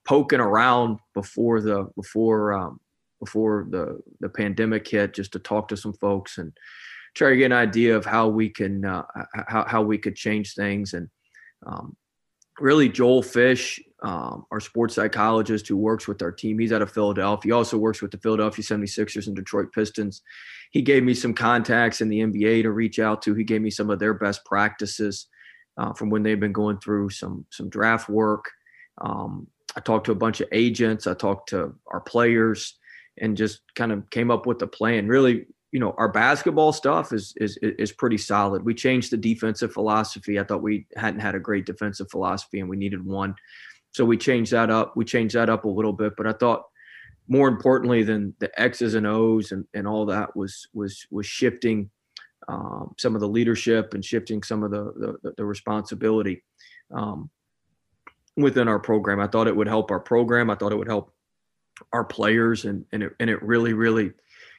poking 0.05 0.41
around 0.41 0.99
before 1.13 1.61
the 1.61 1.91
before 1.95 2.55
um, 2.55 2.81
before 3.21 3.67
the 3.69 4.01
the 4.21 4.29
pandemic 4.31 4.89
hit, 4.89 5.15
just 5.15 5.33
to 5.33 5.39
talk 5.39 5.69
to 5.69 5.77
some 5.77 5.93
folks 5.93 6.39
and 6.39 6.53
try 7.15 7.31
to 7.31 7.37
get 7.37 7.47
an 7.47 7.53
idea 7.53 7.97
of 7.97 8.05
how 8.05 8.29
we 8.29 8.49
can 8.49 8.85
uh, 8.85 9.05
how 9.47 9.65
how 9.67 9.83
we 9.83 9.99
could 9.99 10.17
change 10.17 10.55
things 10.55 10.95
and. 10.95 11.09
Um, 11.67 11.97
really 12.61 12.89
Joel 12.89 13.23
Fish, 13.23 13.81
um, 14.03 14.45
our 14.51 14.61
sports 14.61 14.95
psychologist 14.95 15.69
who 15.69 15.77
works 15.77 16.07
with 16.07 16.23
our 16.23 16.33
team. 16.33 16.59
He's 16.59 16.73
out 16.73 16.83
of 16.83 16.93
Philadelphia. 16.93 17.49
He 17.49 17.53
also 17.53 17.79
works 17.79 18.03
with 18.03 18.11
the 18.11 18.19
Philadelphia 18.19 18.65
76ers 18.65 19.27
and 19.27 19.37
Detroit 19.37 19.73
Pistons. 19.73 20.23
He 20.71 20.83
gave 20.83 21.03
me 21.03 21.15
some 21.15 21.35
contacts 21.35 22.01
in 22.01 22.09
the 22.09 22.21
NBA 22.21 22.63
to 22.63 22.71
reach 22.71 22.99
out 22.99 23.23
to. 23.23 23.35
He 23.35 23.45
gave 23.45 23.63
me 23.63 23.71
some 23.71 23.91
of 23.91 23.99
their 23.99 24.15
best 24.15 24.45
practices 24.45 25.27
uh, 25.77 25.93
from 25.93 26.11
when 26.11 26.23
they've 26.23 26.39
been 26.39 26.53
going 26.53 26.79
through 26.79 27.11
some 27.11 27.47
some 27.51 27.69
draft 27.69 28.09
work. 28.09 28.51
Um, 29.01 29.47
I 29.77 29.81
talked 29.81 30.07
to 30.07 30.13
a 30.13 30.17
bunch 30.17 30.41
of 30.41 30.49
agents. 30.53 31.07
I 31.07 31.15
talked 31.15 31.51
to 31.51 31.75
our 31.87 32.01
players 32.01 32.77
and 33.17 33.37
just 33.37 33.61
kind 33.75 33.93
of 33.93 34.09
came 34.11 34.31
up 34.31 34.47
with 34.47 34.61
a 34.63 34.67
plan. 34.67 35.09
Really, 35.09 35.47
you 35.73 35.81
know, 35.81 35.95
our 35.99 36.09
basketball 36.09 36.73
stuff 36.73 37.13
is 37.13 37.35
is 37.37 37.59
is 37.63 37.93
pretty 37.93 38.19
solid. 38.19 38.65
We 38.65 38.75
changed 38.75 39.13
the 39.13 39.17
defensive 39.17 39.73
philosophy. 39.73 40.41
I 40.41 40.45
thought 40.45 40.63
we 40.63 40.87
hadn't 40.97 41.21
had 41.21 41.35
a 41.35 41.41
great 41.41 41.67
defensive 41.67 42.11
philosophy 42.11 42.61
and 42.61 42.69
we 42.69 42.77
needed 42.77 43.05
one. 43.05 43.35
So 43.93 44.05
we 44.05 44.17
changed 44.17 44.53
that 44.53 44.71
up. 44.71 44.97
We 44.97 45.05
changed 45.05 45.35
that 45.35 45.51
up 45.51 45.65
a 45.65 45.69
little 45.69 45.93
bit, 45.93 46.15
but 46.17 46.27
I 46.27 46.33
thought 46.33 46.65
more 47.29 47.49
importantly 47.49 48.03
than 48.03 48.35
the 48.39 48.51
X's 48.61 48.95
and 48.95 49.07
O's 49.07 49.53
and, 49.53 49.67
and 49.75 49.87
all 49.87 50.07
that 50.07 50.35
was 50.35 50.69
was 50.73 51.07
was 51.11 51.27
shifting 51.27 51.91
um, 52.49 52.95
some 52.99 53.15
of 53.15 53.21
the 53.21 53.29
leadership 53.29 53.93
and 53.93 54.05
shifting 54.05 54.43
some 54.43 54.63
of 54.63 54.71
the 54.71 55.19
the, 55.23 55.33
the 55.37 55.45
responsibility 55.45 56.43
um, 56.95 57.29
within 58.37 58.69
our 58.69 58.79
program. 58.79 59.21
I 59.21 59.27
thought 59.27 59.49
it 59.49 59.57
would 59.57 59.69
help 59.69 59.91
our 59.91 60.01
program. 60.01 60.49
I 60.49 60.55
thought 60.55 60.73
it 60.73 60.79
would 60.79 60.89
help 60.89 61.13
our 61.93 62.05
players, 62.05 62.65
and 62.65 62.87
and 62.93 63.03
it, 63.03 63.13
and 63.21 63.29
it 63.29 63.43
really 63.43 63.75
really 63.75 64.13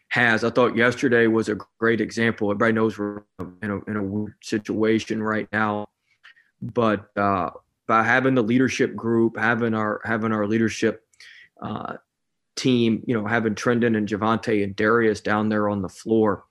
has. 0.09 0.43
I 0.43 0.49
thought 0.49 0.75
yesterday 0.75 1.27
was 1.27 1.49
a 1.49 1.57
great 1.79 2.01
example. 2.01 2.51
Everybody 2.51 2.73
knows 2.73 2.97
we're 2.97 3.23
in 3.61 3.71
a, 3.71 3.79
in 3.85 3.95
a 3.95 4.03
weird 4.03 4.35
situation 4.41 5.21
right 5.21 5.47
now, 5.51 5.87
but 6.61 7.05
uh, 7.17 7.51
by 7.87 8.03
having 8.03 8.35
the 8.35 8.43
leadership 8.43 8.95
group, 8.95 9.37
having 9.37 9.73
our 9.73 10.01
having 10.03 10.31
our 10.31 10.47
leadership 10.47 11.03
uh, 11.61 11.97
team, 12.55 13.03
you 13.07 13.19
know, 13.19 13.27
having 13.27 13.55
Trendon 13.55 13.97
and 13.97 14.07
Javonte 14.07 14.63
and 14.63 14.75
Darius 14.75 15.21
down 15.21 15.49
there 15.49 15.69
on 15.69 15.81
the 15.81 15.89
floor, 15.89 16.43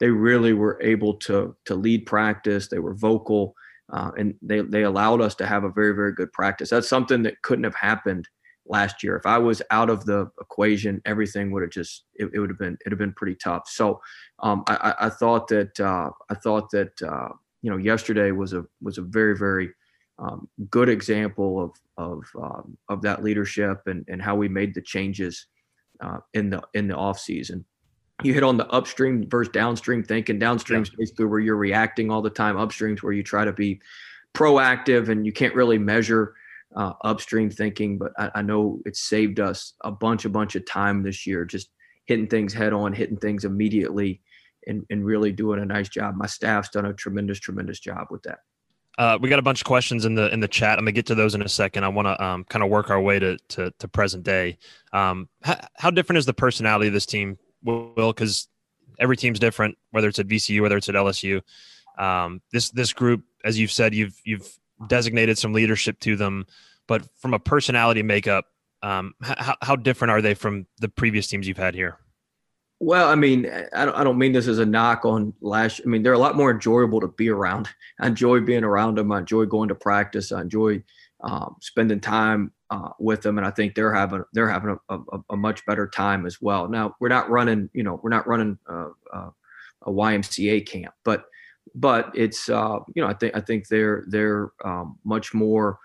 they 0.00 0.08
really 0.08 0.54
were 0.54 0.78
able 0.82 1.14
to 1.14 1.54
to 1.66 1.74
lead 1.74 2.06
practice. 2.06 2.68
They 2.68 2.78
were 2.78 2.94
vocal, 2.94 3.54
uh, 3.92 4.10
and 4.16 4.34
they 4.40 4.60
they 4.60 4.82
allowed 4.82 5.20
us 5.20 5.34
to 5.36 5.46
have 5.46 5.64
a 5.64 5.70
very 5.70 5.94
very 5.94 6.14
good 6.14 6.32
practice. 6.32 6.70
That's 6.70 6.88
something 6.88 7.22
that 7.24 7.42
couldn't 7.42 7.64
have 7.64 7.74
happened 7.74 8.26
last 8.66 9.02
year. 9.02 9.16
If 9.16 9.26
I 9.26 9.38
was 9.38 9.62
out 9.70 9.90
of 9.90 10.04
the 10.04 10.30
equation, 10.40 11.00
everything 11.04 11.50
would 11.50 11.62
have 11.62 11.70
just 11.70 12.04
it, 12.14 12.30
it 12.32 12.38
would 12.38 12.50
have 12.50 12.58
been 12.58 12.74
it 12.74 12.80
would 12.84 12.92
have 12.92 12.98
been 12.98 13.12
pretty 13.12 13.36
tough. 13.36 13.68
So 13.68 14.00
um, 14.40 14.64
I, 14.66 14.94
I, 15.00 15.08
thought 15.08 15.48
that 15.48 15.78
uh, 15.80 16.10
I 16.30 16.34
thought 16.34 16.70
that 16.70 17.00
uh, 17.02 17.28
you 17.62 17.70
know 17.70 17.76
yesterday 17.76 18.30
was 18.30 18.52
a 18.52 18.64
was 18.80 18.98
a 18.98 19.02
very 19.02 19.36
very 19.36 19.70
um, 20.18 20.48
good 20.70 20.88
example 20.88 21.62
of 21.62 21.70
of 21.96 22.24
um, 22.40 22.76
of 22.88 23.02
that 23.02 23.22
leadership 23.22 23.82
and 23.86 24.04
and 24.08 24.22
how 24.22 24.34
we 24.36 24.48
made 24.48 24.74
the 24.74 24.82
changes 24.82 25.46
uh, 26.00 26.18
in 26.34 26.50
the 26.50 26.62
in 26.74 26.88
the 26.88 26.96
off 26.96 27.18
season. 27.18 27.64
You 28.22 28.34
hit 28.34 28.44
on 28.44 28.56
the 28.56 28.68
upstream 28.68 29.28
versus 29.28 29.50
downstream 29.52 30.04
thinking. 30.04 30.38
Downstream 30.38 30.80
Downstream's 30.80 31.10
basically 31.10 31.24
where 31.24 31.40
you're 31.40 31.56
reacting 31.56 32.10
all 32.10 32.22
the 32.22 32.30
time. 32.30 32.56
Upstream 32.56 32.92
Upstream's 32.92 33.02
where 33.02 33.12
you 33.12 33.22
try 33.24 33.44
to 33.44 33.52
be 33.52 33.80
proactive 34.34 35.08
and 35.08 35.26
you 35.26 35.32
can't 35.32 35.54
really 35.54 35.78
measure 35.78 36.34
uh, 36.74 36.92
upstream 37.02 37.50
thinking, 37.50 37.98
but 37.98 38.12
I, 38.18 38.30
I, 38.36 38.42
know 38.42 38.80
it's 38.86 39.00
saved 39.00 39.40
us 39.40 39.74
a 39.82 39.90
bunch, 39.90 40.24
a 40.24 40.30
bunch 40.30 40.54
of 40.54 40.66
time 40.66 41.02
this 41.02 41.26
year, 41.26 41.44
just 41.44 41.68
hitting 42.06 42.26
things 42.26 42.52
head 42.52 42.72
on, 42.72 42.92
hitting 42.92 43.16
things 43.16 43.44
immediately, 43.44 44.22
and, 44.66 44.84
and 44.90 45.04
really 45.04 45.32
doing 45.32 45.60
a 45.60 45.66
nice 45.66 45.88
job. 45.88 46.14
My 46.16 46.26
staff's 46.26 46.70
done 46.70 46.86
a 46.86 46.94
tremendous, 46.94 47.40
tremendous 47.40 47.80
job 47.80 48.06
with 48.10 48.22
that. 48.22 48.38
Uh, 48.98 49.18
we 49.20 49.28
got 49.28 49.38
a 49.38 49.42
bunch 49.42 49.60
of 49.60 49.66
questions 49.66 50.04
in 50.04 50.14
the 50.14 50.32
in 50.34 50.40
the 50.40 50.48
chat. 50.48 50.78
I'm 50.78 50.84
gonna 50.84 50.92
get 50.92 51.06
to 51.06 51.14
those 51.14 51.34
in 51.34 51.40
a 51.40 51.48
second. 51.48 51.84
I 51.84 51.88
want 51.88 52.06
to 52.06 52.22
um, 52.22 52.44
kind 52.44 52.62
of 52.62 52.68
work 52.68 52.90
our 52.90 53.00
way 53.00 53.18
to 53.18 53.38
to, 53.48 53.72
to 53.78 53.88
present 53.88 54.22
day. 54.22 54.58
Um, 54.92 55.30
how, 55.42 55.60
how 55.76 55.90
different 55.90 56.18
is 56.18 56.26
the 56.26 56.34
personality 56.34 56.88
of 56.88 56.92
this 56.92 57.06
team, 57.06 57.38
Will? 57.64 58.12
Because 58.12 58.48
every 58.98 59.16
team's 59.16 59.38
different, 59.38 59.78
whether 59.92 60.08
it's 60.08 60.18
at 60.18 60.28
VCU, 60.28 60.60
whether 60.60 60.76
it's 60.76 60.90
at 60.90 60.94
LSU. 60.94 61.40
Um, 61.98 62.42
this 62.52 62.70
this 62.70 62.92
group, 62.92 63.24
as 63.44 63.58
you've 63.58 63.72
said, 63.72 63.94
you've 63.94 64.20
you've 64.24 64.58
designated 64.88 65.38
some 65.38 65.52
leadership 65.52 65.98
to 66.00 66.16
them, 66.16 66.46
but 66.86 67.06
from 67.16 67.34
a 67.34 67.38
personality 67.38 68.02
makeup, 68.02 68.46
um, 68.82 69.14
how, 69.22 69.56
how 69.62 69.76
different 69.76 70.10
are 70.10 70.20
they 70.20 70.34
from 70.34 70.66
the 70.80 70.88
previous 70.88 71.26
teams 71.28 71.46
you've 71.46 71.56
had 71.56 71.74
here? 71.74 71.98
Well, 72.80 73.08
I 73.08 73.14
mean, 73.14 73.48
I 73.72 73.84
don't, 73.84 73.94
I 73.94 74.02
don't 74.02 74.18
mean 74.18 74.32
this 74.32 74.48
as 74.48 74.58
a 74.58 74.66
knock 74.66 75.04
on 75.04 75.32
Lash. 75.40 75.80
I 75.80 75.84
mean, 75.84 76.02
they're 76.02 76.14
a 76.14 76.18
lot 76.18 76.34
more 76.34 76.50
enjoyable 76.50 77.00
to 77.00 77.06
be 77.06 77.28
around. 77.28 77.68
I 78.00 78.08
enjoy 78.08 78.40
being 78.40 78.64
around 78.64 78.98
them. 78.98 79.12
I 79.12 79.20
enjoy 79.20 79.46
going 79.46 79.68
to 79.68 79.76
practice. 79.76 80.32
I 80.32 80.40
enjoy 80.40 80.82
um, 81.20 81.54
spending 81.60 82.00
time 82.00 82.52
uh, 82.70 82.88
with 82.98 83.22
them, 83.22 83.38
and 83.38 83.46
I 83.46 83.50
think 83.50 83.76
they're 83.76 83.94
having 83.94 84.24
they're 84.32 84.48
having 84.48 84.76
a, 84.88 84.98
a, 84.98 85.20
a, 85.30 85.36
much 85.36 85.64
better 85.66 85.86
time 85.86 86.26
as 86.26 86.40
well. 86.40 86.68
Now 86.68 86.96
we're 86.98 87.08
not 87.08 87.30
running, 87.30 87.70
you 87.72 87.84
know, 87.84 88.00
we're 88.02 88.10
not 88.10 88.26
running 88.26 88.58
uh, 88.68 88.88
uh, 89.12 89.30
a 89.82 89.90
YMCA 89.90 90.66
camp, 90.66 90.92
but 91.04 91.26
but 91.74 92.10
it's 92.14 92.48
uh, 92.48 92.78
you 92.94 93.02
know 93.02 93.08
I 93.08 93.14
think 93.14 93.36
I 93.36 93.40
think 93.40 93.68
they're 93.68 94.04
they're 94.08 94.50
um, 94.64 94.98
much 95.04 95.34
more 95.34 95.78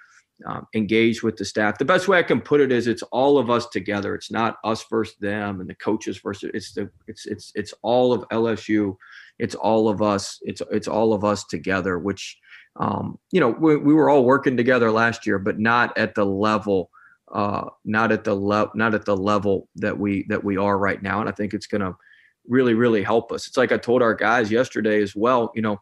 um, 0.46 0.68
engaged 0.76 1.24
with 1.24 1.38
the 1.38 1.46
staff. 1.46 1.78
The 1.78 1.86
best 1.86 2.08
way 2.08 2.20
I 2.20 2.24
can 2.24 2.42
put 2.42 2.62
it 2.62 2.72
is 2.72 2.88
it's 2.88 3.04
all 3.04 3.38
of 3.38 3.50
us 3.50 3.68
together. 3.68 4.14
It's 4.14 4.32
not 4.32 4.58
us 4.64 4.86
versus 4.90 5.16
them 5.20 5.62
and 5.62 5.70
the 5.70 5.76
coaches 5.76 6.20
versus 6.20 6.52
it's 6.54 6.74
the 6.74 6.90
it's 7.08 7.26
it's 7.26 7.52
it's 7.56 7.74
all 7.82 8.14
of 8.14 8.28
LSU. 8.30 8.96
It's 9.40 9.56
all 9.56 9.90
of 9.90 10.02
us. 10.02 10.40
It's 10.44 10.62
it's 10.72 10.88
all 10.88 11.14
of 11.14 11.24
us 11.24 11.44
together. 11.46 11.98
Which 11.98 12.38
um, 12.76 13.18
you 13.32 13.40
know 13.40 13.50
we, 13.50 13.78
we 13.78 13.94
were 13.94 14.10
all 14.10 14.26
working 14.26 14.58
together 14.58 14.92
last 14.92 15.26
year, 15.26 15.40
but 15.40 15.60
not 15.60 15.98
at 15.98 16.16
the 16.16 16.26
level 16.26 16.92
uh, 17.34 17.70
not 17.84 18.12
at 18.12 18.24
the 18.24 18.36
level 18.36 18.72
not 18.76 18.94
at 18.94 19.06
the 19.06 19.18
level 19.18 19.68
that 19.76 19.98
we 19.98 20.26
that 20.30 20.44
we 20.44 20.58
are 20.58 20.78
right 20.78 21.02
now. 21.02 21.20
And 21.20 21.30
I 21.30 21.32
think 21.32 21.54
it's 21.54 21.68
going 21.68 21.82
to 21.82 21.96
really 22.48 22.74
really 22.74 23.04
help 23.04 23.32
us. 23.32 23.48
It's 23.48 23.58
like 23.58 23.72
I 23.72 23.78
told 23.78 24.02
our 24.02 24.14
guys 24.14 24.52
yesterday 24.52 25.02
as 25.02 25.16
well. 25.16 25.52
You 25.56 25.62
know 25.62 25.80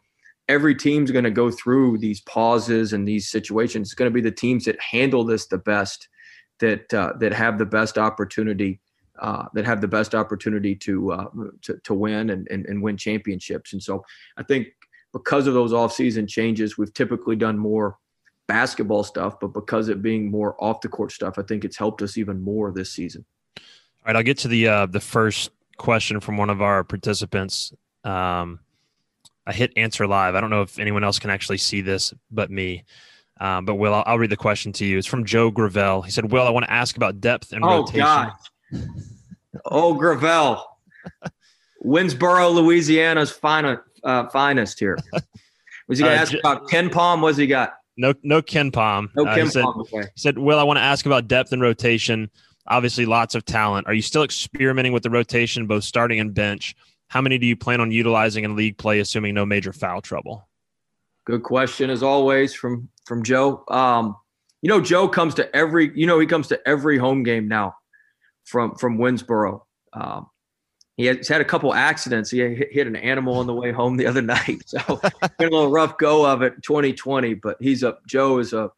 every 0.48 0.76
team's 0.76 1.12
going 1.12 1.24
to 1.24 1.32
go 1.32 1.50
through 1.52 1.98
these 1.98 2.22
pauses 2.22 2.94
and 2.94 3.08
these 3.08 3.30
situations. 3.30 3.88
It's 3.88 3.96
going 3.96 4.12
to 4.12 4.14
be 4.14 4.22
the 4.22 4.32
teams 4.32 4.66
that 4.66 4.80
handle 4.80 5.24
this 5.24 5.48
the 5.48 5.58
best, 5.58 6.08
that 6.60 6.94
uh, 6.94 7.14
that 7.20 7.34
have 7.34 7.58
the 7.58 7.66
best 7.66 7.98
opportunity, 7.98 8.80
uh, 9.20 9.46
that 9.54 9.66
have 9.66 9.82
the 9.82 9.88
best 9.88 10.16
opportunity 10.16 10.76
to 10.76 11.12
uh, 11.12 11.28
to, 11.64 11.78
to 11.84 11.94
win 11.94 12.30
and, 12.30 12.48
and 12.50 12.66
and 12.66 12.82
win 12.82 12.98
championships. 12.98 13.74
And 13.74 13.82
so 13.82 14.04
I 14.38 14.44
think 14.44 14.68
because 15.14 15.48
of 15.48 15.54
those 15.54 15.74
off-season 15.74 16.28
changes, 16.28 16.78
we've 16.78 16.94
typically 16.94 17.38
done 17.38 17.58
more 17.58 17.98
basketball 18.48 19.04
stuff, 19.04 19.40
but 19.40 19.54
because 19.54 19.88
it 19.88 20.02
being 20.02 20.30
more 20.30 20.62
off 20.62 20.82
the 20.82 20.90
court 20.90 21.12
stuff, 21.12 21.40
I 21.40 21.42
think 21.42 21.64
it's 21.64 21.78
helped 21.78 22.02
us 22.02 22.18
even 22.18 22.42
more 22.42 22.72
this 22.72 22.92
season. 22.92 23.26
All 23.58 23.64
right, 24.08 24.18
I'll 24.18 24.24
get 24.24 24.38
to 24.40 24.48
the 24.48 24.68
uh, 24.68 24.86
the 24.86 25.00
first 25.00 25.52
question 25.78 26.20
from 26.20 26.38
one 26.38 26.50
of 26.50 26.62
our 26.62 26.84
participants. 26.84 27.74
Um, 28.04 28.60
I 29.48 29.54
hit 29.54 29.74
answer 29.76 30.08
live. 30.08 30.36
I 30.36 30.42
don't 30.42 30.50
know 30.50 30.62
if 30.62 30.80
anyone 30.80 31.04
else 31.04 31.20
can 31.20 31.30
actually 31.30 31.58
see 31.58 31.82
this 31.82 32.14
but 32.32 32.50
me. 32.50 32.84
Um, 33.40 33.66
but 33.66 33.76
Will, 33.76 33.94
I'll, 33.94 34.04
I'll, 34.06 34.20
read 34.20 34.30
the 34.30 34.38
question 34.38 34.72
to 34.74 34.86
you. 34.86 34.98
It's 34.98 35.08
from 35.08 35.26
Joe 35.26 35.52
Gravel. 35.52 36.02
He 36.04 36.12
said, 36.12 36.32
"Will, 36.32 36.48
I 36.48 36.50
want 36.50 36.66
to 36.66 36.72
ask 36.72 36.96
about 36.96 37.20
depth 37.20 37.52
and 37.52 37.66
oh, 37.66 37.80
rotation." 37.80 38.00
God. 38.00 38.32
Oh, 39.66 39.94
Gravel, 39.94 40.64
Winsboro, 41.86 42.54
Louisiana's 42.54 43.32
finest, 43.32 43.82
uh, 44.04 44.30
finest 44.30 44.80
here. 44.80 44.98
Was 45.88 45.98
he 45.98 46.04
going 46.04 46.16
to 46.16 46.20
uh, 46.20 46.22
ask 46.22 46.32
j- 46.32 46.40
about 46.40 46.68
KenPom? 46.70 47.22
What's 47.22 47.38
he 47.38 47.46
got? 47.46 47.74
No, 47.98 48.14
no 48.24 48.42
KenPom. 48.42 49.10
No 49.16 49.26
uh, 49.26 49.36
Ken 49.36 49.46
he 49.46 49.52
said, 49.52 49.64
Palm. 49.64 49.82
Okay. 49.82 50.02
He 50.02 50.20
said, 50.20 50.38
"Will, 50.38 50.58
I 50.58 50.64
want 50.64 50.78
to 50.78 50.84
ask 50.84 51.06
about 51.06 51.28
depth 51.28 51.52
and 51.52 51.62
rotation. 51.62 52.30
Obviously, 52.68 53.06
lots 53.06 53.36
of 53.36 53.46
talent. 53.46 53.88
Are 53.88 53.94
you 53.94 54.02
still 54.02 54.24
experimenting 54.24 54.94
with 54.94 55.04
the 55.04 55.10
rotation, 55.10 55.68
both 55.68 55.84
starting 55.84 56.20
and 56.20 56.34
bench?" 56.34 56.76
How 57.08 57.22
many 57.22 57.38
do 57.38 57.46
you 57.46 57.56
plan 57.56 57.82
on 57.82 57.92
utilizing 57.92 58.44
in 58.44 58.56
league 58.56 58.78
play, 58.78 59.00
assuming 59.00 59.36
no 59.36 59.46
major 59.46 59.72
foul 59.72 60.02
trouble? 60.02 60.48
Good 61.26 61.44
question, 61.44 61.90
as 61.90 62.04
always, 62.04 62.54
from 62.54 62.90
from 63.06 63.24
Joe. 63.24 63.64
Um, 63.70 64.16
you 64.62 64.70
know, 64.70 64.82
Joe 64.82 65.08
comes 65.08 65.36
to 65.36 65.56
every. 65.56 65.92
You 65.98 66.08
know, 66.08 66.20
he 66.20 66.28
comes 66.28 66.48
to 66.50 66.68
every 66.68 66.98
home 66.98 67.24
game 67.24 67.48
now 67.48 67.76
from 68.44 68.76
from 68.76 68.98
Winsboro. 68.98 69.62
Um, 69.94 70.28
he 70.98 71.06
has 71.06 71.28
had 71.28 71.42
a 71.42 71.46
couple 71.46 71.74
accidents. 71.74 72.32
He 72.32 72.40
hit 72.40 72.88
an 72.88 72.96
animal 72.96 73.38
on 73.38 73.48
the 73.48 73.54
way 73.54 73.72
home 73.72 73.98
the 73.98 74.08
other 74.08 74.22
night, 74.24 74.64
so 74.66 75.00
a 75.22 75.32
little 75.40 75.70
rough 75.70 75.98
go 75.98 76.26
of 76.26 76.42
it 76.42 76.54
2020. 76.64 77.36
But 77.36 77.58
he's 77.60 77.84
a 77.84 77.98
Joe 78.08 78.40
is 78.40 78.54
a 78.54 78.72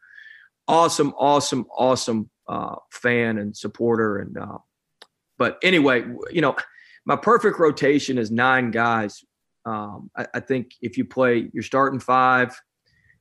awesome, 0.68 1.14
awesome, 1.18 1.66
awesome 1.78 2.30
uh, 2.48 2.76
fan 2.92 3.38
and 3.38 3.56
supporter. 3.56 4.18
And 4.18 4.38
uh, 4.38 4.58
but 5.38 5.58
anyway, 5.64 6.04
you 6.32 6.42
know, 6.42 6.56
my 7.06 7.16
perfect 7.16 7.60
rotation 7.60 8.18
is 8.18 8.32
nine 8.32 8.72
guys. 8.72 9.24
Um, 9.66 10.10
I, 10.16 10.28
I, 10.36 10.40
think 10.40 10.72
if 10.82 10.98
you 10.98 11.04
play, 11.04 11.50
you're 11.54 11.62
starting 11.62 12.00
five, 12.00 12.58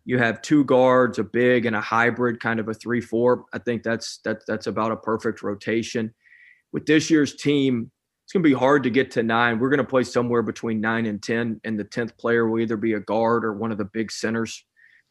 you 0.04 0.18
have 0.18 0.42
two 0.42 0.64
guards, 0.64 1.18
a 1.18 1.24
big 1.24 1.66
and 1.66 1.74
a 1.74 1.80
hybrid, 1.80 2.38
kind 2.38 2.60
of 2.60 2.68
a 2.68 2.74
three-four. 2.74 3.46
I 3.52 3.58
think 3.58 3.82
that's 3.82 4.20
that's 4.24 4.44
that's 4.46 4.68
about 4.68 4.92
a 4.92 4.96
perfect 4.96 5.42
rotation. 5.42 6.14
With 6.72 6.86
this 6.86 7.10
year's 7.10 7.34
team, 7.34 7.90
it's 8.24 8.32
going 8.32 8.44
to 8.44 8.48
be 8.48 8.54
hard 8.54 8.84
to 8.84 8.90
get 8.90 9.10
to 9.12 9.24
nine. 9.24 9.58
We're 9.58 9.70
going 9.70 9.78
to 9.78 9.84
play 9.84 10.04
somewhere 10.04 10.42
between 10.42 10.80
nine 10.80 11.06
and 11.06 11.20
ten, 11.20 11.60
and 11.64 11.78
the 11.78 11.84
tenth 11.84 12.16
player 12.16 12.48
will 12.48 12.60
either 12.60 12.76
be 12.76 12.92
a 12.92 13.00
guard 13.00 13.44
or 13.44 13.54
one 13.54 13.72
of 13.72 13.78
the 13.78 13.84
big 13.84 14.12
centers, 14.12 14.64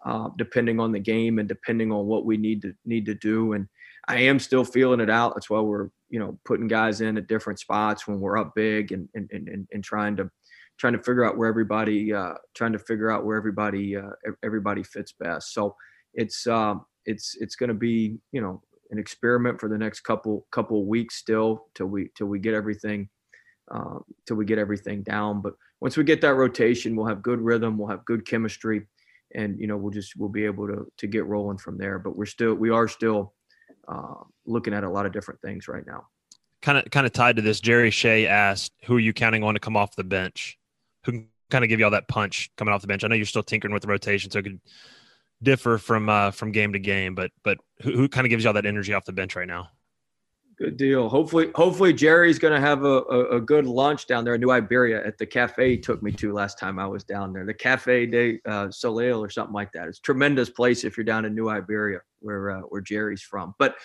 uh, 0.06 0.30
depending 0.38 0.80
on 0.80 0.94
the 0.94 1.00
game 1.00 1.40
and 1.40 1.50
depending 1.50 1.92
on 1.92 2.06
what 2.06 2.26
we 2.26 2.38
need 2.38 2.62
to 2.62 2.74
need 2.86 3.06
to 3.08 3.16
do. 3.16 3.54
And 3.54 3.68
I 4.08 4.18
am 4.22 4.40
still 4.40 4.64
feeling 4.64 5.00
it 5.00 5.10
out. 5.10 5.34
That's 5.36 5.50
why 5.50 5.60
we're 5.62 5.90
you 6.10 6.20
know 6.20 6.40
putting 6.46 6.68
guys 6.68 7.02
in 7.02 7.18
at 7.18 7.28
different 7.28 7.60
spots 7.60 8.08
when 8.08 8.20
we're 8.20 8.38
up 8.38 8.54
big 8.56 8.92
and 8.92 9.10
and 9.16 9.30
and, 9.32 9.68
and 9.72 9.84
trying 9.84 10.16
to 10.18 10.30
trying 10.78 10.94
to 10.94 11.00
figure 11.00 11.24
out 11.24 11.38
where 11.38 11.50
everybody 11.50 12.14
uh, 12.14 12.34
trying 12.54 12.74
to 12.74 12.80
figure 12.80 13.10
out 13.10 13.26
where 13.26 13.38
everybody 13.38 13.96
uh, 13.96 14.10
everybody 14.44 14.84
fits 14.84 15.14
best. 15.20 15.54
So 15.54 15.76
it's 16.14 16.48
um, 16.48 16.86
it's 17.06 17.36
it's 17.40 17.56
going 17.56 17.70
to 17.70 17.76
be 17.76 18.18
you 18.32 18.42
know 18.42 18.62
an 18.92 19.00
experiment 19.00 19.60
for 19.60 19.70
the 19.70 19.78
next 19.78 20.02
couple 20.02 20.46
couple 20.52 20.86
weeks 20.86 21.16
still 21.16 21.66
till 21.76 21.88
we 21.88 22.10
till 22.16 22.28
we 22.28 22.40
get 22.40 22.54
everything 22.54 23.10
uh, 23.74 24.00
till 24.28 24.38
we 24.38 24.46
get 24.46 24.60
everything 24.60 25.04
down. 25.04 25.42
But 25.42 25.54
once 25.82 25.98
we 25.98 26.04
get 26.04 26.22
that 26.22 26.36
rotation, 26.36 26.96
we'll 26.96 27.08
have 27.08 27.22
good 27.22 27.42
rhythm, 27.42 27.78
we'll 27.78 27.90
have 27.90 28.06
good 28.06 28.28
chemistry, 28.28 28.88
and 29.34 29.60
you 29.60 29.68
know 29.68 29.78
we'll 29.78 29.92
just 29.92 30.14
we'll 30.18 30.30
be 30.30 30.46
able 30.46 30.68
to 30.68 30.86
to 30.98 31.08
get 31.08 31.26
rolling 31.26 31.58
from 31.58 31.78
there. 31.78 32.00
But 32.00 32.16
we're 32.16 32.26
still 32.26 32.54
we 32.54 32.70
are 32.70 32.88
still 32.88 33.34
uh, 33.88 34.24
looking 34.46 34.74
at 34.74 34.84
a 34.84 34.90
lot 34.90 35.06
of 35.06 35.12
different 35.12 35.42
things 35.42 35.68
right 35.68 35.86
now. 35.86 36.08
Kind 36.62 36.78
of, 36.78 36.90
kind 36.90 37.06
of 37.06 37.14
tied 37.14 37.36
to 37.36 37.42
this. 37.42 37.60
Jerry 37.60 37.92
Shea 37.92 38.28
asked, 38.28 38.74
"Who 38.86 38.96
are 38.96 39.00
you 39.00 39.14
counting 39.14 39.44
on 39.44 39.54
to 39.54 39.60
come 39.60 39.78
off 39.78 39.96
the 39.96 40.04
bench? 40.04 40.58
Who 41.06 41.12
can 41.12 41.28
kind 41.52 41.64
of 41.64 41.70
give 41.70 41.80
you 41.80 41.86
all 41.86 41.92
that 41.92 42.08
punch 42.08 42.50
coming 42.58 42.74
off 42.74 42.82
the 42.82 42.88
bench? 42.88 43.04
I 43.04 43.08
know 43.08 43.16
you're 43.16 43.26
still 43.26 43.44
tinkering 43.44 43.74
with 43.74 43.84
the 43.84 43.88
rotation, 43.88 44.32
so 44.32 44.40
it 44.40 44.44
could 44.44 44.60
differ 45.44 45.78
from 45.78 46.10
uh, 46.10 46.32
from 46.32 46.52
game 46.52 46.74
to 46.74 46.80
game. 46.80 47.14
But 47.14 47.32
but 47.44 47.60
who, 47.82 47.92
who 47.92 48.10
kind 48.10 48.26
of 48.26 48.30
gives 48.30 48.44
you 48.44 48.50
all 48.50 48.54
that 48.54 48.66
energy 48.66 48.94
off 48.94 49.06
the 49.06 49.14
bench 49.14 49.36
right 49.36 49.48
now?" 49.48 49.70
Good 50.58 50.78
deal. 50.78 51.10
Hopefully, 51.10 51.52
hopefully 51.54 51.92
Jerry's 51.92 52.40
going 52.40 52.54
to 52.54 52.66
have 52.66 52.86
a, 52.86 53.02
a, 53.02 53.38
a, 53.38 53.42
good 53.42 53.66
lunch 53.66 54.08
down 54.08 54.24
there 54.24 54.36
in 54.36 54.42
New 54.42 54.52
Iberia 54.52 55.06
at 55.06 55.18
the 55.18 55.26
cafe 55.26 55.72
he 55.72 55.78
took 55.78 56.02
me 56.02 56.14
to 56.14 56.32
last 56.32 56.58
time 56.58 56.80
I 56.80 56.88
was 56.88 57.04
down 57.04 57.34
there. 57.34 57.46
The 57.46 57.54
Cafe 57.54 58.06
de 58.06 58.40
uh, 58.46 58.72
Soleil 58.72 59.22
or 59.22 59.30
something 59.30 59.54
like 59.54 59.74
that. 59.74 59.90
It's 59.90 60.00
a 60.00 60.02
tremendous 60.02 60.50
place 60.50 60.86
if 60.86 60.96
you're 60.96 61.04
down 61.04 61.26
in 61.26 61.36
New 61.36 61.50
Iberia, 61.50 62.00
where 62.20 62.52
uh, 62.52 62.62
where 62.62 62.80
Jerry's 62.80 63.22
from. 63.22 63.54
But 63.60 63.76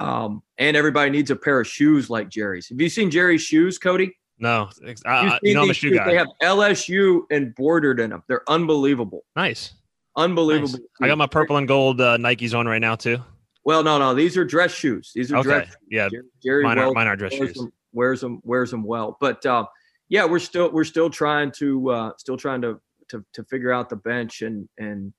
um, 0.00 0.42
and 0.58 0.76
everybody 0.76 1.10
needs 1.10 1.30
a 1.30 1.36
pair 1.36 1.60
of 1.60 1.68
shoes 1.68 2.10
like 2.10 2.28
Jerry's. 2.28 2.68
Have 2.70 2.80
you 2.80 2.88
seen 2.88 3.08
Jerry's 3.08 3.42
shoes, 3.42 3.78
Cody? 3.78 4.16
No, 4.38 4.68
I, 5.06 5.38
you 5.42 5.54
know 5.54 5.62
I'm 5.62 5.70
a 5.70 5.74
shoe 5.74 5.94
guy. 5.94 6.06
They 6.06 6.16
have 6.16 6.28
LSU 6.42 7.22
embroidered 7.30 8.00
in 8.00 8.10
them. 8.10 8.24
They're 8.26 8.42
unbelievable. 8.48 9.24
Nice, 9.36 9.74
unbelievable. 10.16 10.72
Nice. 10.72 10.80
I 11.02 11.06
got 11.06 11.18
my 11.18 11.28
purple 11.28 11.56
and 11.56 11.68
gold 11.68 12.00
uh, 12.00 12.16
Nikes 12.18 12.52
on 12.52 12.66
right 12.66 12.80
now 12.80 12.96
too. 12.96 13.22
Well, 13.66 13.82
no, 13.82 13.98
no, 13.98 14.14
these 14.14 14.36
are 14.36 14.44
dress 14.44 14.72
shoes. 14.72 15.10
These 15.12 15.32
are 15.32 15.38
okay. 15.38 15.48
dress. 15.48 15.66
Shoes. 15.66 15.76
Yeah, 15.90 16.08
Jerry 16.40 16.62
mine 16.62 16.78
are, 16.78 16.92
mine 16.92 17.08
are 17.08 17.16
dress 17.16 17.32
wears 17.32 17.48
shoes. 17.48 17.56
Them, 17.56 17.72
wears 17.92 18.20
them, 18.20 18.40
wears 18.44 18.70
them 18.70 18.84
well. 18.84 19.18
But 19.20 19.44
uh, 19.44 19.66
yeah, 20.08 20.24
we're 20.24 20.38
still 20.38 20.70
we're 20.70 20.84
still 20.84 21.10
trying 21.10 21.50
to 21.56 21.90
uh, 21.90 22.10
still 22.16 22.36
trying 22.36 22.62
to 22.62 22.80
to 23.08 23.24
to 23.32 23.42
figure 23.42 23.72
out 23.72 23.88
the 23.88 23.96
bench 23.96 24.42
and 24.42 24.68
and 24.78 25.12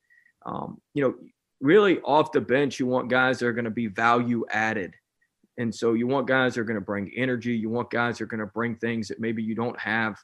um, 0.46 0.82
you 0.94 1.04
know 1.04 1.16
really 1.60 2.00
off 2.06 2.32
the 2.32 2.40
bench 2.40 2.80
you 2.80 2.86
want 2.88 3.10
guys 3.10 3.40
that 3.40 3.48
are 3.48 3.54
going 3.54 3.66
to 3.66 3.72
be 3.72 3.88
value 3.88 4.46
added. 4.50 4.94
And 5.58 5.76
so 5.76 5.94
you 5.94 6.08
want 6.08 6.26
guys 6.26 6.56
that 6.56 6.62
are 6.62 6.66
going 6.66 6.80
to 6.80 6.86
bring 6.86 7.12
energy. 7.18 7.54
You 7.54 7.70
want 7.70 7.90
guys 7.90 8.18
that 8.18 8.24
are 8.24 8.28
going 8.28 8.40
to 8.40 8.46
bring 8.46 8.78
things 8.78 9.10
that 9.10 9.20
maybe 9.20 9.44
you 9.44 9.56
don't 9.56 9.78
have 9.78 10.16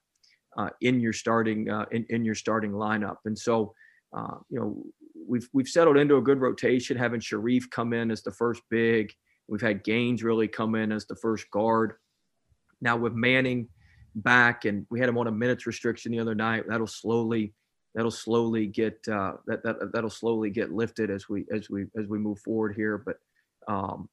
uh, 0.58 0.70
in 0.80 1.02
your 1.02 1.12
starting 1.12 1.70
uh, 1.70 1.88
in, 1.92 2.06
in 2.08 2.24
your 2.24 2.36
starting 2.36 2.72
lineup. 2.72 3.18
And 3.26 3.38
so 3.38 3.74
uh, 4.16 4.36
you 4.50 4.60
know 4.62 4.84
we've 5.28 5.48
we've 5.54 5.68
settled 5.68 5.98
into 5.98 6.18
a 6.18 6.22
good 6.22 6.40
rotation, 6.40 6.98
having 6.98 7.20
Shareef 7.20 7.70
come 7.70 7.94
in 7.94 8.12
as 8.12 8.22
the 8.22 8.32
first 8.32 8.62
big. 8.70 9.14
We've 9.48 9.62
had 9.62 9.84
Gaines 9.84 10.24
really 10.24 10.48
come 10.48 10.76
in 10.76 10.92
as 10.92 11.06
the 11.06 11.16
first 11.16 11.50
guard. 11.52 11.94
Now 12.82 12.98
with 12.98 13.14
Manning 13.14 13.68
back, 14.16 14.66
and 14.66 14.86
we 14.90 15.00
had 15.00 15.10
him 15.10 15.18
on 15.18 15.28
a 15.28 15.32
minutes 15.32 15.66
restriction 15.66 16.12
the 16.12 16.20
other 16.20 16.36
night. 16.36 16.66
That'll 16.68 16.88
slowly 16.88 17.54
that'll 17.96 18.12
slowly 18.12 18.68
get 18.68 19.00
uh, 19.08 19.34
that 19.48 19.64
that 19.64 19.92
that'll 19.94 20.10
slowly 20.10 20.50
get 20.50 20.72
lifted 20.72 21.10
as 21.10 21.30
we 21.30 21.46
as 21.54 21.70
we 21.70 21.86
as 21.98 22.08
we 22.08 22.20
move 22.20 22.40
forward 22.40 22.76
here. 22.76 22.98
But 22.98 23.20
um, 23.68 24.10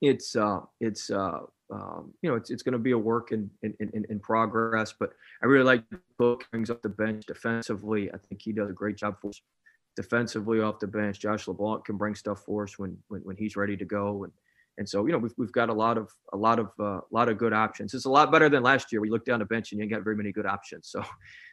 it's 0.00 0.36
uh, 0.36 0.60
it's 0.80 1.10
uh, 1.10 1.40
um, 1.70 2.12
you 2.22 2.30
know, 2.30 2.36
it's, 2.36 2.50
it's 2.50 2.62
going 2.62 2.74
to 2.74 2.78
be 2.78 2.90
a 2.92 2.98
work 2.98 3.32
in, 3.32 3.50
in, 3.62 3.74
in, 3.80 4.04
in, 4.08 4.20
progress, 4.20 4.92
but 4.98 5.12
I 5.42 5.46
really 5.46 5.64
like 5.64 5.82
Book 6.18 6.46
brings 6.50 6.68
up 6.68 6.82
the 6.82 6.90
bench 6.90 7.24
defensively. 7.26 8.12
I 8.12 8.18
think 8.18 8.42
he 8.42 8.52
does 8.52 8.68
a 8.68 8.74
great 8.74 8.96
job 8.96 9.16
for 9.20 9.30
us 9.30 9.40
defensively 9.96 10.60
off 10.60 10.78
the 10.80 10.86
bench. 10.86 11.20
Josh 11.20 11.46
LeBlanc 11.48 11.84
can 11.84 11.96
bring 11.96 12.14
stuff 12.14 12.40
for 12.44 12.64
us 12.64 12.78
when, 12.78 12.96
when, 13.08 13.20
when 13.22 13.36
he's 13.36 13.56
ready 13.56 13.76
to 13.76 13.84
go. 13.84 14.24
And, 14.24 14.32
And 14.76 14.88
so, 14.88 15.06
you 15.06 15.12
know, 15.12 15.18
we've, 15.18 15.34
we've 15.38 15.52
got 15.52 15.68
a 15.68 15.72
lot 15.72 15.96
of 15.96 16.10
a 16.32 16.36
lot 16.36 16.58
of 16.58 16.70
uh, 16.80 16.98
a 16.98 17.12
lot 17.12 17.28
of 17.28 17.38
good 17.38 17.52
options. 17.52 17.94
It's 17.94 18.06
a 18.06 18.10
lot 18.10 18.32
better 18.32 18.48
than 18.48 18.62
last 18.62 18.90
year. 18.90 19.00
We 19.00 19.08
looked 19.08 19.26
down 19.26 19.38
the 19.38 19.44
bench 19.44 19.70
and 19.70 19.78
you 19.78 19.84
ain't 19.84 19.92
got 19.92 20.02
very 20.02 20.16
many 20.16 20.32
good 20.32 20.46
options. 20.46 20.88
So, 20.88 21.04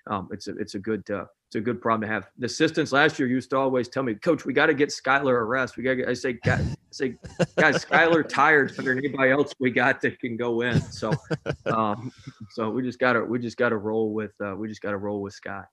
um, 0.10 0.28
it's 0.32 0.48
a 0.48 0.56
it's 0.58 0.74
a 0.74 0.80
good 0.80 1.04
uh, 1.10 1.26
it's 1.48 1.56
a 1.56 1.62
good 1.62 1.82
problem 1.82 2.08
to 2.08 2.14
have. 2.14 2.30
The 2.40 2.48
assistants 2.48 2.92
last 2.92 3.20
year 3.20 3.28
used 3.28 3.52
to 3.52 3.58
always 3.58 3.88
tell 3.90 4.04
me, 4.04 4.16
Coach, 4.16 4.46
we 4.46 4.54
got 4.54 4.68
to 4.68 4.74
get 4.74 4.90
Skylar 4.90 5.40
a 5.40 5.44
rest. 5.44 5.78
We 5.78 5.84
got. 5.84 5.98
I 6.08 6.14
say, 6.14 6.34
guys, 6.34 6.62
I 6.62 6.76
say, 6.92 7.16
guys, 7.58 7.86
Skylar 7.86 8.28
tired 8.28 8.76
than 8.76 8.88
anybody 8.98 9.30
else 9.30 9.54
we 9.60 9.70
got 9.70 10.02
that 10.02 10.20
can 10.20 10.36
go 10.36 10.62
in. 10.62 10.82
So, 10.82 11.14
um, 11.68 12.12
so 12.52 12.72
we 12.72 12.82
just 12.82 13.00
got 13.00 13.14
to 13.14 13.24
we 13.24 13.38
just 13.38 13.58
got 13.58 13.70
to 13.70 13.78
roll 13.78 14.14
with 14.14 14.32
uh, 14.44 14.56
we 14.56 14.68
just 14.68 14.82
got 14.82 14.92
to 14.92 14.98
roll 14.98 15.22
with 15.22 15.34
Scott. 15.34 15.66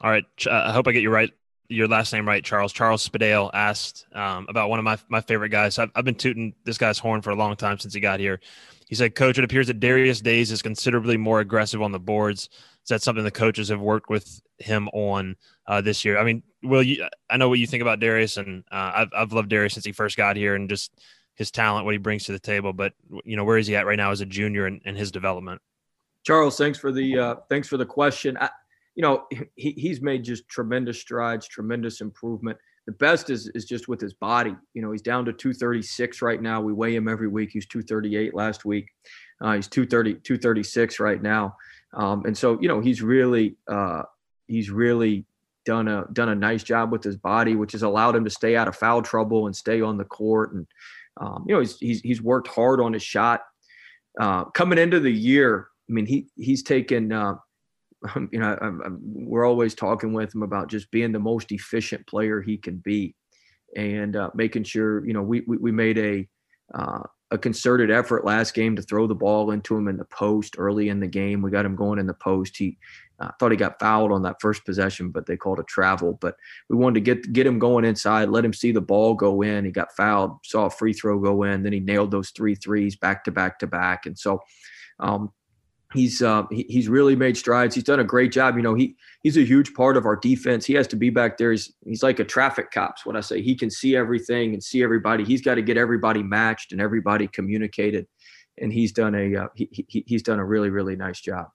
All 0.00 0.10
right. 0.10 0.24
Uh, 0.46 0.64
I 0.66 0.72
hope 0.72 0.86
I 0.86 0.92
get 0.92 1.02
you 1.02 1.10
right 1.10 1.32
your 1.68 1.88
last 1.88 2.12
name 2.12 2.26
right, 2.26 2.44
Charles. 2.44 2.72
Charles 2.72 3.08
Spadale 3.08 3.50
asked 3.54 4.06
um, 4.12 4.46
about 4.48 4.68
one 4.68 4.78
of 4.78 4.84
my, 4.84 4.98
my 5.08 5.20
favorite 5.20 5.48
guys. 5.48 5.78
I've, 5.78 5.90
I've 5.94 6.04
been 6.04 6.14
tooting 6.14 6.54
this 6.64 6.78
guy's 6.78 6.98
horn 6.98 7.22
for 7.22 7.30
a 7.30 7.34
long 7.34 7.56
time 7.56 7.78
since 7.78 7.94
he 7.94 8.00
got 8.00 8.20
here. 8.20 8.40
He 8.88 8.94
said, 8.94 9.14
Coach, 9.14 9.38
it 9.38 9.44
appears 9.44 9.66
that 9.68 9.80
Darius 9.80 10.20
Days 10.20 10.52
is 10.52 10.62
considerably 10.62 11.16
more 11.16 11.40
aggressive 11.40 11.80
on 11.80 11.92
the 11.92 11.98
boards. 11.98 12.50
Is 12.82 12.88
that 12.90 13.02
something 13.02 13.24
the 13.24 13.30
coaches 13.30 13.70
have 13.70 13.80
worked 13.80 14.10
with 14.10 14.42
him 14.58 14.88
on 14.88 15.36
uh, 15.66 15.80
this 15.80 16.04
year? 16.04 16.18
I 16.18 16.24
mean, 16.24 16.42
Will, 16.62 16.82
you, 16.82 17.06
I 17.30 17.38
know 17.38 17.48
what 17.48 17.58
you 17.58 17.66
think 17.66 17.80
about 17.80 18.00
Darius, 18.00 18.36
and 18.36 18.62
uh, 18.70 18.92
I've, 18.96 19.08
I've 19.16 19.32
loved 19.32 19.48
Darius 19.48 19.72
since 19.74 19.86
he 19.86 19.92
first 19.92 20.18
got 20.18 20.36
here 20.36 20.54
and 20.54 20.68
just 20.68 20.92
his 21.34 21.50
talent, 21.50 21.86
what 21.86 21.94
he 21.94 21.98
brings 21.98 22.24
to 22.24 22.32
the 22.32 22.38
table. 22.38 22.74
But, 22.74 22.92
you 23.24 23.36
know, 23.36 23.44
where 23.44 23.58
is 23.58 23.66
he 23.66 23.74
at 23.74 23.86
right 23.86 23.96
now 23.96 24.10
as 24.10 24.20
a 24.20 24.26
junior 24.26 24.66
and, 24.66 24.96
his 24.96 25.10
development? 25.10 25.62
Charles, 26.24 26.56
thanks 26.56 26.78
for 26.78 26.92
the 26.92 27.18
uh, 27.18 27.34
thanks 27.48 27.68
for 27.68 27.76
the 27.76 27.84
question. 27.84 28.36
I, 28.38 28.48
you 28.94 29.02
know, 29.02 29.24
he, 29.56 29.72
he's 29.72 30.00
made 30.00 30.24
just 30.24 30.48
tremendous 30.48 31.00
strides, 31.00 31.48
tremendous 31.48 32.00
improvement. 32.00 32.58
The 32.86 32.92
best 32.92 33.30
is 33.30 33.50
is 33.54 33.64
just 33.64 33.88
with 33.88 34.00
his 34.00 34.12
body. 34.12 34.54
You 34.74 34.82
know, 34.82 34.92
he's 34.92 35.02
down 35.02 35.24
to 35.24 35.32
236 35.32 36.20
right 36.20 36.40
now. 36.40 36.60
We 36.60 36.72
weigh 36.72 36.94
him 36.94 37.08
every 37.08 37.28
week. 37.28 37.50
He's 37.52 37.66
238 37.66 38.34
last 38.34 38.64
week. 38.64 38.88
Uh, 39.40 39.54
he's 39.54 39.68
230, 39.68 40.20
236 40.20 41.00
right 41.00 41.22
now. 41.22 41.56
Um, 41.94 42.24
and 42.26 42.36
so, 42.36 42.58
you 42.60 42.68
know, 42.68 42.80
he's 42.80 43.00
really 43.00 43.56
uh, 43.68 44.02
he's 44.48 44.70
really 44.70 45.24
done 45.64 45.88
a 45.88 46.04
done 46.12 46.28
a 46.28 46.34
nice 46.34 46.62
job 46.62 46.92
with 46.92 47.02
his 47.02 47.16
body, 47.16 47.56
which 47.56 47.72
has 47.72 47.82
allowed 47.82 48.16
him 48.16 48.24
to 48.24 48.30
stay 48.30 48.56
out 48.56 48.68
of 48.68 48.76
foul 48.76 49.02
trouble 49.02 49.46
and 49.46 49.56
stay 49.56 49.80
on 49.80 49.96
the 49.96 50.04
court. 50.04 50.52
And 50.52 50.66
um, 51.20 51.44
you 51.46 51.54
know, 51.54 51.60
he's, 51.60 51.78
he's 51.78 52.00
he's 52.00 52.22
worked 52.22 52.48
hard 52.48 52.80
on 52.80 52.92
his 52.92 53.02
shot. 53.02 53.42
Uh, 54.20 54.44
coming 54.44 54.78
into 54.78 55.00
the 55.00 55.10
year, 55.10 55.68
I 55.88 55.92
mean, 55.92 56.06
he 56.06 56.28
he's 56.36 56.62
taken 56.62 57.12
uh, 57.12 57.36
you 58.32 58.38
know, 58.38 58.56
I'm, 58.60 58.80
I'm, 58.82 58.98
we're 59.02 59.46
always 59.46 59.74
talking 59.74 60.12
with 60.12 60.34
him 60.34 60.42
about 60.42 60.68
just 60.68 60.90
being 60.90 61.12
the 61.12 61.18
most 61.18 61.52
efficient 61.52 62.06
player 62.06 62.40
he 62.40 62.56
can 62.56 62.78
be, 62.78 63.14
and 63.76 64.16
uh, 64.16 64.30
making 64.34 64.64
sure 64.64 65.06
you 65.06 65.12
know 65.12 65.22
we 65.22 65.42
we, 65.46 65.56
we 65.56 65.72
made 65.72 65.98
a 65.98 66.28
uh, 66.74 67.02
a 67.30 67.38
concerted 67.38 67.90
effort 67.90 68.24
last 68.24 68.54
game 68.54 68.76
to 68.76 68.82
throw 68.82 69.06
the 69.06 69.14
ball 69.14 69.50
into 69.50 69.76
him 69.76 69.88
in 69.88 69.96
the 69.96 70.04
post 70.04 70.54
early 70.58 70.88
in 70.88 71.00
the 71.00 71.06
game. 71.06 71.42
We 71.42 71.50
got 71.50 71.66
him 71.66 71.76
going 71.76 71.98
in 71.98 72.06
the 72.06 72.14
post. 72.14 72.56
He 72.56 72.78
uh, 73.18 73.30
thought 73.38 73.50
he 73.50 73.56
got 73.56 73.80
fouled 73.80 74.12
on 74.12 74.22
that 74.22 74.40
first 74.40 74.64
possession, 74.64 75.10
but 75.10 75.26
they 75.26 75.36
called 75.36 75.58
a 75.58 75.64
travel. 75.64 76.18
But 76.20 76.36
we 76.68 76.76
wanted 76.76 76.94
to 76.94 77.00
get 77.00 77.32
get 77.32 77.46
him 77.46 77.58
going 77.58 77.84
inside, 77.84 78.28
let 78.28 78.44
him 78.44 78.52
see 78.52 78.72
the 78.72 78.80
ball 78.80 79.14
go 79.14 79.42
in. 79.42 79.64
He 79.64 79.70
got 79.70 79.96
fouled, 79.96 80.38
saw 80.44 80.66
a 80.66 80.70
free 80.70 80.92
throw 80.92 81.18
go 81.18 81.42
in, 81.44 81.62
then 81.62 81.72
he 81.72 81.80
nailed 81.80 82.10
those 82.10 82.30
three 82.30 82.54
threes 82.54 82.96
back 82.96 83.24
to 83.24 83.32
back 83.32 83.58
to 83.60 83.66
back, 83.66 84.06
and 84.06 84.18
so. 84.18 84.40
Um, 85.00 85.32
he's 85.94 86.20
uh, 86.20 86.42
he, 86.50 86.66
he's 86.68 86.88
really 86.88 87.16
made 87.16 87.36
strides. 87.36 87.74
He's 87.74 87.84
done 87.84 88.00
a 88.00 88.04
great 88.04 88.32
job. 88.32 88.56
You 88.56 88.62
know, 88.62 88.74
he 88.74 88.96
he's 89.22 89.36
a 89.36 89.42
huge 89.42 89.72
part 89.74 89.96
of 89.96 90.04
our 90.04 90.16
defense. 90.16 90.66
He 90.66 90.74
has 90.74 90.86
to 90.88 90.96
be 90.96 91.08
back 91.08 91.38
there. 91.38 91.52
He's 91.52 91.72
he's 91.86 92.02
like 92.02 92.18
a 92.18 92.24
traffic 92.24 92.70
cop's 92.70 93.06
what 93.06 93.16
I 93.16 93.20
say. 93.20 93.40
He 93.40 93.54
can 93.54 93.70
see 93.70 93.96
everything 93.96 94.52
and 94.52 94.62
see 94.62 94.82
everybody. 94.82 95.24
He's 95.24 95.40
got 95.40 95.54
to 95.54 95.62
get 95.62 95.76
everybody 95.76 96.22
matched 96.22 96.72
and 96.72 96.80
everybody 96.80 97.28
communicated. 97.28 98.06
And 98.58 98.72
he's 98.72 98.92
done 98.92 99.14
a 99.14 99.36
uh, 99.36 99.48
he, 99.54 99.86
he 99.88 100.04
he's 100.06 100.22
done 100.22 100.38
a 100.38 100.44
really 100.44 100.70
really 100.70 100.96
nice 100.96 101.20
job. 101.20 101.46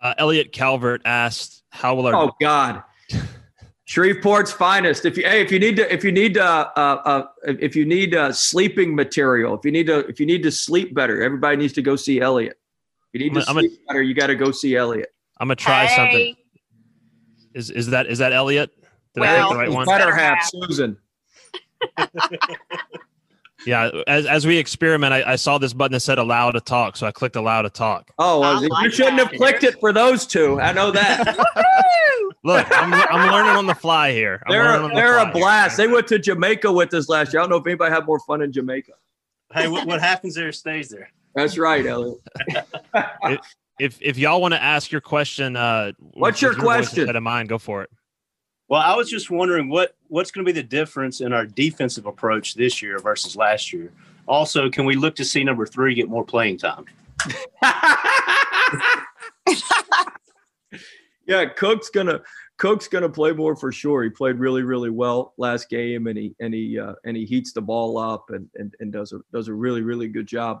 Uh, 0.00 0.14
Elliot 0.16 0.52
Calvert 0.52 1.02
asked, 1.04 1.62
"How 1.70 1.94
will 1.94 2.06
our 2.06 2.14
oh 2.14 2.30
God." 2.40 2.82
Shreveport's 3.86 4.52
finest. 4.52 5.04
If 5.04 5.16
you 5.16 5.24
hey, 5.24 5.40
if 5.40 5.50
you 5.50 5.58
need 5.58 5.74
to, 5.74 5.92
if 5.92 6.04
you 6.04 6.12
need 6.12 6.38
uh, 6.38 6.70
uh, 6.76 7.02
uh 7.04 7.22
if 7.44 7.74
you 7.74 7.84
need 7.84 8.14
uh, 8.14 8.32
sleeping 8.32 8.94
material, 8.94 9.58
if 9.58 9.64
you 9.64 9.72
need 9.72 9.88
to, 9.88 10.06
if 10.06 10.20
you 10.20 10.26
need 10.26 10.44
to 10.44 10.52
sleep 10.52 10.94
better, 10.94 11.20
everybody 11.20 11.56
needs 11.56 11.72
to 11.72 11.82
go 11.82 11.96
see 11.96 12.20
Elliot 12.20 12.59
you 13.12 13.20
need 13.20 13.34
to 13.34 13.44
I'm 13.48 13.56
sleep 13.56 13.72
a, 13.72 13.86
better, 13.88 14.02
you 14.02 14.14
got 14.14 14.28
to 14.28 14.36
go 14.36 14.50
see 14.50 14.76
Elliot. 14.76 15.12
I'm 15.38 15.48
gonna 15.48 15.56
try 15.56 15.86
hey. 15.86 15.96
something. 15.96 16.36
Is 17.54 17.70
is 17.70 17.88
that 17.88 18.06
is 18.06 18.18
that 18.18 18.32
Elliot? 18.32 18.70
Did 19.14 19.20
well, 19.20 19.36
I 19.36 19.48
pick 19.48 19.50
the 19.50 19.58
right 19.58 19.70
one? 19.70 19.86
Better 19.86 20.14
have 20.14 20.38
Susan. 20.44 20.96
yeah, 23.66 23.90
as 24.06 24.26
as 24.26 24.46
we 24.46 24.58
experiment, 24.58 25.12
I, 25.12 25.32
I, 25.32 25.36
saw 25.36 25.58
this 25.58 25.72
button 25.72 25.92
that 25.92 26.00
said 26.00 26.18
"allow 26.18 26.50
to 26.50 26.60
talk," 26.60 26.96
so 26.96 27.06
I 27.06 27.10
clicked 27.10 27.36
"allow 27.36 27.62
to 27.62 27.70
talk." 27.70 28.10
Oh, 28.18 28.40
well, 28.40 28.68
like 28.68 28.84
you 28.84 28.90
shouldn't 28.90 29.16
that. 29.16 29.28
have 29.28 29.36
clicked 29.36 29.64
it 29.64 29.80
for 29.80 29.92
those 29.92 30.26
two. 30.26 30.60
I 30.60 30.72
know 30.72 30.90
that. 30.90 31.36
Look, 32.44 32.66
I'm, 32.70 32.94
I'm 32.94 33.30
learning 33.30 33.56
on 33.56 33.66
the 33.66 33.74
fly 33.74 34.12
here. 34.12 34.42
I'm 34.46 34.52
they're 34.52 34.78
the 34.78 34.88
they're 34.88 35.18
a 35.18 35.30
blast. 35.30 35.76
Here. 35.76 35.86
They 35.86 35.92
went 35.92 36.06
to 36.08 36.18
Jamaica 36.18 36.72
with 36.72 36.94
us 36.94 37.08
last 37.08 37.32
year. 37.32 37.40
I 37.40 37.42
don't 37.42 37.50
know 37.50 37.56
if 37.56 37.66
anybody 37.66 37.92
had 37.92 38.06
more 38.06 38.20
fun 38.20 38.40
in 38.40 38.50
Jamaica. 38.50 38.92
Hey, 39.52 39.68
what, 39.68 39.86
what 39.86 40.00
happens 40.00 40.36
there 40.36 40.52
stays 40.52 40.88
there. 40.88 41.10
That's 41.40 41.56
right, 41.56 41.86
Elliot. 41.86 42.18
if 43.80 43.98
if 44.02 44.18
y'all 44.18 44.42
want 44.42 44.52
to 44.52 44.62
ask 44.62 44.92
your 44.92 45.00
question, 45.00 45.56
uh, 45.56 45.92
what's 45.98 46.42
your, 46.42 46.52
your 46.52 46.60
question? 46.60 47.00
Instead 47.00 47.16
of 47.16 47.22
mine, 47.22 47.46
go 47.46 47.56
for 47.56 47.82
it. 47.82 47.88
Well, 48.68 48.82
I 48.82 48.94
was 48.94 49.08
just 49.08 49.30
wondering 49.30 49.70
what 49.70 49.96
what's 50.08 50.30
going 50.30 50.44
to 50.44 50.52
be 50.52 50.60
the 50.60 50.66
difference 50.66 51.22
in 51.22 51.32
our 51.32 51.46
defensive 51.46 52.04
approach 52.04 52.56
this 52.56 52.82
year 52.82 52.98
versus 52.98 53.36
last 53.36 53.72
year. 53.72 53.90
Also, 54.28 54.68
can 54.68 54.84
we 54.84 54.96
look 54.96 55.16
to 55.16 55.24
see 55.24 55.42
number 55.42 55.64
three 55.64 55.94
get 55.94 56.10
more 56.10 56.26
playing 56.26 56.58
time? 56.58 56.84
yeah, 61.26 61.46
Cook's 61.46 61.88
gonna 61.88 62.20
Cook's 62.58 62.86
gonna 62.86 63.08
play 63.08 63.32
more 63.32 63.56
for 63.56 63.72
sure. 63.72 64.02
He 64.04 64.10
played 64.10 64.36
really, 64.36 64.62
really 64.62 64.90
well 64.90 65.32
last 65.38 65.70
game, 65.70 66.06
and 66.06 66.18
he 66.18 66.34
and 66.38 66.52
he 66.52 66.78
uh, 66.78 66.96
and 67.06 67.16
he 67.16 67.24
heats 67.24 67.54
the 67.54 67.62
ball 67.62 67.96
up 67.96 68.28
and, 68.28 68.46
and 68.56 68.74
and 68.80 68.92
does 68.92 69.14
a 69.14 69.20
does 69.32 69.48
a 69.48 69.54
really, 69.54 69.80
really 69.80 70.08
good 70.08 70.26
job 70.26 70.60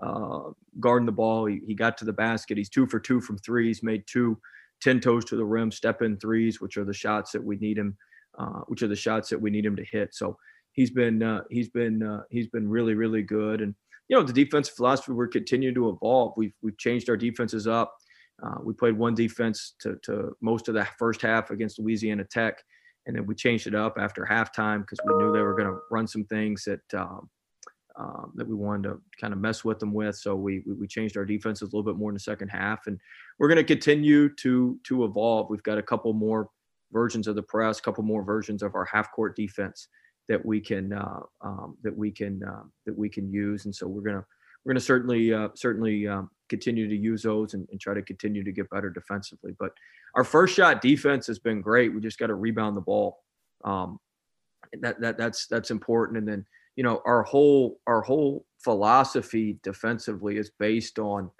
uh, 0.00 0.50
guarding 0.80 1.06
the 1.06 1.12
ball. 1.12 1.46
He, 1.46 1.60
he 1.66 1.74
got 1.74 1.96
to 1.98 2.04
the 2.04 2.12
basket. 2.12 2.58
He's 2.58 2.68
two 2.68 2.86
for 2.86 3.00
two 3.00 3.20
from 3.20 3.38
three. 3.38 3.68
He's 3.68 3.82
made 3.82 4.04
two 4.06 4.38
10 4.82 5.00
toes 5.00 5.24
to 5.26 5.36
the 5.36 5.44
rim, 5.44 5.70
step 5.70 6.02
in 6.02 6.16
threes, 6.18 6.60
which 6.60 6.76
are 6.76 6.84
the 6.84 6.92
shots 6.92 7.32
that 7.32 7.42
we 7.42 7.56
need 7.56 7.78
him, 7.78 7.96
uh, 8.38 8.60
which 8.66 8.82
are 8.82 8.88
the 8.88 8.96
shots 8.96 9.28
that 9.30 9.40
we 9.40 9.50
need 9.50 9.64
him 9.64 9.76
to 9.76 9.84
hit. 9.90 10.14
So 10.14 10.36
he's 10.72 10.90
been, 10.90 11.22
uh, 11.22 11.42
he's 11.50 11.68
been, 11.68 12.02
uh, 12.02 12.22
he's 12.30 12.48
been 12.48 12.68
really, 12.68 12.94
really 12.94 13.22
good. 13.22 13.60
And, 13.60 13.74
you 14.08 14.16
know, 14.16 14.22
the 14.22 14.32
defensive 14.32 14.74
philosophy, 14.74 15.12
we're 15.12 15.28
continuing 15.28 15.74
to 15.76 15.88
evolve. 15.88 16.34
We've, 16.36 16.52
we've 16.62 16.76
changed 16.76 17.08
our 17.08 17.16
defenses 17.16 17.66
up. 17.66 17.94
Uh, 18.42 18.56
we 18.62 18.74
played 18.74 18.98
one 18.98 19.14
defense 19.14 19.74
to, 19.80 19.96
to 20.02 20.36
most 20.42 20.68
of 20.68 20.74
the 20.74 20.86
first 20.98 21.22
half 21.22 21.50
against 21.50 21.78
Louisiana 21.78 22.24
Tech. 22.24 22.62
And 23.06 23.16
then 23.16 23.26
we 23.26 23.34
changed 23.34 23.66
it 23.66 23.74
up 23.74 23.96
after 23.98 24.26
halftime 24.28 24.80
because 24.80 24.98
we 25.06 25.14
knew 25.14 25.32
they 25.32 25.40
were 25.40 25.54
going 25.54 25.68
to 25.68 25.78
run 25.90 26.06
some 26.06 26.24
things 26.24 26.64
that, 26.64 26.98
um, 26.98 27.30
um, 27.96 28.32
that 28.34 28.46
we 28.46 28.54
wanted 28.54 28.88
to 28.88 29.00
kind 29.20 29.32
of 29.32 29.38
mess 29.38 29.64
with 29.64 29.78
them 29.78 29.92
with. 29.92 30.16
So 30.16 30.34
we, 30.34 30.62
we 30.66 30.86
changed 30.86 31.16
our 31.16 31.24
defenses 31.24 31.62
a 31.62 31.76
little 31.76 31.90
bit 31.90 31.98
more 31.98 32.10
in 32.10 32.14
the 32.14 32.20
second 32.20 32.48
half, 32.48 32.86
and 32.86 32.98
we're 33.38 33.48
going 33.48 33.56
to 33.56 33.64
continue 33.64 34.34
to 34.36 34.78
to 34.84 35.04
evolve. 35.04 35.50
We've 35.50 35.62
got 35.62 35.78
a 35.78 35.82
couple 35.82 36.12
more 36.12 36.48
versions 36.92 37.26
of 37.26 37.36
the 37.36 37.42
press, 37.42 37.78
a 37.78 37.82
couple 37.82 38.04
more 38.04 38.22
versions 38.22 38.62
of 38.62 38.74
our 38.74 38.84
half 38.84 39.12
court 39.12 39.36
defense 39.36 39.88
that 40.28 40.44
we 40.44 40.60
can 40.60 40.92
uh, 40.92 41.20
um, 41.42 41.76
that 41.82 41.96
we 41.96 42.10
can 42.10 42.42
uh, 42.42 42.62
that 42.86 42.96
we 42.96 43.08
can 43.08 43.30
use, 43.30 43.64
and 43.64 43.74
so 43.74 43.86
we're 43.86 44.02
gonna 44.02 44.24
we're 44.64 44.72
gonna 44.72 44.80
certainly 44.80 45.32
uh, 45.32 45.48
certainly 45.54 46.08
um, 46.08 46.30
continue 46.48 46.88
to 46.88 46.96
use 46.96 47.22
those 47.22 47.54
and, 47.54 47.68
and, 47.70 47.80
try 47.80 47.94
to 47.94 48.02
continue 48.02 48.44
to 48.44 48.52
get 48.52 48.68
better 48.70 48.90
defensively. 48.90 49.52
But 49.58 49.72
our 50.14 50.24
first 50.24 50.54
shot 50.54 50.82
defense 50.82 51.26
has 51.26 51.38
been 51.38 51.60
great. 51.60 51.94
We 51.94 52.00
just 52.00 52.18
got 52.18 52.26
to 52.26 52.34
rebound 52.34 52.76
the 52.76 52.82
ball. 52.82 53.22
Um, 53.64 53.98
that 54.80 55.00
that 55.00 55.18
that's 55.18 55.46
that's 55.46 55.70
important, 55.70 56.18
and 56.18 56.26
then 56.26 56.46
you 56.76 56.84
know 56.84 57.00
our 57.04 57.22
whole 57.22 57.78
our 57.86 58.02
whole 58.02 58.44
philosophy 58.62 59.58
defensively 59.62 60.36
is 60.36 60.50
based 60.58 60.98
on 60.98 61.30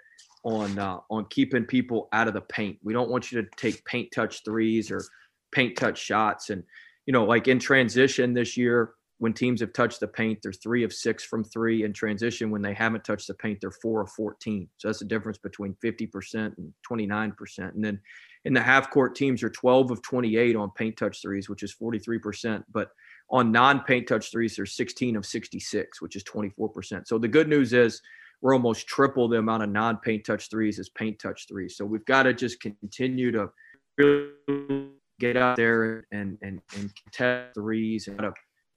on 0.45 0.77
uh, 0.77 0.99
on 1.09 1.25
keeping 1.29 1.65
people 1.65 2.07
out 2.13 2.27
of 2.27 2.33
the 2.33 2.41
paint. 2.41 2.77
We 2.83 2.93
don't 2.93 3.09
want 3.09 3.31
you 3.31 3.41
to 3.41 3.47
take 3.57 3.83
paint 3.85 4.09
touch 4.13 4.43
threes 4.45 4.91
or 4.91 5.03
paint 5.51 5.75
touch 5.75 5.97
shots. 5.97 6.51
And 6.51 6.63
you 7.05 7.11
know, 7.11 7.25
like 7.25 7.47
in 7.47 7.59
transition 7.59 8.33
this 8.33 8.55
year, 8.55 8.91
when 9.19 9.33
teams 9.33 9.61
have 9.61 9.71
touched 9.71 10.01
the 10.01 10.07
paint, 10.07 10.39
they're 10.43 10.51
three 10.51 10.83
of 10.83 10.91
six 10.91 11.23
from 11.23 11.43
three. 11.43 11.83
In 11.83 11.93
transition, 11.93 12.51
when 12.51 12.61
they 12.61 12.73
haven't 12.73 13.05
touched 13.05 13.27
the 13.27 13.33
paint, 13.33 13.59
they're 13.61 13.71
four 13.71 14.01
of 14.01 14.11
fourteen. 14.11 14.67
So 14.77 14.87
that's 14.87 14.99
the 14.99 15.05
difference 15.05 15.37
between 15.37 15.75
fifty 15.81 16.05
percent 16.05 16.55
and 16.57 16.73
twenty 16.83 17.05
nine 17.05 17.31
percent. 17.31 17.75
And 17.75 17.83
then 17.83 17.99
in 18.43 18.53
the 18.53 18.61
half 18.61 18.89
court 18.89 19.15
teams 19.15 19.41
are 19.43 19.49
twelve 19.49 19.91
of 19.91 20.01
twenty 20.01 20.37
eight 20.37 20.55
on 20.55 20.71
paint 20.75 20.97
touch 20.97 21.21
threes, 21.21 21.49
which 21.49 21.63
is 21.63 21.71
forty 21.71 21.99
three 21.99 22.19
percent. 22.19 22.65
But 22.71 22.89
on 23.29 23.51
non-paint 23.51 24.07
touch 24.07 24.31
threes, 24.31 24.55
there's 24.55 24.75
16 24.75 25.15
of 25.15 25.25
66, 25.25 26.01
which 26.01 26.15
is 26.15 26.23
24%. 26.23 27.07
So 27.07 27.17
the 27.17 27.27
good 27.27 27.47
news 27.47 27.73
is 27.73 28.01
we're 28.41 28.53
almost 28.53 28.87
triple 28.87 29.27
the 29.27 29.39
amount 29.39 29.63
of 29.63 29.69
non-paint 29.69 30.25
touch 30.25 30.49
threes 30.49 30.77
as 30.77 30.89
paint 30.89 31.17
touch 31.19 31.47
threes. 31.47 31.75
So 31.75 31.85
we've 31.85 32.05
got 32.05 32.23
to 32.23 32.33
just 32.33 32.59
continue 32.59 33.31
to 33.31 33.49
really 33.97 34.89
get 35.19 35.37
out 35.37 35.55
there 35.55 36.05
and 36.11 36.37
and 36.41 36.61
and 36.75 36.91
test 37.11 37.53
threes 37.55 38.07
and 38.07 38.19
try 38.19 38.31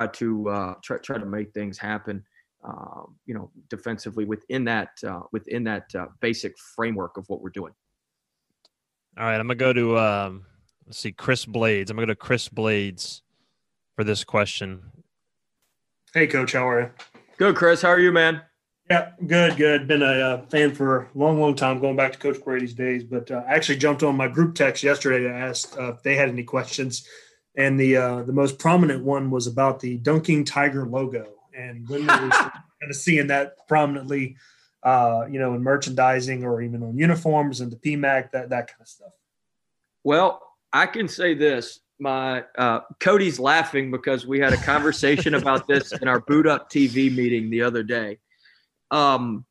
to 0.07 0.49
uh, 0.49 0.75
try 0.83 0.99
try 0.99 1.19
to 1.19 1.27
make 1.27 1.53
things 1.53 1.79
happen. 1.79 2.25
um, 2.65 3.17
you 3.27 3.35
know, 3.35 3.51
defensively 3.69 4.25
within 4.25 4.65
that 4.65 4.91
uh, 5.07 5.23
within 5.33 5.65
that 5.65 5.95
uh, 5.95 6.07
basic 6.21 6.59
framework 6.59 7.17
of 7.17 7.29
what 7.29 7.41
we're 7.41 7.51
doing. 7.51 7.73
All 9.17 9.25
right, 9.25 9.39
I'm 9.39 9.47
gonna 9.47 9.55
go 9.55 9.73
to 9.73 9.99
um, 9.99 10.45
let's 10.87 10.99
see, 10.99 11.13
Chris 11.13 11.45
Blades. 11.45 11.91
I'm 11.91 11.97
gonna 11.97 12.07
go 12.07 12.13
to 12.13 12.17
Chris 12.17 12.49
Blades 12.49 13.23
for 13.97 14.05
this 14.05 14.25
question. 14.25 14.83
Hey, 16.15 16.27
Coach, 16.27 16.53
how 16.53 16.69
are 16.69 16.81
you? 16.81 16.91
Good, 17.37 17.55
Chris. 17.55 17.83
How 17.83 17.91
are 17.91 18.01
you, 18.01 18.13
man? 18.13 18.43
Yeah, 18.91 19.11
good, 19.27 19.57
good. 19.57 19.87
Been 19.87 20.03
a 20.03 20.07
uh, 20.07 20.47
fan 20.47 20.75
for 20.75 21.03
a 21.03 21.09
long, 21.15 21.39
long 21.39 21.55
time, 21.55 21.79
going 21.79 21.95
back 21.95 22.13
to 22.13 22.19
Coach 22.19 22.43
Brady's 22.43 22.73
days. 22.73 23.05
But 23.05 23.31
uh, 23.31 23.45
I 23.47 23.53
actually 23.55 23.77
jumped 23.77 24.03
on 24.03 24.17
my 24.17 24.29
group 24.29 24.55
text 24.55 24.83
yesterday 24.83 25.25
to 25.25 25.31
ask 25.31 25.79
uh, 25.79 25.93
if 25.93 26.03
they 26.03 26.17
had 26.17 26.31
any 26.31 26.43
questions, 26.43 27.07
and 27.57 27.79
the 27.79 27.97
uh, 27.97 28.23
the 28.23 28.33
most 28.33 28.59
prominent 28.59 29.05
one 29.05 29.31
was 29.31 29.47
about 29.47 29.81
the 29.81 29.97
Dunking 29.99 30.45
Tiger 30.45 30.87
logo, 30.87 31.27
and 31.55 31.89
when 31.89 32.01
we 32.01 32.07
were 32.07 32.31
kind 32.31 32.91
of 32.91 32.97
seeing 32.97 33.27
that 33.29 33.67
prominently, 33.67 34.37
uh, 34.83 35.25
you 35.31 35.39
know, 35.39 35.55
in 35.55 35.63
merchandising 35.63 36.45
or 36.45 36.63
even 36.63 36.83
on 36.83 36.97
uniforms 36.97 37.61
and 37.61 37.73
the 37.73 37.77
PMAC, 37.77 38.31
that 38.33 38.51
that 38.51 38.69
kind 38.69 38.81
of 38.81 38.89
stuff. 38.89 39.13
Well, 40.05 40.43
I 40.73 40.87
can 40.87 41.09
say 41.09 41.35
this. 41.35 41.81
My 42.01 42.45
uh, 42.57 42.81
Cody's 43.01 43.41
laughing 43.41 43.91
because 43.91 44.25
we 44.25 44.39
had 44.39 44.53
a 44.53 44.57
conversation 44.59 45.35
about 45.35 45.67
this 45.67 45.93
in 45.93 46.07
our 46.07 46.21
boot 46.21 46.47
up 46.47 46.71
TV 46.71 47.15
meeting 47.15 47.51
the 47.51 47.63
other 47.63 47.83
day. 47.83 48.19
Um, 48.91 49.45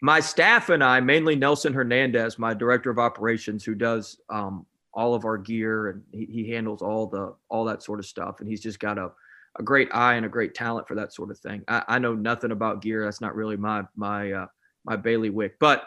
my 0.00 0.20
staff 0.20 0.68
and 0.68 0.84
I, 0.84 1.00
mainly 1.00 1.34
Nelson 1.34 1.72
Hernandez, 1.72 2.38
my 2.38 2.54
director 2.54 2.90
of 2.90 2.98
operations, 2.98 3.64
who 3.64 3.74
does 3.74 4.20
um, 4.28 4.66
all 4.98 5.14
of 5.14 5.24
our 5.24 5.38
gear 5.38 5.90
and 5.90 6.02
he, 6.10 6.24
he, 6.24 6.50
handles 6.50 6.82
all 6.82 7.06
the 7.06 7.32
all 7.48 7.64
that 7.64 7.84
sort 7.84 8.00
of 8.00 8.04
stuff, 8.04 8.40
and 8.40 8.48
he's 8.48 8.60
just 8.60 8.80
got 8.80 8.98
a, 8.98 9.12
a 9.56 9.62
great 9.62 9.88
eye 9.94 10.14
and 10.14 10.26
a 10.26 10.28
great 10.28 10.56
talent 10.56 10.88
for 10.88 10.96
that 10.96 11.14
sort 11.14 11.30
of 11.30 11.38
thing. 11.38 11.62
I, 11.68 11.84
I 11.86 11.98
know 12.00 12.16
nothing 12.16 12.50
about 12.50 12.82
gear; 12.82 13.04
that's 13.04 13.20
not 13.20 13.36
really 13.36 13.56
my 13.56 13.84
my 13.94 14.32
uh, 14.32 14.46
my 14.84 14.96
bailiwick. 14.96 15.56
But 15.60 15.84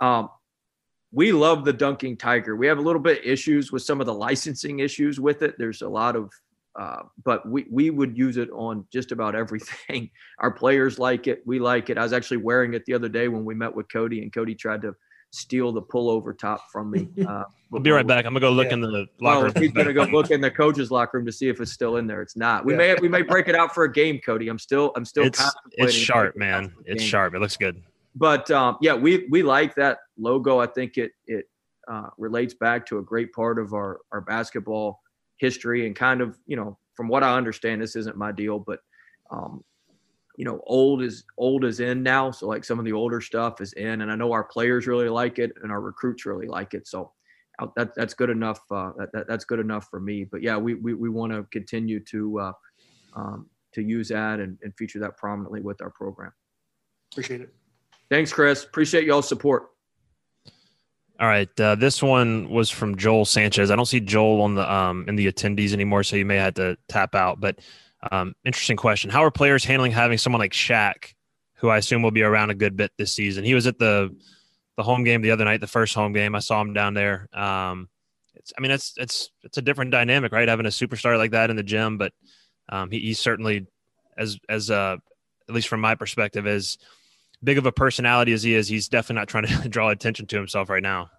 um, 0.00 0.30
we 1.12 1.30
love 1.30 1.66
the 1.66 1.74
dunking 1.74 2.16
tiger. 2.16 2.56
We 2.56 2.66
have 2.68 2.78
a 2.78 2.82
little 2.82 3.02
bit 3.02 3.20
issues 3.22 3.70
with 3.70 3.82
some 3.82 4.00
of 4.00 4.06
the 4.06 4.14
licensing 4.14 4.78
issues 4.78 5.20
with 5.20 5.42
it. 5.42 5.56
There's 5.58 5.82
a 5.82 5.88
lot 5.88 6.16
of, 6.16 6.30
uh, 6.74 7.02
but 7.24 7.46
we 7.46 7.66
we 7.70 7.90
would 7.90 8.16
use 8.16 8.38
it 8.38 8.48
on 8.52 8.86
just 8.90 9.12
about 9.12 9.34
everything. 9.42 10.08
Our 10.38 10.50
players 10.50 10.98
like 10.98 11.26
it. 11.26 11.42
We 11.44 11.58
like 11.58 11.90
it. 11.90 11.98
I 11.98 12.02
was 12.02 12.14
actually 12.14 12.38
wearing 12.38 12.72
it 12.72 12.86
the 12.86 12.94
other 12.94 13.10
day 13.10 13.28
when 13.28 13.44
we 13.44 13.54
met 13.54 13.74
with 13.74 13.92
Cody, 13.92 14.22
and 14.22 14.32
Cody 14.32 14.54
tried 14.54 14.80
to 14.80 14.94
steal 15.30 15.72
the 15.72 15.82
pullover 15.82 16.36
top 16.36 16.70
from 16.70 16.90
me. 16.90 17.08
Uh, 17.28 17.44
we'll 17.70 17.82
be 17.82 17.90
right 17.90 18.06
back. 18.06 18.24
I'm 18.24 18.32
gonna 18.32 18.40
go 18.40 18.50
look 18.50 18.68
yeah. 18.68 18.74
in 18.74 18.80
the 18.80 18.88
locker 18.88 19.08
well, 19.20 19.42
room. 19.42 19.52
He's 19.56 19.72
gonna 19.72 19.92
go 19.92 20.04
look 20.04 20.30
in 20.30 20.40
the 20.40 20.50
coach's 20.50 20.90
locker 20.90 21.18
room 21.18 21.26
to 21.26 21.32
see 21.32 21.48
if 21.48 21.60
it's 21.60 21.72
still 21.72 21.96
in 21.96 22.06
there. 22.06 22.22
It's 22.22 22.36
not. 22.36 22.64
We 22.64 22.72
yeah. 22.72 22.78
may 22.78 22.94
we 23.02 23.08
may 23.08 23.22
break 23.22 23.48
it 23.48 23.54
out 23.54 23.74
for 23.74 23.84
a 23.84 23.92
game, 23.92 24.18
Cody. 24.24 24.48
I'm 24.48 24.58
still 24.58 24.92
I'm 24.96 25.04
still. 25.04 25.24
It's 25.24 25.42
it's 25.72 25.92
sharp, 25.92 26.36
man. 26.36 26.72
It's 26.86 27.02
sharp. 27.02 27.34
It 27.34 27.40
looks 27.40 27.56
good 27.56 27.82
but 28.18 28.50
um, 28.50 28.76
yeah, 28.80 28.94
we 28.94 29.26
we 29.30 29.42
like 29.42 29.74
that 29.76 29.98
logo. 30.18 30.58
I 30.58 30.66
think 30.66 30.98
it 30.98 31.12
it 31.26 31.46
uh, 31.86 32.08
relates 32.18 32.54
back 32.54 32.84
to 32.86 32.98
a 32.98 33.02
great 33.02 33.32
part 33.32 33.58
of 33.58 33.72
our 33.72 34.00
our 34.12 34.20
basketball 34.20 35.00
history 35.36 35.86
and 35.86 35.94
kind 35.94 36.20
of 36.20 36.36
you 36.46 36.56
know 36.56 36.76
from 36.94 37.08
what 37.08 37.22
I 37.22 37.36
understand, 37.36 37.80
this 37.80 37.94
isn't 37.94 38.16
my 38.16 38.32
deal, 38.32 38.58
but 38.58 38.80
um, 39.30 39.62
you 40.38 40.44
know, 40.44 40.62
old 40.66 41.02
is 41.02 41.24
old 41.36 41.64
is 41.64 41.80
in 41.80 42.04
now. 42.04 42.30
So 42.30 42.46
like 42.46 42.64
some 42.64 42.78
of 42.78 42.84
the 42.84 42.92
older 42.92 43.20
stuff 43.20 43.60
is 43.60 43.72
in, 43.72 44.02
and 44.02 44.10
I 44.10 44.14
know 44.14 44.30
our 44.30 44.44
players 44.44 44.86
really 44.86 45.08
like 45.08 45.40
it 45.40 45.52
and 45.64 45.72
our 45.72 45.80
recruits 45.80 46.24
really 46.24 46.46
like 46.46 46.74
it. 46.74 46.86
So 46.86 47.10
uh, 47.58 47.66
that 47.74 47.92
that's 47.96 48.14
good 48.14 48.30
enough. 48.30 48.60
Uh, 48.70 48.92
that, 49.12 49.26
that's 49.26 49.44
good 49.44 49.58
enough 49.58 49.88
for 49.90 49.98
me. 49.98 50.22
But 50.22 50.40
yeah, 50.40 50.56
we 50.56 50.74
we, 50.74 50.94
we 50.94 51.08
want 51.08 51.32
to 51.32 51.42
continue 51.50 51.98
to 52.04 52.38
uh, 52.38 52.52
um, 53.16 53.50
to 53.74 53.82
use 53.82 54.10
that 54.10 54.38
and, 54.38 54.56
and 54.62 54.72
feature 54.78 55.00
that 55.00 55.16
prominently 55.16 55.60
with 55.60 55.82
our 55.82 55.90
program. 55.90 56.32
Appreciate 57.12 57.40
it. 57.40 57.52
Thanks, 58.08 58.32
Chris. 58.32 58.62
Appreciate 58.62 59.06
y'all's 59.06 59.28
support. 59.28 59.70
All 61.20 61.26
right, 61.26 61.50
uh, 61.60 61.74
this 61.74 62.00
one 62.00 62.48
was 62.48 62.70
from 62.70 62.96
Joel 62.96 63.24
Sanchez. 63.24 63.72
I 63.72 63.76
don't 63.76 63.86
see 63.86 63.98
Joel 63.98 64.40
on 64.42 64.54
the 64.54 64.72
um, 64.72 65.04
in 65.08 65.16
the 65.16 65.26
attendees 65.26 65.72
anymore, 65.72 66.04
so 66.04 66.14
you 66.14 66.24
may 66.24 66.36
have 66.36 66.54
to 66.54 66.78
tap 66.88 67.16
out. 67.16 67.40
But 67.40 67.58
um, 68.10 68.34
interesting 68.44 68.76
question: 68.76 69.10
How 69.10 69.24
are 69.24 69.30
players 69.30 69.64
handling 69.64 69.92
having 69.92 70.18
someone 70.18 70.40
like 70.40 70.52
Shaq, 70.52 71.14
who 71.56 71.68
I 71.68 71.78
assume 71.78 72.02
will 72.02 72.10
be 72.10 72.22
around 72.22 72.50
a 72.50 72.54
good 72.54 72.76
bit 72.76 72.92
this 72.96 73.12
season? 73.12 73.44
He 73.44 73.54
was 73.54 73.66
at 73.66 73.78
the 73.78 74.14
the 74.76 74.82
home 74.82 75.04
game 75.04 75.22
the 75.22 75.32
other 75.32 75.44
night, 75.44 75.60
the 75.60 75.66
first 75.66 75.94
home 75.94 76.12
game. 76.12 76.34
I 76.34 76.38
saw 76.38 76.60
him 76.60 76.72
down 76.72 76.94
there. 76.94 77.28
Um, 77.32 77.88
it's, 78.34 78.52
I 78.56 78.60
mean, 78.60 78.70
it's 78.70 78.94
it's 78.96 79.30
it's 79.42 79.58
a 79.58 79.62
different 79.62 79.90
dynamic, 79.90 80.32
right? 80.32 80.48
Having 80.48 80.66
a 80.66 80.70
superstar 80.70 81.18
like 81.18 81.32
that 81.32 81.50
in 81.50 81.56
the 81.56 81.62
gym, 81.62 81.98
but 81.98 82.12
um, 82.68 82.90
he, 82.90 83.00
he's 83.00 83.18
certainly 83.18 83.66
as 84.16 84.38
as 84.48 84.70
uh, 84.70 84.96
at 85.48 85.54
least 85.54 85.68
from 85.68 85.80
my 85.80 85.94
perspective, 85.94 86.46
as 86.46 86.78
big 87.42 87.58
of 87.58 87.66
a 87.66 87.72
personality 87.72 88.32
as 88.32 88.42
he 88.42 88.54
is, 88.54 88.68
he's 88.68 88.88
definitely 88.88 89.20
not 89.20 89.28
trying 89.28 89.46
to 89.46 89.68
draw 89.70 89.90
attention 89.90 90.26
to 90.26 90.36
himself 90.36 90.68
right 90.68 90.82
now. 90.82 91.10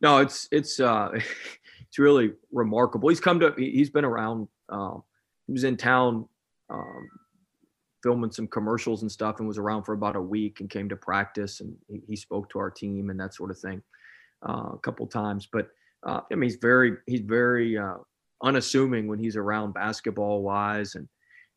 No, 0.00 0.18
it's 0.18 0.48
it's 0.50 0.80
uh, 0.80 1.10
it's 1.86 1.98
really 1.98 2.32
remarkable. 2.52 3.08
He's 3.08 3.20
come 3.20 3.40
to 3.40 3.54
he's 3.56 3.90
been 3.90 4.04
around. 4.04 4.48
Um, 4.68 5.02
he 5.48 5.52
was 5.52 5.64
in 5.64 5.76
town 5.76 6.28
um, 6.70 7.08
filming 8.04 8.30
some 8.30 8.46
commercials 8.46 9.02
and 9.02 9.10
stuff, 9.10 9.40
and 9.40 9.48
was 9.48 9.58
around 9.58 9.82
for 9.82 9.94
about 9.94 10.14
a 10.14 10.22
week, 10.22 10.60
and 10.60 10.70
came 10.70 10.88
to 10.88 10.96
practice, 10.96 11.60
and 11.60 11.74
he, 11.88 12.00
he 12.06 12.14
spoke 12.14 12.48
to 12.50 12.60
our 12.60 12.70
team 12.70 13.10
and 13.10 13.18
that 13.18 13.34
sort 13.34 13.50
of 13.50 13.58
thing 13.58 13.82
uh, 14.48 14.70
a 14.74 14.78
couple 14.78 15.08
times. 15.08 15.48
But 15.52 15.70
uh, 16.06 16.20
I 16.30 16.34
mean, 16.36 16.48
he's 16.48 16.58
very 16.62 16.98
he's 17.06 17.22
very 17.22 17.76
uh, 17.76 17.96
unassuming 18.44 19.08
when 19.08 19.18
he's 19.18 19.34
around 19.34 19.74
basketball 19.74 20.42
wise, 20.42 20.94
and 20.94 21.08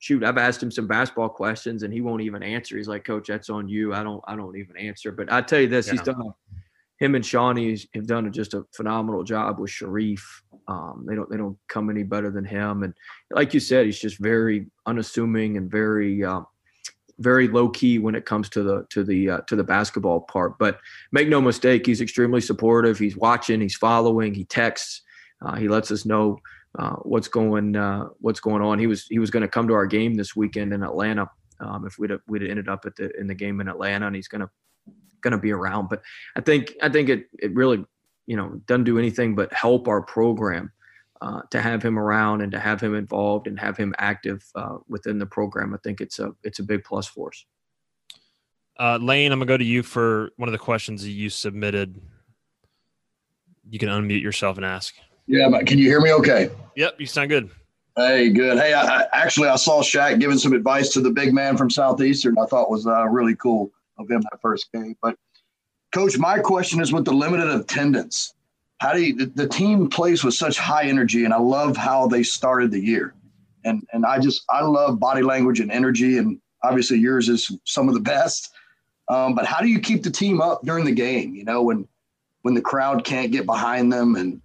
shoot, 0.01 0.23
I've 0.23 0.39
asked 0.39 0.61
him 0.61 0.71
some 0.71 0.87
basketball 0.87 1.29
questions 1.29 1.83
and 1.83 1.93
he 1.93 2.01
won't 2.01 2.23
even 2.23 2.41
answer. 2.41 2.75
He's 2.75 2.87
like, 2.87 3.05
Coach, 3.05 3.27
that's 3.27 3.51
on 3.51 3.69
you. 3.69 3.93
I 3.93 4.01
don't, 4.01 4.21
I 4.27 4.35
don't 4.35 4.57
even 4.57 4.75
answer. 4.75 5.11
But 5.11 5.31
I 5.31 5.41
tell 5.41 5.61
you 5.61 5.67
this, 5.67 5.87
yeah. 5.87 5.93
he's 5.93 6.01
done. 6.01 6.33
Him 6.97 7.15
and 7.15 7.23
Shaunie 7.23 7.87
have 7.93 8.07
done 8.07 8.31
just 8.31 8.55
a 8.55 8.65
phenomenal 8.75 9.23
job 9.23 9.59
with 9.59 9.69
Shareef. 9.69 10.21
Um, 10.67 11.05
they 11.07 11.15
don't, 11.15 11.29
they 11.29 11.37
don't 11.37 11.57
come 11.67 11.89
any 11.89 12.03
better 12.03 12.31
than 12.31 12.45
him. 12.45 12.83
And 12.83 12.93
like 13.31 13.53
you 13.53 13.59
said, 13.59 13.85
he's 13.85 13.99
just 13.99 14.19
very 14.19 14.67
unassuming 14.85 15.57
and 15.57 15.69
very, 15.69 16.23
uh, 16.23 16.41
very 17.19 17.47
low 17.47 17.69
key 17.69 17.99
when 17.99 18.15
it 18.15 18.25
comes 18.25 18.49
to 18.49 18.63
the 18.63 18.85
to 18.89 19.03
the 19.03 19.29
uh, 19.29 19.41
to 19.41 19.55
the 19.55 19.63
basketball 19.63 20.21
part. 20.21 20.57
But 20.57 20.79
make 21.11 21.27
no 21.27 21.39
mistake, 21.39 21.85
he's 21.85 22.01
extremely 22.01 22.41
supportive. 22.41 22.97
He's 22.97 23.15
watching, 23.15 23.61
he's 23.61 23.75
following, 23.75 24.33
he 24.33 24.45
texts, 24.45 25.01
uh, 25.45 25.55
he 25.55 25.67
lets 25.67 25.91
us 25.91 26.03
know 26.03 26.39
uh, 26.79 26.95
what's 27.03 27.27
going 27.27 27.75
uh, 27.75 28.07
what's 28.21 28.39
going 28.39 28.63
on. 28.63 28.79
He 28.79 28.87
was 28.87 29.05
he 29.07 29.19
was 29.19 29.29
going 29.29 29.41
to 29.41 29.47
come 29.47 29.67
to 29.67 29.73
our 29.73 29.85
game 29.85 30.15
this 30.15 30.35
weekend 30.35 30.73
in 30.73 30.81
Atlanta 30.81 31.29
um, 31.61 31.85
if 31.85 31.97
we'd 31.97 32.09
have, 32.09 32.21
we'd 32.27 32.41
have 32.41 32.51
ended 32.51 32.67
up 32.67 32.85
at 32.85 32.95
the 32.95 33.11
in 33.19 33.27
the 33.27 33.35
game 33.35 33.61
in 33.61 33.67
Atlanta, 33.67 34.07
and 34.07 34.15
he's 34.15 34.27
going 34.27 34.41
to 34.41 34.49
going 35.21 35.31
to 35.31 35.37
be 35.37 35.51
around. 35.51 35.89
But 35.89 36.01
I 36.35 36.41
think 36.41 36.73
I 36.81 36.89
think 36.89 37.09
it 37.09 37.27
it 37.39 37.53
really 37.53 37.85
you 38.25 38.35
know 38.35 38.61
doesn't 38.65 38.83
do 38.83 38.97
anything 38.97 39.35
but 39.35 39.53
help 39.53 39.87
our 39.87 40.01
program. 40.01 40.71
Uh, 41.23 41.39
to 41.51 41.61
have 41.61 41.83
him 41.83 41.99
around 41.99 42.41
and 42.41 42.51
to 42.51 42.59
have 42.59 42.81
him 42.81 42.95
involved 42.95 43.45
and 43.45 43.59
have 43.59 43.77
him 43.77 43.93
active 43.99 44.43
uh, 44.55 44.77
within 44.89 45.19
the 45.19 45.25
program, 45.27 45.71
I 45.71 45.77
think 45.83 46.01
it's 46.01 46.17
a 46.17 46.31
it's 46.41 46.57
a 46.57 46.63
big 46.63 46.83
plus 46.83 47.05
for 47.05 47.29
us. 47.29 47.45
Uh, 48.79 48.97
Lane, 48.99 49.31
I'm 49.31 49.37
gonna 49.37 49.45
go 49.45 49.55
to 49.55 49.63
you 49.63 49.83
for 49.83 50.31
one 50.37 50.49
of 50.49 50.53
the 50.53 50.57
questions 50.57 51.03
that 51.03 51.11
you 51.11 51.29
submitted. 51.29 52.01
You 53.69 53.77
can 53.77 53.89
unmute 53.89 54.23
yourself 54.23 54.57
and 54.57 54.65
ask. 54.65 54.95
Yeah, 55.27 55.47
but 55.49 55.67
can 55.67 55.77
you 55.77 55.85
hear 55.85 56.01
me 56.01 56.11
okay? 56.13 56.49
Yep, 56.75 56.95
you 56.99 57.05
sound 57.05 57.29
good. 57.29 57.51
Hey, 57.95 58.29
good. 58.29 58.57
Hey, 58.57 58.73
I, 58.73 59.01
I, 59.01 59.05
actually, 59.11 59.49
I 59.49 59.57
saw 59.57 59.81
Shaq 59.81 60.19
giving 60.19 60.37
some 60.37 60.53
advice 60.53 60.89
to 60.93 61.01
the 61.01 61.11
big 61.11 61.33
man 61.33 61.57
from 61.57 61.69
Southeastern. 61.69 62.37
I 62.39 62.45
thought 62.45 62.71
was 62.71 62.87
uh, 62.87 63.05
really 63.07 63.35
cool 63.35 63.69
of 63.97 64.09
him 64.09 64.21
that 64.21 64.41
first 64.41 64.71
game. 64.73 64.95
But, 65.01 65.17
Coach, 65.91 66.17
my 66.17 66.39
question 66.39 66.81
is 66.81 66.93
with 66.93 67.05
the 67.05 67.13
limited 67.13 67.49
attendance, 67.49 68.33
how 68.79 68.93
do 68.93 69.03
you, 69.03 69.15
the, 69.15 69.25
the 69.25 69.47
team 69.47 69.89
plays 69.89 70.23
with 70.23 70.33
such 70.33 70.57
high 70.57 70.85
energy, 70.85 71.25
and 71.25 71.33
I 71.33 71.37
love 71.37 71.77
how 71.77 72.07
they 72.07 72.23
started 72.23 72.71
the 72.71 72.79
year. 72.79 73.13
And, 73.63 73.85
and 73.93 74.05
I 74.05 74.19
just, 74.19 74.43
I 74.49 74.63
love 74.63 74.99
body 74.99 75.21
language 75.21 75.59
and 75.59 75.71
energy, 75.71 76.17
and 76.17 76.39
obviously 76.63 76.97
yours 76.97 77.29
is 77.29 77.51
some 77.65 77.87
of 77.87 77.93
the 77.93 77.99
best. 78.15 78.51
Um, 79.09 79.35
but 79.35 79.45
how 79.45 79.59
do 79.59 79.67
you 79.67 79.79
keep 79.79 80.03
the 80.03 80.09
team 80.09 80.41
up 80.41 80.61
during 80.63 80.85
the 80.85 80.91
game? 80.91 81.35
You 81.35 81.43
know, 81.43 81.61
when 81.63 81.87
when 82.41 82.53
the 82.53 82.61
crowd 82.61 83.03
can't 83.03 83.31
get 83.31 83.45
behind 83.45 83.91
them 83.91 84.15
and 84.15 84.41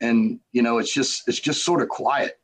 and 0.00 0.38
you 0.52 0.62
know 0.62 0.78
it's 0.78 0.92
just 0.92 1.26
it's 1.28 1.40
just 1.40 1.64
sort 1.64 1.82
of 1.82 1.88
quiet 1.88 2.38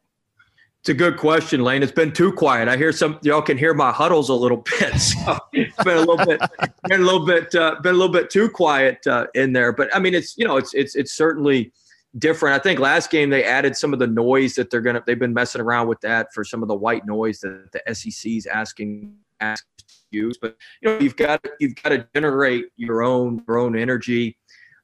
it's 0.80 0.88
a 0.88 0.94
good 0.94 1.16
question, 1.16 1.62
Lane. 1.62 1.82
It's 1.82 1.92
been 1.92 2.12
too 2.12 2.32
quiet. 2.32 2.68
I 2.68 2.76
hear 2.76 2.92
some 2.92 3.18
y'all 3.22 3.42
can 3.42 3.58
hear 3.58 3.74
my 3.74 3.92
huddles 3.92 4.28
a 4.28 4.34
little 4.34 4.58
bit. 4.80 4.94
So 4.98 5.38
it's 5.52 5.76
been 5.84 5.96
a 5.96 6.00
little 6.00 6.24
bit, 6.24 6.40
been 6.84 7.00
a 7.00 7.04
little 7.04 7.26
bit, 7.26 7.54
uh, 7.54 7.76
been 7.82 7.94
a 7.94 7.98
little 7.98 8.12
bit 8.12 8.30
too 8.30 8.48
quiet 8.48 9.06
uh, 9.06 9.26
in 9.34 9.52
there. 9.52 9.72
But 9.72 9.94
I 9.94 9.98
mean, 9.98 10.14
it's 10.14 10.36
you 10.38 10.46
know, 10.46 10.56
it's 10.56 10.72
it's 10.74 10.94
it's 10.94 11.12
certainly 11.12 11.72
different. 12.18 12.58
I 12.58 12.62
think 12.62 12.78
last 12.78 13.10
game 13.10 13.30
they 13.30 13.44
added 13.44 13.76
some 13.76 13.92
of 13.92 13.98
the 13.98 14.06
noise 14.06 14.54
that 14.54 14.70
they're 14.70 14.80
gonna. 14.80 15.02
They've 15.06 15.18
been 15.18 15.34
messing 15.34 15.60
around 15.60 15.88
with 15.88 16.00
that 16.02 16.28
for 16.32 16.44
some 16.44 16.62
of 16.62 16.68
the 16.68 16.76
white 16.76 17.06
noise 17.06 17.40
that 17.40 17.70
the 17.72 17.94
SEC's 17.94 18.46
asking 18.46 19.14
asking 19.40 19.68
to 19.78 19.94
use. 20.10 20.38
But 20.40 20.56
you 20.80 20.90
know, 20.90 20.98
you've 21.00 21.16
got 21.16 21.44
you've 21.58 21.74
got 21.82 21.90
to 21.90 22.06
generate 22.14 22.66
your 22.76 23.02
own 23.02 23.42
your 23.48 23.58
own 23.58 23.76
energy 23.76 24.38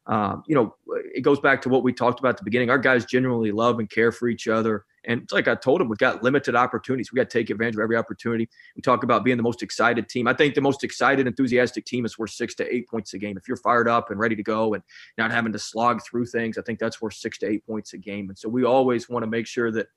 um, 0.06 0.42
you 0.46 0.54
know, 0.54 0.74
it 1.14 1.22
goes 1.22 1.40
back 1.40 1.62
to 1.62 1.68
what 1.68 1.82
we 1.82 1.92
talked 1.92 2.20
about 2.20 2.30
at 2.30 2.36
the 2.36 2.44
beginning. 2.44 2.70
Our 2.70 2.78
guys 2.78 3.04
genuinely 3.04 3.52
love 3.52 3.78
and 3.78 3.88
care 3.88 4.12
for 4.12 4.28
each 4.28 4.48
other. 4.48 4.84
And 5.06 5.28
like 5.32 5.48
I 5.48 5.54
told 5.54 5.80
him, 5.80 5.88
we've 5.88 5.98
got 5.98 6.22
limited 6.22 6.54
opportunities. 6.54 7.12
We 7.12 7.16
got 7.16 7.30
to 7.30 7.38
take 7.38 7.50
advantage 7.50 7.74
of 7.76 7.80
every 7.80 7.96
opportunity. 7.96 8.48
We 8.74 8.82
talk 8.82 9.02
about 9.02 9.24
being 9.24 9.36
the 9.36 9.42
most 9.42 9.62
excited 9.62 10.08
team. 10.08 10.26
I 10.26 10.34
think 10.34 10.54
the 10.54 10.60
most 10.60 10.84
excited, 10.84 11.26
enthusiastic 11.26 11.84
team 11.84 12.04
is 12.04 12.18
worth 12.18 12.30
six 12.30 12.54
to 12.56 12.74
eight 12.74 12.88
points 12.88 13.14
a 13.14 13.18
game. 13.18 13.36
If 13.36 13.46
you're 13.46 13.56
fired 13.56 13.88
up 13.88 14.10
and 14.10 14.18
ready 14.18 14.36
to 14.36 14.42
go 14.42 14.74
and 14.74 14.82
not 15.18 15.30
having 15.30 15.52
to 15.52 15.58
slog 15.58 16.00
through 16.04 16.26
things, 16.26 16.58
I 16.58 16.62
think 16.62 16.78
that's 16.78 17.02
worth 17.02 17.14
six 17.14 17.38
to 17.38 17.46
eight 17.48 17.66
points 17.66 17.92
a 17.92 17.98
game. 17.98 18.28
And 18.28 18.38
so 18.38 18.48
we 18.48 18.64
always 18.64 19.08
want 19.08 19.22
to 19.22 19.28
make 19.28 19.46
sure 19.46 19.70
that 19.72 19.88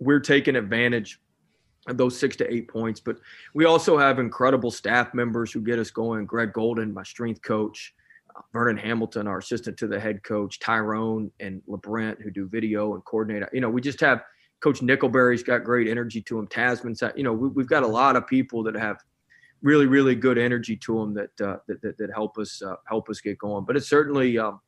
we're 0.00 0.20
taking 0.20 0.56
advantage 0.56 1.20
of 1.88 1.96
those 1.96 2.18
six 2.18 2.36
to 2.36 2.52
eight 2.52 2.68
points. 2.68 3.00
But 3.00 3.18
we 3.54 3.64
also 3.64 3.98
have 3.98 4.18
incredible 4.18 4.70
staff 4.70 5.14
members 5.14 5.52
who 5.52 5.60
get 5.60 5.78
us 5.78 5.90
going. 5.90 6.26
Greg 6.26 6.52
Golden, 6.52 6.92
my 6.92 7.02
strength 7.02 7.42
coach, 7.42 7.94
Vernon 8.52 8.76
Hamilton, 8.76 9.26
our 9.26 9.38
assistant 9.38 9.76
to 9.78 9.86
the 9.86 9.98
head 9.98 10.22
coach, 10.22 10.58
Tyrone 10.58 11.30
and 11.40 11.62
LeBrent, 11.68 12.22
who 12.22 12.30
do 12.30 12.48
video 12.48 12.94
and 12.94 13.04
coordinate. 13.04 13.48
You 13.52 13.60
know, 13.60 13.70
we 13.70 13.80
just 13.80 14.00
have 14.00 14.22
Coach 14.60 14.80
Nickelberry's 14.80 15.42
got 15.42 15.64
great 15.64 15.88
energy 15.88 16.22
to 16.22 16.38
him. 16.38 16.46
Tasmin's, 16.46 17.02
you 17.16 17.24
know, 17.24 17.32
we, 17.32 17.62
have 17.62 17.68
got 17.68 17.82
a 17.82 17.88
lot 17.88 18.16
of 18.16 18.26
people 18.26 18.62
that 18.64 18.76
have 18.76 18.98
really, 19.62 19.86
really 19.86 20.14
good 20.14 20.38
energy 20.38 20.76
to 20.76 20.98
them 20.98 21.14
that 21.14 21.40
uh, 21.40 21.56
that, 21.68 21.82
that, 21.82 21.98
that 21.98 22.10
help 22.14 22.38
us 22.38 22.62
uh, 22.62 22.76
help 22.86 23.08
us 23.08 23.20
get 23.20 23.38
going. 23.38 23.64
But 23.64 23.76
it's 23.76 23.88
certainly 23.88 24.38
um, 24.38 24.60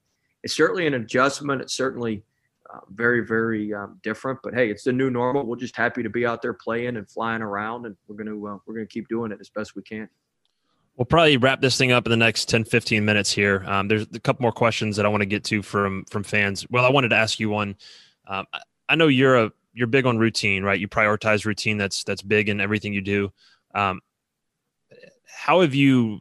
it's 0.43 0.57
certainly 0.57 0.87
an 0.87 0.95
adjustment. 0.95 1.63
It's 1.63 1.77
certainly 1.77 2.25
uh, 2.73 2.81
very, 2.93 3.27
very 3.27 3.73
um, 3.73 4.01
different. 4.03 4.41
But 4.43 4.55
hey, 4.55 4.71
it's 4.71 4.85
the 4.85 4.93
new 4.93 5.11
normal. 5.11 5.47
We're 5.47 5.57
just 5.57 5.77
happy 5.77 6.03
to 6.03 6.11
be 6.11 6.27
out 6.27 6.43
there 6.43 6.55
playing 6.55 6.97
and 6.97 7.09
flying 7.09 7.43
around, 7.43 7.87
and 7.87 7.97
we're 8.09 8.17
gonna 8.17 8.37
uh, 8.37 8.59
we're 8.67 8.75
gonna 8.75 8.87
keep 8.87 9.09
doing 9.09 9.33
it 9.33 9.39
as 9.41 9.49
best 9.49 9.77
we 9.77 9.83
can. 9.83 10.09
We'll 10.97 11.07
probably 11.07 11.37
wrap 11.37 11.61
this 11.61 11.77
thing 11.77 11.91
up 11.91 12.07
in 12.07 12.11
the 12.11 12.17
next 12.17 12.49
10, 12.49 12.65
15 12.65 13.05
minutes 13.05 13.33
here. 13.33 13.65
Um, 13.67 13.89
there's 13.89 14.07
a 14.15 14.21
couple 14.21 14.43
more 14.43 14.53
questions 14.53 14.97
that 14.97 15.05
I 15.05 15.09
want 15.09 15.23
to 15.23 15.27
get 15.27 15.43
to 15.45 15.63
from 15.63 16.05
from 16.05 16.23
fans. 16.23 16.67
Well, 16.71 16.85
I 16.85 16.91
wanted 16.91 17.09
to 17.09 17.17
ask 17.17 17.41
you 17.41 17.51
one. 17.51 17.77
Um, 18.27 18.47
I 18.89 18.95
know 18.95 19.09
you're 19.09 19.37
a 19.37 19.53
you're 19.73 19.89
big 19.89 20.07
on 20.07 20.19
routine, 20.19 20.63
right? 20.63 20.79
You 20.79 20.87
prioritize 20.87 21.45
routine. 21.45 21.79
That's 21.79 22.05
that's 22.05 22.23
big 22.23 22.49
in 22.49 22.61
everything 22.61 22.93
you 22.93 23.01
do. 23.01 23.33
Um, 23.75 24.03
how 25.27 25.63
have 25.63 25.75
you 25.75 26.21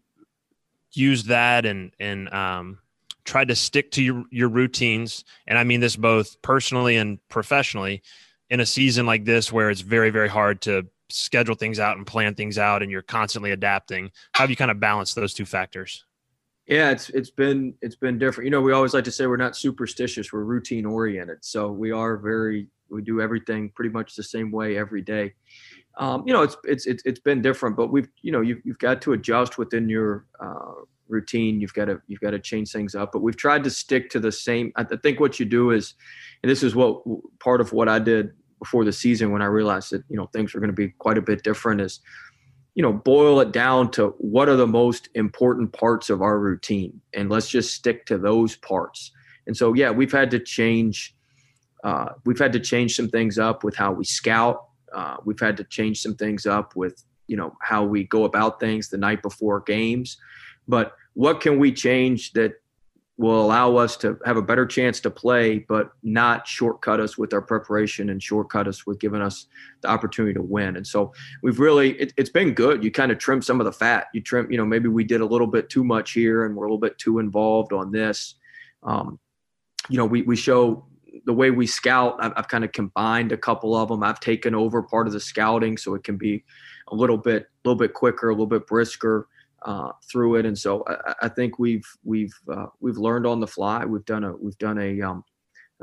used 0.91 1.28
that 1.28 1.65
and 1.65 1.91
and 1.99 2.34
um, 2.34 2.80
tried 3.24 3.47
to 3.49 3.55
stick 3.55 3.91
to 3.91 4.03
your, 4.03 4.24
your 4.32 4.49
routines 4.49 5.24
and 5.47 5.57
i 5.57 5.63
mean 5.63 5.80
this 5.80 5.95
both 5.95 6.41
personally 6.41 6.97
and 6.97 7.19
professionally 7.30 8.01
in 8.49 8.59
a 8.59 8.65
season 8.65 9.05
like 9.05 9.26
this 9.26 9.51
where 9.51 9.69
it's 9.69 9.82
very 9.82 10.09
very 10.09 10.28
hard 10.28 10.61
to 10.61 10.86
schedule 11.14 11.55
things 11.55 11.80
out 11.80 11.97
and 11.97 12.05
plan 12.05 12.34
things 12.36 12.57
out 12.57 12.82
and 12.82 12.91
you're 12.91 13.01
constantly 13.01 13.51
adapting 13.51 14.11
how 14.34 14.43
have 14.43 14.49
you 14.49 14.55
kind 14.55 14.72
of 14.72 14.80
balanced 14.80 15.16
those 15.16 15.34
two 15.34 15.45
factors? 15.45 16.05
Yeah 16.68 16.91
it's 16.91 17.09
it's 17.09 17.30
been 17.30 17.76
it's 17.82 17.95
been 17.95 18.18
different. 18.18 18.45
You 18.45 18.51
know 18.51 18.61
we 18.61 18.72
always 18.72 18.93
like 18.93 19.03
to 19.05 19.11
say 19.11 19.28
we're 19.28 19.38
not 19.38 19.55
superstitious 19.55 20.32
we're 20.32 20.43
routine 20.43 20.86
oriented. 20.86 21.39
So 21.41 21.72
we 21.72 21.91
are 21.91 22.18
very 22.18 22.68
we 22.89 23.01
do 23.01 23.22
everything 23.22 23.72
pretty 23.76 23.89
much 23.89 24.16
the 24.16 24.24
same 24.24 24.51
way 24.51 24.78
every 24.78 25.01
day. 25.01 25.34
Um, 25.97 26.24
you 26.26 26.34
know 26.34 26.41
it's, 26.41 26.57
it's 26.64 26.86
it's 26.88 27.03
it's 27.05 27.20
been 27.20 27.41
different 27.41 27.78
but 27.78 27.91
we've 27.91 28.07
you 28.22 28.32
know 28.32 28.41
you've, 28.41 28.61
you've 28.64 28.80
got 28.80 29.01
to 29.03 29.14
adjust 29.14 29.57
within 29.57 29.89
your 29.89 30.26
uh, 30.39 30.74
routine. 31.07 31.61
You've 31.61 31.74
got 31.74 31.86
to 31.86 32.01
you've 32.07 32.22
got 32.22 32.32
to 32.32 32.39
change 32.39 32.72
things 32.72 32.95
up 32.95 33.11
but 33.11 33.22
we've 33.22 33.38
tried 33.38 33.64
to 33.66 33.70
stick 33.70 34.09
to 34.11 34.20
the 34.20 34.32
same 34.32 34.72
i 34.76 34.84
think 34.84 35.20
what 35.20 35.39
you 35.39 35.45
do 35.45 35.72
is 35.72 35.93
and 36.41 36.49
this 36.49 36.64
is 36.64 36.76
what 36.76 37.03
part 37.39 37.61
of 37.61 37.72
what 37.72 37.88
i 37.88 37.99
did 37.99 38.32
before 38.64 38.86
the 38.86 38.93
season 38.93 39.32
when 39.32 39.41
i 39.41 39.45
realized 39.45 39.91
that 39.91 40.01
you 40.07 40.16
know 40.16 40.28
things 40.28 40.53
were 40.53 40.61
going 40.61 40.70
to 40.70 40.74
be 40.74 40.88
quite 40.99 41.18
a 41.18 41.22
bit 41.22 41.43
different 41.43 41.82
is 41.82 41.99
you 42.76 42.82
know 42.82 42.93
boil 42.93 43.41
it 43.41 43.51
down 43.51 43.91
to 43.91 44.16
what 44.20 44.47
are 44.47 44.55
the 44.55 44.66
most 44.66 45.09
important 45.16 45.74
parts 45.74 46.09
of 46.09 46.22
our 46.22 46.39
routine 46.39 47.01
and 47.14 47.30
let's 47.30 47.49
just 47.49 47.74
stick 47.74 48.05
to 48.05 48.18
those 48.18 48.55
parts. 48.55 49.11
And 49.47 49.57
so 49.57 49.74
yeah 49.74 49.91
we've 49.91 50.11
had 50.11 50.32
to 50.32 50.39
change 50.39 51.14
uh, 51.84 52.14
we've 52.26 52.39
had 52.39 52.53
to 52.53 52.61
change 52.61 52.95
some 52.95 53.09
things 53.09 53.38
up 53.38 53.61
with 53.66 53.76
how 53.76 53.91
we 53.91 54.05
scout. 54.05 54.68
Uh, 54.95 55.18
we've 55.26 55.39
had 55.39 55.57
to 55.57 55.66
change 55.66 55.99
some 55.99 56.16
things 56.16 56.45
up 56.45 56.78
with 56.78 57.03
you 57.28 57.36
know 57.36 57.53
how 57.61 57.84
we 57.84 58.05
go 58.05 58.24
about 58.24 58.59
things 58.59 58.88
the 58.88 58.97
night 58.97 59.22
before 59.22 59.59
games. 59.59 60.18
But 60.66 60.93
what 61.14 61.41
can 61.41 61.59
we 61.59 61.74
change 61.74 62.32
that 62.34 62.53
will 63.18 63.39
allow 63.39 63.76
us 63.76 63.95
to 63.95 64.18
have 64.26 64.38
a 64.38 64.41
better 64.41 64.66
chance 64.66 64.99
to 64.99 65.11
play, 65.11 65.59
but 65.59 65.91
not 66.01 66.47
shortcut 66.47 66.99
us 66.99 67.16
with 67.16 67.32
our 67.34 67.41
preparation 67.41 68.09
and 68.09 68.22
shortcut 68.22 68.68
us 68.68 68.88
with 68.88 68.99
giving 68.99 69.22
us 69.22 69.45
the 69.82 69.88
opportunity 69.88 70.34
to 70.34 70.41
win. 70.41 70.76
And 70.78 70.86
so 70.86 71.14
we've 71.43 71.59
really, 71.59 71.91
it, 71.99 72.11
has 72.18 72.32
been 72.32 72.53
good. 72.53 72.84
You 72.84 72.89
kind 72.89 73.11
of 73.11 73.20
trim 73.20 73.41
some 73.41 73.61
of 73.61 73.66
the 73.66 73.72
fat. 73.72 74.07
You 74.16 74.22
trim, 74.22 74.51
you 74.51 74.57
know, 74.57 74.66
maybe 74.66 74.89
we 74.89 75.03
did 75.03 75.22
a 75.22 75.26
little 75.26 75.45
bit 75.45 75.70
too 75.70 75.84
much 75.84 76.14
here 76.14 76.45
and 76.45 76.55
we're 76.55 76.66
a 76.66 76.68
little 76.68 76.80
bit 76.80 76.97
too 76.97 77.20
involved 77.20 77.72
on 77.72 77.91
this. 77.91 78.36
Um, 78.82 79.20
you 79.89 79.97
know, 79.97 80.05
we, 80.05 80.24
we 80.24 80.36
show 80.36 80.88
the 81.26 81.34
way 81.34 81.51
we 81.51 81.68
scout. 81.68 82.18
I've, 82.20 82.34
I've 82.36 82.47
kind 82.47 82.64
of 82.64 82.72
combined 82.72 83.32
a 83.32 83.38
couple 83.38 83.76
of 83.76 83.89
them. 83.89 84.01
I've 84.01 84.22
taken 84.22 84.55
over 84.55 84.82
part 84.82 85.05
of 85.05 85.14
the 85.14 85.20
scouting 85.20 85.78
so 85.78 85.93
it 85.93 86.03
can 86.03 86.18
be 86.18 86.43
a 86.88 86.95
little 86.95 87.18
bit, 87.18 87.43
a 87.43 87.70
little 87.70 87.78
bit 87.78 87.93
quicker, 87.93 88.30
a 88.30 88.34
little 88.34 88.47
bit 88.47 88.66
brisker 88.66 89.28
uh, 89.66 89.91
through 90.11 90.36
it. 90.36 90.45
And 90.45 90.57
so 90.57 90.84
I, 90.88 91.14
I 91.24 91.30
think 91.30 91.59
we've 91.59 91.86
we've 92.03 92.34
uh, 92.51 92.68
we've 92.80 92.97
learned 92.97 93.26
on 93.26 93.39
the 93.39 93.47
fly. 93.47 93.86
We've 93.86 94.05
done 94.05 94.24
a 94.24 94.36
we've 94.36 94.57
done 94.57 94.78
a 94.80 95.01
um, 95.01 95.24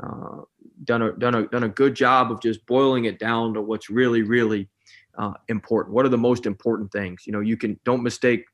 uh, 0.01 0.41
done 0.83 1.01
a 1.01 1.11
done 1.13 1.35
a 1.35 1.47
done 1.47 1.63
a 1.63 1.69
good 1.69 1.95
job 1.95 2.31
of 2.31 2.41
just 2.41 2.65
boiling 2.65 3.05
it 3.05 3.19
down 3.19 3.53
to 3.53 3.61
what's 3.61 3.89
really 3.89 4.21
really 4.21 4.69
uh, 5.17 5.33
important. 5.47 5.95
What 5.95 6.05
are 6.05 6.09
the 6.09 6.17
most 6.17 6.45
important 6.45 6.91
things? 6.91 7.23
You 7.25 7.33
know, 7.33 7.39
you 7.39 7.57
can 7.57 7.79
don't 7.83 8.03
mistake 8.03 8.45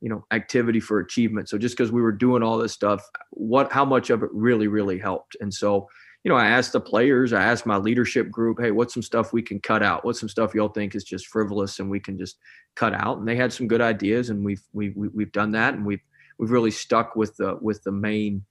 you 0.00 0.08
know 0.08 0.24
activity 0.30 0.80
for 0.80 1.00
achievement. 1.00 1.48
So 1.48 1.58
just 1.58 1.76
because 1.76 1.90
we 1.90 2.02
were 2.02 2.12
doing 2.12 2.42
all 2.42 2.58
this 2.58 2.72
stuff, 2.72 3.02
what 3.30 3.72
how 3.72 3.84
much 3.84 4.10
of 4.10 4.22
it 4.22 4.30
really 4.32 4.68
really 4.68 4.98
helped? 4.98 5.36
And 5.40 5.52
so 5.52 5.88
you 6.26 6.32
know, 6.32 6.38
I 6.38 6.48
asked 6.48 6.72
the 6.72 6.80
players, 6.80 7.32
I 7.32 7.44
asked 7.44 7.66
my 7.66 7.76
leadership 7.76 8.32
group, 8.32 8.58
hey, 8.60 8.72
what's 8.72 8.92
some 8.92 9.02
stuff 9.04 9.32
we 9.32 9.42
can 9.42 9.60
cut 9.60 9.80
out? 9.80 10.04
What's 10.04 10.18
some 10.18 10.28
stuff 10.28 10.56
y'all 10.56 10.68
think 10.68 10.96
is 10.96 11.04
just 11.04 11.28
frivolous 11.28 11.78
and 11.78 11.88
we 11.88 12.00
can 12.00 12.18
just 12.18 12.38
cut 12.74 12.92
out? 12.94 13.18
And 13.18 13.28
they 13.28 13.36
had 13.36 13.52
some 13.52 13.68
good 13.68 13.80
ideas, 13.80 14.28
and 14.28 14.44
we've 14.44 14.60
we've 14.72 14.96
we've 14.96 15.30
done 15.30 15.52
that, 15.52 15.74
and 15.74 15.86
we've 15.86 16.02
we've 16.36 16.50
really 16.50 16.72
stuck 16.72 17.14
with 17.14 17.36
the 17.36 17.56
with 17.60 17.80
the 17.84 17.92
main 17.92 18.44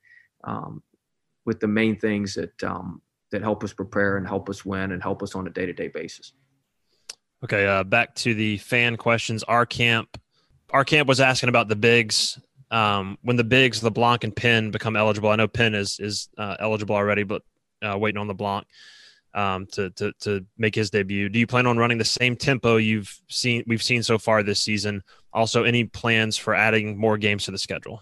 um, 0.45 0.84
with 1.45 1.59
the 1.59 1.67
main 1.67 1.99
things 1.99 2.36
that 2.36 2.63
um, 2.63 3.01
that 3.34 3.41
help 3.41 3.61
us 3.61 3.73
prepare 3.73 4.15
and 4.15 4.26
help 4.26 4.49
us 4.49 4.63
win 4.63 4.93
and 4.93 5.03
help 5.03 5.21
us 5.21 5.36
on 5.36 5.45
a 5.45 5.49
day 5.49 5.65
to 5.65 5.73
day 5.73 5.89
basis. 5.89 6.32
Okay, 7.43 7.67
uh, 7.67 7.84
back 7.84 8.15
to 8.15 8.34
the 8.34 8.57
fan 8.59 8.95
questions. 8.95 9.43
Our 9.43 9.65
camp, 9.65 10.17
our 10.69 10.86
camp 10.86 11.09
was 11.09 11.19
asking 11.19 11.49
about 11.49 11.67
the 11.67 11.76
bigs. 11.76 12.39
Um, 12.71 13.17
when 13.21 13.36
the 13.36 13.43
bigs, 13.43 13.84
LeBlanc 13.84 14.23
and 14.23 14.34
Penn 14.34 14.71
become 14.71 14.95
eligible, 14.95 15.28
I 15.28 15.36
know 15.36 15.49
Penn 15.49 15.76
is 15.76 15.99
is 15.99 16.30
uh, 16.38 16.55
eligible 16.61 16.95
already, 16.95 17.23
but 17.23 17.41
uh, 17.82 17.97
waiting 17.97 18.19
on 18.19 18.28
LeBlanc 18.28 18.65
um, 19.36 19.65
to, 19.67 19.89
to 19.91 20.13
to 20.21 20.45
make 20.57 20.73
his 20.73 20.89
debut. 20.89 21.30
Do 21.30 21.38
you 21.38 21.45
plan 21.45 21.67
on 21.67 21.78
running 21.78 21.97
the 21.97 22.05
same 22.05 22.36
tempo 22.36 22.78
you've 22.78 23.19
seen 23.28 23.63
we've 23.67 23.84
seen 23.84 24.01
so 24.01 24.17
far 24.17 24.41
this 24.41 24.61
season? 24.61 25.03
Also, 25.34 25.63
any 25.63 25.84
plans 25.84 26.38
for 26.38 26.55
adding 26.55 26.97
more 26.97 27.17
games 27.17 27.45
to 27.45 27.51
the 27.51 27.57
schedule? 27.57 28.01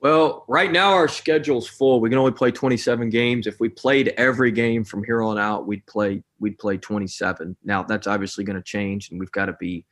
Well, 0.00 0.44
right 0.46 0.70
now 0.70 0.92
our 0.92 1.08
schedule's 1.08 1.68
full. 1.68 2.00
We 2.00 2.08
can 2.08 2.18
only 2.18 2.32
play 2.32 2.52
27 2.52 3.10
games. 3.10 3.48
If 3.48 3.58
we 3.58 3.68
played 3.68 4.14
every 4.16 4.52
game 4.52 4.84
from 4.84 5.02
here 5.02 5.22
on 5.22 5.38
out, 5.38 5.66
we'd 5.66 5.86
play 5.86 6.22
we'd 6.40 6.58
play 6.58 6.76
27. 6.76 7.56
Now 7.64 7.84
that's 7.84 8.06
obviously 8.06 8.44
going 8.44 8.56
to 8.56 8.62
change, 8.62 9.10
and 9.10 9.18
we've 9.18 9.32
got 9.32 9.46
to 9.46 9.54
be 9.54 9.84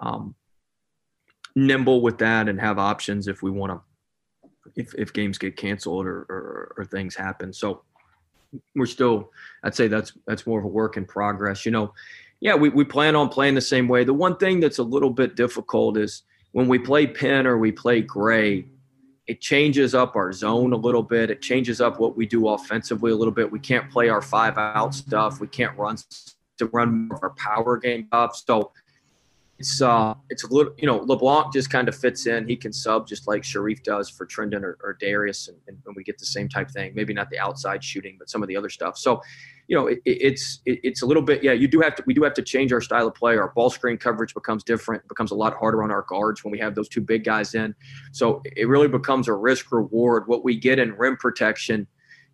um, 0.00 0.34
nimble 1.56 2.00
with 2.00 2.18
that 2.18 2.48
and 2.48 2.60
have 2.60 2.78
options 2.78 3.28
if 3.28 3.42
we 3.42 3.50
want 3.50 3.72
to 3.72 3.80
if, 4.76 4.94
if 4.94 5.12
games 5.12 5.38
get 5.38 5.56
canceled 5.56 6.06
or, 6.06 6.20
or, 6.28 6.74
or 6.78 6.84
things 6.84 7.14
happen. 7.14 7.52
So 7.52 7.82
we're 8.74 8.86
still 8.86 9.30
i'd 9.64 9.74
say 9.74 9.88
that's 9.88 10.12
that's 10.26 10.46
more 10.46 10.58
of 10.58 10.64
a 10.64 10.68
work 10.68 10.96
in 10.96 11.04
progress 11.04 11.64
you 11.64 11.72
know. 11.72 11.92
Yeah 12.40 12.56
we, 12.56 12.68
we 12.68 12.84
plan 12.84 13.16
on 13.16 13.30
playing 13.30 13.54
the 13.54 13.62
same 13.62 13.88
way. 13.88 14.04
The 14.04 14.12
one 14.12 14.36
thing 14.36 14.60
that's 14.60 14.78
a 14.78 14.82
little 14.82 15.08
bit 15.08 15.34
difficult 15.34 15.96
is 15.96 16.24
when 16.52 16.68
we 16.68 16.78
play 16.78 17.06
Penn 17.06 17.46
or 17.46 17.56
we 17.56 17.72
play 17.72 18.02
Gray 18.02 18.66
it 19.26 19.40
changes 19.40 19.94
up 19.94 20.16
our 20.16 20.32
zone 20.32 20.72
a 20.72 20.76
little 20.76 21.02
bit. 21.02 21.30
It 21.30 21.40
changes 21.40 21.80
up 21.80 21.98
what 21.98 22.16
we 22.16 22.26
do 22.26 22.48
offensively 22.48 23.10
a 23.10 23.16
little 23.16 23.32
bit. 23.32 23.50
We 23.50 23.58
can't 23.58 23.90
play 23.90 24.08
our 24.08 24.20
five 24.20 24.58
out 24.58 24.94
stuff. 24.94 25.40
We 25.40 25.46
can't 25.46 25.76
run 25.78 25.96
to 26.58 26.66
run 26.66 27.08
our 27.22 27.30
power 27.30 27.78
game 27.78 28.08
up. 28.12 28.36
So 28.36 28.72
it's 29.58 29.80
uh 29.80 30.14
it's 30.30 30.42
a 30.42 30.46
little 30.48 30.72
you 30.76 30.86
know 30.86 30.98
LeBlanc 30.98 31.52
just 31.52 31.70
kind 31.70 31.88
of 31.88 31.96
fits 31.96 32.26
in. 32.26 32.48
He 32.48 32.56
can 32.56 32.72
sub 32.72 33.06
just 33.06 33.28
like 33.28 33.42
Shareef 33.42 33.82
does 33.82 34.10
for 34.10 34.26
Trendon 34.26 34.62
or, 34.62 34.78
or 34.82 34.96
Darius, 35.00 35.48
and, 35.48 35.56
and, 35.68 35.78
we 35.94 36.02
get 36.02 36.18
the 36.18 36.26
same 36.26 36.48
type 36.48 36.70
thing. 36.70 36.92
Maybe 36.94 37.14
not 37.14 37.30
the 37.30 37.38
outside 37.38 37.84
shooting, 37.84 38.16
but 38.18 38.28
some 38.28 38.42
of 38.42 38.48
the 38.48 38.56
other 38.56 38.68
stuff. 38.68 38.98
So, 38.98 39.22
you 39.68 39.76
know, 39.76 39.86
it, 39.86 40.00
it's 40.04 40.60
it, 40.66 40.80
it's 40.82 41.02
a 41.02 41.06
little 41.06 41.22
bit 41.22 41.44
yeah. 41.44 41.52
You 41.52 41.68
do 41.68 41.80
have 41.80 41.94
to 41.96 42.02
we 42.04 42.14
do 42.14 42.24
have 42.24 42.34
to 42.34 42.42
change 42.42 42.72
our 42.72 42.80
style 42.80 43.06
of 43.06 43.14
play. 43.14 43.36
Our 43.36 43.52
ball 43.54 43.70
screen 43.70 43.96
coverage 43.96 44.34
becomes 44.34 44.64
different. 44.64 45.06
Becomes 45.06 45.30
a 45.30 45.36
lot 45.36 45.54
harder 45.54 45.84
on 45.84 45.90
our 45.92 46.04
guards 46.08 46.42
when 46.42 46.50
we 46.50 46.58
have 46.58 46.74
those 46.74 46.88
two 46.88 47.00
big 47.00 47.22
guys 47.22 47.54
in. 47.54 47.74
So 48.10 48.42
it 48.56 48.66
really 48.66 48.88
becomes 48.88 49.28
a 49.28 49.34
risk 49.34 49.70
reward. 49.70 50.24
What 50.26 50.42
we 50.42 50.56
get 50.56 50.80
in 50.80 50.94
rim 50.94 51.16
protection 51.16 51.86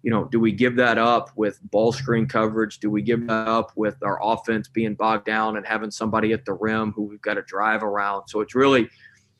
you 0.02 0.10
know, 0.10 0.24
do 0.24 0.40
we 0.40 0.52
give 0.52 0.76
that 0.76 0.98
up 0.98 1.30
with 1.36 1.60
ball 1.70 1.92
screen 1.92 2.26
coverage? 2.26 2.78
Do 2.78 2.90
we 2.90 3.02
give 3.02 3.26
that 3.26 3.48
up 3.48 3.72
with 3.76 3.96
our 4.02 4.18
offense 4.22 4.68
being 4.68 4.94
bogged 4.94 5.26
down 5.26 5.56
and 5.56 5.66
having 5.66 5.90
somebody 5.90 6.32
at 6.32 6.44
the 6.44 6.54
rim 6.54 6.92
who 6.92 7.02
we've 7.02 7.20
got 7.20 7.34
to 7.34 7.42
drive 7.42 7.82
around? 7.82 8.28
So 8.28 8.40
it's 8.40 8.54
really 8.54 8.88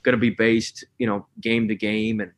going 0.03 0.15
to 0.15 0.21
be 0.21 0.31
based, 0.31 0.85
you 0.99 1.07
know, 1.07 1.27
game 1.41 1.69
to 1.69 1.75
game. 1.75 2.21
And 2.21 2.33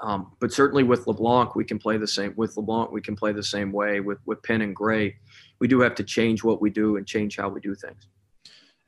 Um, 0.00 0.32
but 0.40 0.52
certainly 0.52 0.82
with 0.82 1.06
LeBlanc, 1.06 1.54
we 1.54 1.64
can 1.64 1.78
play 1.78 1.98
the 1.98 2.06
same. 2.06 2.32
With 2.36 2.56
LeBlanc, 2.56 2.90
we 2.90 3.02
can 3.02 3.16
play 3.16 3.32
the 3.32 3.42
same 3.42 3.70
way. 3.70 4.00
With 4.00 4.18
with 4.26 4.42
Penn 4.42 4.62
and 4.62 4.74
Gray, 4.74 5.16
we 5.60 5.68
do 5.68 5.80
have 5.80 5.94
to 5.96 6.04
change 6.04 6.42
what 6.42 6.60
we 6.60 6.70
do 6.70 6.96
and 6.96 7.06
change 7.06 7.36
how 7.36 7.48
we 7.48 7.60
do 7.60 7.74
things. 7.74 8.08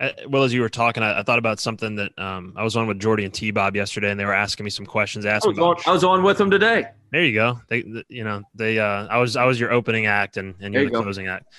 Uh, 0.03 0.11
well, 0.29 0.43
as 0.43 0.53
you 0.53 0.61
were 0.61 0.69
talking, 0.69 1.03
I, 1.05 1.21
I 1.21 1.23
thought 1.23 1.39
about 1.39 1.61
something 1.61 1.95
that 1.95 2.19
um, 2.19 2.55
I 2.57 2.65
was 2.65 2.77
on 2.77 2.89
with 2.89 2.99
Jordy 2.99 3.25
and 3.25 3.33
T 3.33 3.53
Bob 3.53 3.77
yesterday, 3.77 4.11
and 4.11 4.19
they 4.19 4.25
were 4.25 4.35
asking 4.35 4.65
me 4.65 4.71
some 4.71 4.85
questions. 4.85 5.25
I 5.25 5.31
Asking 5.31 5.57
was, 5.57 5.59
on, 5.61 5.77
I 5.87 5.93
was 5.93 6.03
on 6.03 6.25
with 6.25 6.39
them 6.39 6.51
today. 6.51 6.87
there 7.13 7.25
you 7.25 7.33
go. 7.35 7.61
They, 7.69 7.83
th- 7.83 8.07
you 8.09 8.25
know, 8.25 8.43
they, 8.53 8.81
uh, 8.81 9.07
I 9.07 9.19
was, 9.19 9.37
I 9.37 9.45
was 9.45 9.61
your 9.61 9.71
opening 9.73 10.07
act, 10.07 10.39
and, 10.39 10.57
and 10.61 10.75
you're 10.75 10.83
you 10.83 10.89
the 10.91 10.97
go. 10.97 11.03
closing 11.05 11.29
act. 11.29 11.55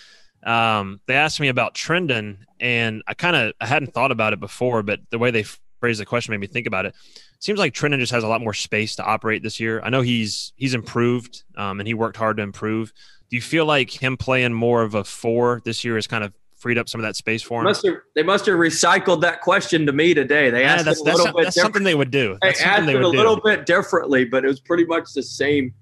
Um, 0.45 0.99
they 1.07 1.15
asked 1.15 1.39
me 1.39 1.47
about 1.47 1.73
Trendon, 1.73 2.39
and 2.59 3.01
I 3.07 3.13
kind 3.13 3.37
of, 3.37 3.53
I 3.61 3.65
hadn't 3.65 3.93
thought 3.93 4.11
about 4.11 4.33
it 4.33 4.41
before, 4.41 4.83
but 4.83 4.99
the 5.09 5.17
way 5.17 5.31
they 5.31 5.45
phrased 5.79 6.01
the 6.01 6.05
question 6.05 6.33
made 6.33 6.41
me 6.41 6.47
think 6.47 6.67
about 6.67 6.85
it. 6.85 6.95
Seems 7.39 7.59
like 7.59 7.73
Trendon 7.73 7.99
just 7.99 8.11
has 8.11 8.25
a 8.25 8.27
lot 8.27 8.41
more 8.41 8.53
space 8.53 8.97
to 8.97 9.05
operate 9.05 9.41
this 9.41 9.59
year. 9.59 9.81
I 9.83 9.89
know 9.89 10.01
he's 10.01 10.51
he's 10.57 10.73
improved, 10.73 11.43
um, 11.55 11.79
and 11.79 11.87
he 11.87 11.93
worked 11.93 12.17
hard 12.17 12.37
to 12.37 12.43
improve. 12.43 12.91
Do 13.29 13.37
you 13.37 13.41
feel 13.41 13.65
like 13.65 13.89
him 13.89 14.17
playing 14.17 14.53
more 14.53 14.83
of 14.83 14.95
a 14.95 15.03
four 15.03 15.61
this 15.65 15.83
year 15.83 15.95
has 15.95 16.07
kind 16.07 16.23
of 16.23 16.33
freed 16.64 16.78
up 16.78 16.88
some 16.88 17.01
of 17.01 17.03
that 17.03 17.18
space 17.18 17.41
for 17.43 17.59
him? 17.59 17.66
Must 17.66 17.86
have, 17.86 17.95
they 18.16 18.24
must 18.24 18.45
have 18.45 18.55
recycled 18.55 19.20
that 19.22 19.41
question 19.41 19.86
to 19.86 19.91
me 19.91 20.14
today. 20.14 20.49
They 20.49 20.61
Yeah, 20.61 20.76
asked 20.76 20.86
that's 20.86 20.99
it 20.99 21.01
a 21.01 21.05
that's, 21.05 21.20
little 21.20 21.34
bit 21.34 21.43
that's 21.43 21.61
something 21.61 21.84
they 21.84 21.93
would 21.93 22.09
do. 22.09 22.38
They 22.41 22.47
That's 22.47 22.61
something 22.61 22.80
asked 22.80 22.88
they 22.88 22.95
it 22.95 23.03
a 23.03 23.07
little 23.07 23.36
do. 23.36 23.41
bit 23.43 23.66
differently, 23.66 24.24
but 24.24 24.45
it 24.45 24.47
was 24.47 24.61
pretty 24.61 24.86
much 24.86 25.11
the 25.14 25.22
same 25.22 25.74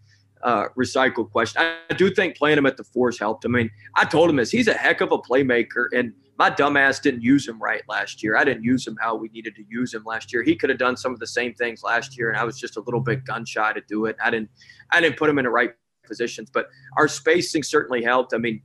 uh, 0.42 0.66
recycled 0.76 1.32
question. 1.32 1.62
I 1.62 1.94
do 1.94 2.10
think 2.10 2.36
playing 2.36 2.58
him 2.58 2.66
at 2.66 2.78
the 2.78 2.84
force 2.84 3.20
helped. 3.20 3.46
I 3.46 3.50
mean, 3.50 3.70
I 3.96 4.06
told 4.06 4.28
him 4.32 4.38
this. 4.38 4.50
He's 4.50 4.68
a 4.68 4.74
heck 4.74 5.02
of 5.02 5.12
a 5.12 5.20
playmaker, 5.20 5.86
and 5.94 6.14
my 6.40 6.50
dumbass 6.50 7.00
didn't 7.00 7.22
use 7.22 7.48
him 7.48 7.62
right 7.62 7.84
last 7.88 8.24
year. 8.24 8.36
I 8.36 8.44
didn't 8.44 8.64
use 8.64 8.88
him 8.88 8.98
how 9.00 9.16
we 9.16 9.30
needed 9.30 9.56
to 9.58 9.64
use 9.70 9.94
him 9.94 10.04
last 10.04 10.34
year. 10.34 10.42
He 10.42 10.56
could 10.56 10.72
have 10.72 10.80
done 10.80 10.98
some 10.98 11.14
of 11.14 11.20
the 11.20 11.28
same 11.28 11.54
things 11.54 11.84
last 11.84 12.18
year, 12.18 12.30
and 12.30 12.40
I 12.40 12.44
was 12.44 12.60
just 12.60 12.76
a 12.76 12.82
little 12.82 13.02
bit 13.02 13.24
gun 13.24 13.46
shy 13.46 13.72
to 13.72 13.82
do 13.88 14.08
it. 14.08 14.16
I 14.24 14.32
didn't, 14.32 14.50
I 14.90 15.00
didn't 15.00 15.18
put 15.18 15.30
him 15.30 15.38
in 15.38 15.46
the 15.46 15.52
right 15.52 15.76
positions, 16.08 16.50
but 16.52 16.70
our 16.98 17.08
spacing 17.08 17.62
certainly 17.62 18.04
helped. 18.04 18.34
I 18.34 18.40
mean, 18.40 18.64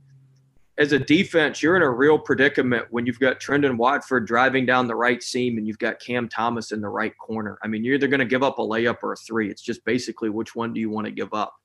as 0.77 0.91
a 0.91 0.99
defense, 0.99 1.63
you're 1.63 1.75
in 1.75 1.81
a 1.81 1.89
real 1.89 2.19
predicament 2.19 2.85
when 2.91 3.07
you've 3.07 3.19
got 3.19 3.39
Trendon 3.39 3.77
Watford 3.77 4.27
driving 4.27 4.65
down 4.65 4.87
the 4.87 4.95
right 4.95 5.23
seam 5.23 5.57
and 5.57 5.67
you've 5.67 5.79
got 5.79 5.99
Cam 5.99 6.29
Thomas 6.29 6.71
in 6.71 6.81
the 6.81 6.89
right 6.89 7.17
corner. 7.17 7.57
I 7.63 7.67
mean, 7.67 7.83
you're 7.83 7.95
either 7.95 8.07
going 8.07 8.19
to 8.19 8.25
give 8.25 8.43
up 8.43 8.59
a 8.59 8.61
layup 8.61 8.97
or 9.01 9.13
a 9.13 9.15
three. 9.15 9.49
It's 9.49 9.61
just 9.61 9.83
basically 9.85 10.29
which 10.29 10.55
one 10.55 10.73
do 10.73 10.79
you 10.79 10.91
want 10.91 11.05
to 11.05 11.11
give 11.11 11.33
up, 11.33 11.55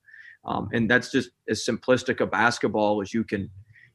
um, 0.46 0.70
and 0.72 0.90
that's 0.90 1.10
just 1.10 1.30
as 1.48 1.64
simplistic 1.64 2.20
a 2.20 2.26
basketball 2.26 3.02
as 3.02 3.12
you 3.12 3.22
can 3.22 3.50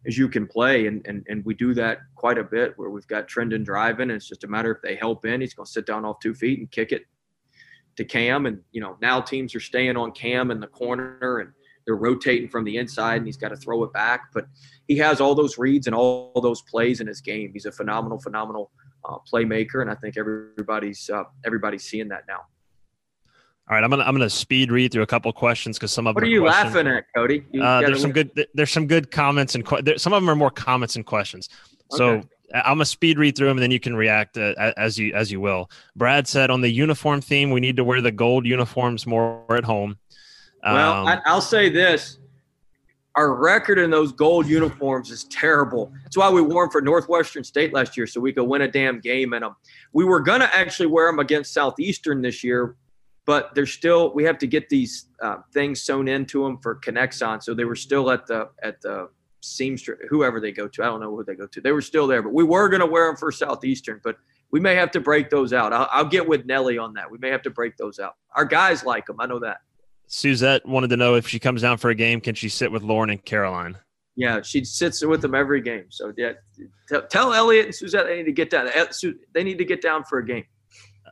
as 0.06 0.18
you 0.18 0.30
can 0.30 0.46
play. 0.46 0.86
And 0.86 1.06
and 1.08 1.26
and 1.28 1.44
we 1.46 1.56
do 1.56 1.74
that 1.74 2.00
quite 2.16 2.38
a 2.38 2.44
bit 2.44 2.74
where 2.76 2.92
we've 2.92 3.08
got 3.08 3.28
Trendon 3.28 3.66
driving, 3.66 4.12
and 4.12 4.18
it's 4.18 4.28
just 4.28 4.44
a 4.44 4.48
matter 4.48 4.72
if 4.72 4.82
they 4.84 4.96
help 4.96 5.26
in, 5.26 5.42
he's 5.42 5.56
going 5.56 5.66
to 5.66 5.72
sit 5.72 5.88
down 5.88 6.06
off 6.06 6.20
two 6.20 6.36
feet 6.36 6.60
and 6.60 6.70
kick 6.70 6.92
it 6.92 7.06
to 7.96 8.06
Cam. 8.06 8.46
And 8.46 8.62
you 8.72 8.82
know 8.82 8.98
now 9.02 9.20
teams 9.20 9.56
are 9.56 9.60
staying 9.60 9.98
on 9.98 10.12
Cam 10.12 10.52
in 10.52 10.60
the 10.60 10.68
corner 10.68 11.40
and 11.40 11.54
they're 11.88 11.96
rotating 11.96 12.50
from 12.50 12.66
the 12.66 12.78
inside, 12.78 13.16
and 13.16 13.26
he's 13.26 13.38
got 13.38 13.50
to 13.50 13.56
throw 13.56 13.82
it 13.86 13.94
back, 13.94 14.26
but 14.34 14.46
he 14.90 14.98
has 14.98 15.20
all 15.22 15.34
those 15.34 15.58
reads 15.58 15.88
and 15.88 15.96
all, 15.96 16.32
those 16.44 16.62
plays 16.64 17.00
in 17.00 17.08
his 17.08 17.22
game. 17.22 17.50
He's 17.54 17.66
a 17.66 17.72
phenomenal, 17.72 18.20
phenomenal 18.20 18.70
uh, 19.08 19.16
playmaker, 19.32 19.82
and 19.82 19.90
I 19.90 19.96
think 19.96 20.18
everybody's 20.18 21.10
uh, 21.10 21.24
everybody's 21.46 21.84
seeing 21.86 22.10
that 22.10 22.26
now. 22.28 22.42
All 23.70 23.76
right, 23.76 23.84
I'm 23.84 23.90
gonna 23.90 24.04
I'm 24.04 24.14
gonna 24.14 24.30
speed 24.30 24.72
read 24.72 24.92
through 24.92 25.04
a 25.04 25.08
couple 25.08 25.32
questions 25.34 25.78
because 25.78 25.92
some 25.94 26.08
of 26.08 26.16
What 26.16 26.22
them 26.22 26.30
are 26.30 26.32
you 26.32 26.42
questions- 26.42 26.76
laughing 26.76 26.88
at, 26.92 27.06
Cody? 27.16 27.44
You 27.52 27.64
Uh, 27.64 27.82
there's 27.82 28.02
some 28.02 28.12
good 28.12 28.48
there's 28.54 28.72
some 28.72 28.86
good 28.88 29.10
comments 29.12 29.56
and 29.56 29.66
que- 29.66 29.82
there, 29.82 29.98
some 29.98 30.12
of 30.14 30.22
them 30.22 30.30
are 30.30 30.36
more 30.36 30.52
comments 30.52 30.96
and 30.98 31.06
questions. 31.06 31.50
So 31.92 32.10
Okay. 32.10 32.28
I'm 32.54 32.76
gonna 32.76 32.86
speed 32.86 33.18
read 33.18 33.36
through 33.38 33.48
them 33.48 33.58
and 33.58 33.64
then 33.64 33.72
you 33.72 33.80
can 33.80 33.96
react 33.96 34.38
uh, 34.38 34.54
as 34.78 34.98
you 34.98 35.14
as 35.14 35.32
you 35.32 35.40
will. 35.42 35.70
Brad 35.98 36.28
said 36.28 36.50
on 36.50 36.62
the 36.62 36.70
uniform 36.70 37.20
theme, 37.22 37.50
we 37.52 37.60
need 37.62 37.76
to 37.78 37.84
wear 37.84 38.00
the 38.02 38.12
gold 38.12 38.46
uniforms 38.46 39.06
more 39.06 39.44
at 39.54 39.64
home. 39.66 39.98
Well, 40.64 40.94
Um, 41.02 41.08
I, 41.08 41.22
I'll 41.26 41.42
say 41.42 41.70
this: 41.70 42.20
our 43.16 43.34
record 43.34 43.80
in 43.80 43.90
those 43.90 44.12
gold 44.12 44.48
uniforms 44.48 45.12
is 45.12 45.24
terrible. 45.26 45.92
That's 46.04 46.18
why 46.18 46.30
we 46.30 46.42
wore 46.42 46.66
them 46.66 46.72
for 46.72 46.82
Northwestern 46.82 47.44
State 47.44 47.74
last 47.74 47.98
year, 47.98 48.08
so 48.08 48.20
we 48.22 48.34
could 48.34 48.44
win 48.44 48.62
a 48.62 48.68
damn 48.68 49.00
game 49.00 49.34
in 49.34 49.42
them. 49.42 49.56
We 49.94 50.06
were 50.06 50.20
gonna 50.20 50.50
actually 50.54 50.88
wear 50.88 51.08
them 51.08 51.20
against 51.20 51.54
Southeastern 51.54 52.22
this 52.22 52.44
year, 52.44 52.76
but 53.26 53.56
they're 53.56 53.66
still. 53.66 54.14
We 54.14 54.24
have 54.26 54.38
to 54.40 54.48
get 54.48 54.70
these 54.70 55.08
uh, 55.22 55.38
things 55.54 55.82
sewn 55.82 56.08
into 56.08 56.44
them 56.44 56.58
for 56.60 56.76
Connexon, 56.76 57.42
so 57.42 57.54
they 57.54 57.66
were 57.66 57.76
still 57.76 58.12
at 58.12 58.28
the 58.28 58.50
at 58.62 58.82
the 58.82 59.10
seamstress, 59.42 60.00
whoever 60.10 60.40
they 60.40 60.52
go 60.52 60.68
to. 60.68 60.84
I 60.84 60.88
don't 60.88 61.00
know 61.00 61.16
who 61.16 61.24
they 61.24 61.36
go 61.36 61.48
to. 61.48 61.62
They 61.62 61.72
were 61.72 61.82
still 61.82 62.08
there, 62.08 62.22
but 62.22 62.34
we 62.34 62.44
were 62.44 62.68
gonna 62.70 62.86
wear 62.86 63.08
them 63.08 63.16
for 63.16 63.32
Southeastern, 63.32 64.02
but. 64.04 64.18
We 64.50 64.62
may 64.62 64.76
have 64.76 64.92
to 64.92 65.02
break 65.02 65.30
those 65.30 65.52
out. 65.52 65.74
I'll, 65.74 65.90
I'll 65.92 66.06
get 66.06 66.26
with 66.26 66.46
Nelly 66.46 66.78
on 66.78 66.94
that. 66.94 67.12
We 67.12 67.18
may 67.18 67.30
have 67.32 67.42
to 67.42 67.50
break 67.50 67.76
those 67.76 68.00
out. 68.00 68.16
Our 68.34 68.46
guys 68.46 68.86
like 68.86 69.06
them. 69.06 69.18
I 69.20 69.26
know 69.26 69.40
that. 69.40 69.58
Suzette 70.08 70.66
wanted 70.66 70.90
to 70.90 70.98
know 70.98 71.16
if 71.16 71.28
she 71.28 71.40
comes 71.40 71.62
down 71.62 71.78
for 71.78 71.90
a 71.90 71.96
game, 71.96 72.22
can 72.22 72.34
she 72.36 72.50
sit 72.50 72.72
with 72.72 72.82
Lauren 72.84 73.10
and 73.10 73.24
Caroline? 73.24 73.78
Yeah, 74.16 74.42
she 74.42 74.64
sits 74.64 75.06
with 75.06 75.22
them 75.22 75.36
every 75.36 75.62
game. 75.62 75.86
So 75.90 76.12
yeah, 76.18 76.34
tell, 76.88 77.04
tell 77.04 77.34
Elliot 77.34 77.66
and 77.68 77.76
Suzette 77.76 78.06
they 78.08 78.18
need 78.18 78.24
to 78.26 78.32
get 78.32 78.50
down. 78.50 78.68
Eh, 78.74 78.86
They 79.34 79.44
need 79.44 79.58
to 79.60 79.66
get 79.66 79.82
down 79.82 80.04
for 80.06 80.18
a 80.20 80.26
game. 80.26 80.46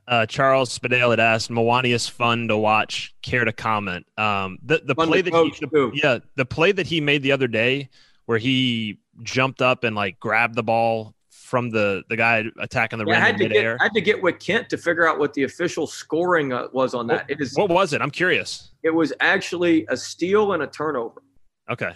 Uh, 0.07 0.25
Charles 0.25 0.77
Spadale 0.77 1.09
had 1.11 1.19
asked, 1.19 1.49
Milwaukee 1.49 1.91
is 1.91 2.07
fun 2.07 2.47
to 2.47 2.57
watch. 2.57 3.15
Care 3.21 3.43
to 3.45 3.51
comment? 3.53 4.05
Um, 4.17 4.57
the 4.63 4.81
the 4.85 4.95
Fun 4.95 5.07
play 5.07 5.21
that 5.21 5.33
he, 5.33 5.49
the- 5.67 5.91
yeah, 5.93 6.19
the 6.35 6.45
play 6.45 6.71
that 6.71 6.87
he 6.87 7.01
made 7.01 7.21
the 7.23 7.31
other 7.31 7.47
day, 7.47 7.89
where 8.25 8.37
he 8.37 8.99
jumped 9.23 9.61
up 9.61 9.83
and 9.83 9.95
like 9.95 10.19
grabbed 10.19 10.55
the 10.55 10.63
ball 10.63 11.13
from 11.45 11.69
the 11.69 12.03
the 12.09 12.17
guy 12.17 12.43
attacking 12.59 12.97
the 12.97 13.05
Yeah, 13.05 13.13
I 13.13 13.15
rim 13.17 13.25
had 13.25 13.41
in 13.41 13.49
to 13.49 13.53
get 13.53 13.65
I 13.79 13.83
had 13.83 13.93
to 13.93 14.01
get 14.01 14.21
with 14.21 14.39
Kent 14.39 14.67
to 14.69 14.77
figure 14.77 15.07
out 15.07 15.19
what 15.19 15.33
the 15.35 15.43
official 15.43 15.85
scoring 15.85 16.51
uh, 16.51 16.67
was 16.73 16.93
on 16.95 17.05
that. 17.07 17.25
It 17.29 17.39
is 17.39 17.55
What 17.55 17.69
was 17.69 17.93
it? 17.93 18.01
I'm 18.01 18.09
curious. 18.11 18.71
it 18.83 18.89
was 18.89 19.13
actually 19.19 19.85
a 19.89 19.95
steal 19.97 20.53
and 20.53 20.63
a 20.63 20.67
turnover. 20.67 21.21
Okay. 21.69 21.93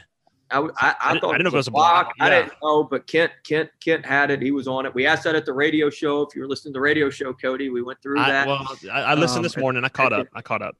I, 0.51 0.59
I, 0.59 0.61
I, 0.61 0.95
I 1.01 1.19
thought 1.19 1.35
I 1.35 1.37
didn't 1.37 1.43
know 1.43 1.47
if 1.49 1.53
it 1.53 1.57
was 1.57 1.67
a 1.67 1.71
block. 1.71 2.15
block. 2.15 2.15
I 2.19 2.29
didn't 2.29 2.53
know, 2.63 2.83
but 2.83 3.05
Kent 3.07 3.31
Kent 3.43 3.69
Kent 3.83 4.05
had 4.05 4.29
it. 4.31 4.41
He 4.41 4.51
was 4.51 4.67
on 4.67 4.85
it. 4.85 4.93
We 4.93 5.05
asked 5.07 5.23
that 5.25 5.35
at 5.35 5.45
the 5.45 5.53
radio 5.53 5.89
show. 5.89 6.21
If 6.23 6.35
you 6.35 6.41
were 6.41 6.47
listening 6.47 6.73
to 6.73 6.77
the 6.77 6.81
radio 6.81 7.09
show, 7.09 7.33
Cody, 7.33 7.69
we 7.69 7.81
went 7.81 8.01
through 8.01 8.19
I, 8.19 8.29
that. 8.31 8.47
well, 8.47 8.67
I, 8.91 9.01
I 9.01 9.13
listened 9.15 9.37
Um, 9.39 9.43
this 9.43 9.57
morning. 9.57 9.83
I 9.83 9.89
caught 9.89 10.13
I 10.13 10.21
up. 10.21 10.27
I 10.33 10.41
caught 10.41 10.61
up. 10.61 10.75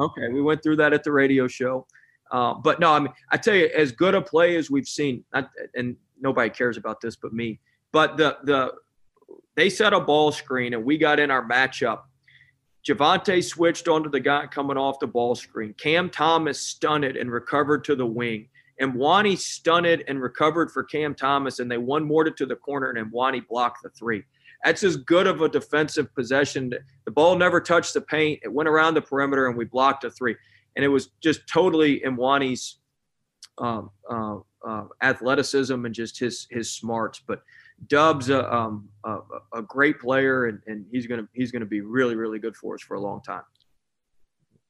Okay, 0.00 0.28
we 0.28 0.40
went 0.40 0.62
through 0.62 0.76
that 0.76 0.92
at 0.92 1.02
the 1.04 1.10
radio 1.12 1.48
show. 1.48 1.86
Uh, 2.30 2.54
but 2.54 2.78
no, 2.78 2.92
I 2.92 3.00
mean, 3.00 3.12
I 3.32 3.36
tell 3.36 3.54
you, 3.54 3.66
as 3.74 3.90
good 3.90 4.14
a 4.14 4.20
play 4.22 4.56
as 4.56 4.70
we've 4.70 4.86
seen, 4.86 5.24
not, 5.32 5.48
and 5.74 5.96
nobody 6.20 6.50
cares 6.50 6.76
about 6.76 7.00
this 7.00 7.16
but 7.16 7.32
me. 7.32 7.58
But 7.92 8.16
the 8.16 8.38
the 8.44 8.72
they 9.56 9.70
set 9.70 9.92
a 9.92 10.00
ball 10.00 10.30
screen 10.30 10.74
and 10.74 10.84
we 10.84 10.98
got 10.98 11.18
in 11.18 11.30
our 11.30 11.46
matchup. 11.48 12.02
Javonte 12.86 13.44
switched 13.44 13.88
onto 13.88 14.08
the 14.08 14.20
guy 14.20 14.46
coming 14.46 14.76
off 14.76 15.00
the 15.00 15.06
ball 15.06 15.34
screen. 15.34 15.74
Cam 15.74 16.08
Thomas 16.08 16.60
stunted 16.60 17.16
and 17.16 17.30
recovered 17.30 17.84
to 17.84 17.96
the 17.96 18.06
wing. 18.06 18.48
And 18.80 18.94
Mwani 18.94 19.36
stunted 19.36 20.04
and 20.06 20.22
recovered 20.22 20.70
for 20.70 20.84
Cam 20.84 21.14
Thomas, 21.14 21.58
and 21.58 21.70
they 21.70 21.78
one 21.78 22.04
more 22.04 22.24
to 22.24 22.46
the 22.46 22.54
corner, 22.54 22.90
and 22.90 23.12
Mwani 23.12 23.46
blocked 23.46 23.82
the 23.82 23.90
three. 23.90 24.22
That's 24.64 24.84
as 24.84 24.96
good 24.96 25.26
of 25.26 25.42
a 25.42 25.48
defensive 25.48 26.14
possession. 26.14 26.72
The 27.04 27.10
ball 27.10 27.36
never 27.36 27.60
touched 27.60 27.94
the 27.94 28.00
paint. 28.00 28.40
It 28.44 28.52
went 28.52 28.68
around 28.68 28.94
the 28.94 29.02
perimeter, 29.02 29.48
and 29.48 29.56
we 29.56 29.64
blocked 29.64 30.04
a 30.04 30.10
three. 30.10 30.36
And 30.76 30.84
it 30.84 30.88
was 30.88 31.10
just 31.20 31.46
totally 31.48 32.00
Mwani's 32.00 32.78
um, 33.58 33.90
uh, 34.08 34.36
uh, 34.66 34.84
athleticism 35.02 35.84
and 35.84 35.94
just 35.94 36.18
his 36.18 36.46
his 36.50 36.70
smarts. 36.70 37.20
But 37.26 37.42
Dub's 37.86 38.28
a, 38.28 38.52
um, 38.52 38.88
a, 39.04 39.18
a 39.54 39.62
great 39.62 40.00
player, 40.00 40.46
and, 40.46 40.60
and 40.66 40.84
he's 40.90 41.06
gonna 41.06 41.28
he's 41.32 41.52
gonna 41.52 41.64
be 41.66 41.80
really 41.80 42.16
really 42.16 42.38
good 42.38 42.56
for 42.56 42.74
us 42.74 42.82
for 42.82 42.94
a 42.94 43.00
long 43.00 43.22
time. 43.22 43.42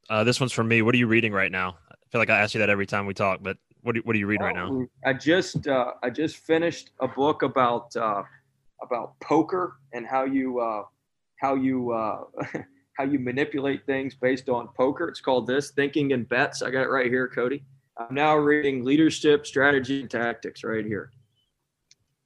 Uh, 0.09 0.23
this 0.23 0.39
one's 0.39 0.51
from 0.51 0.67
me. 0.67 0.81
What 0.81 0.93
are 0.95 0.97
you 0.97 1.07
reading 1.07 1.33
right 1.33 1.51
now? 1.51 1.77
I 1.91 1.95
feel 2.11 2.19
like 2.19 2.29
I 2.29 2.39
ask 2.39 2.53
you 2.53 2.59
that 2.59 2.69
every 2.69 2.85
time 2.85 3.05
we 3.05 3.13
talk, 3.13 3.39
but 3.41 3.57
what 3.81 3.97
are, 3.97 4.01
what 4.01 4.15
are 4.15 4.19
you 4.19 4.27
reading 4.27 4.45
right 4.45 4.55
now? 4.55 4.85
I 5.05 5.13
just 5.13 5.67
uh, 5.67 5.93
I 6.03 6.09
just 6.09 6.37
finished 6.37 6.91
a 6.99 7.07
book 7.07 7.41
about 7.43 7.95
uh, 7.95 8.23
about 8.81 9.19
poker 9.19 9.77
and 9.93 10.05
how 10.05 10.25
you 10.25 10.59
uh, 10.59 10.83
how 11.39 11.55
you 11.55 11.91
uh, 11.91 12.23
how 12.97 13.05
you 13.05 13.19
manipulate 13.19 13.85
things 13.85 14.15
based 14.15 14.49
on 14.49 14.69
poker. 14.75 15.07
It's 15.07 15.21
called 15.21 15.47
this 15.47 15.71
Thinking 15.71 16.11
in 16.11 16.23
Bets. 16.25 16.61
I 16.61 16.69
got 16.69 16.83
it 16.83 16.89
right 16.89 17.07
here, 17.07 17.27
Cody. 17.27 17.63
I'm 17.97 18.13
now 18.13 18.35
reading 18.35 18.83
Leadership, 18.83 19.45
Strategy, 19.45 20.01
and 20.01 20.09
Tactics 20.09 20.63
right 20.63 20.85
here. 20.85 21.11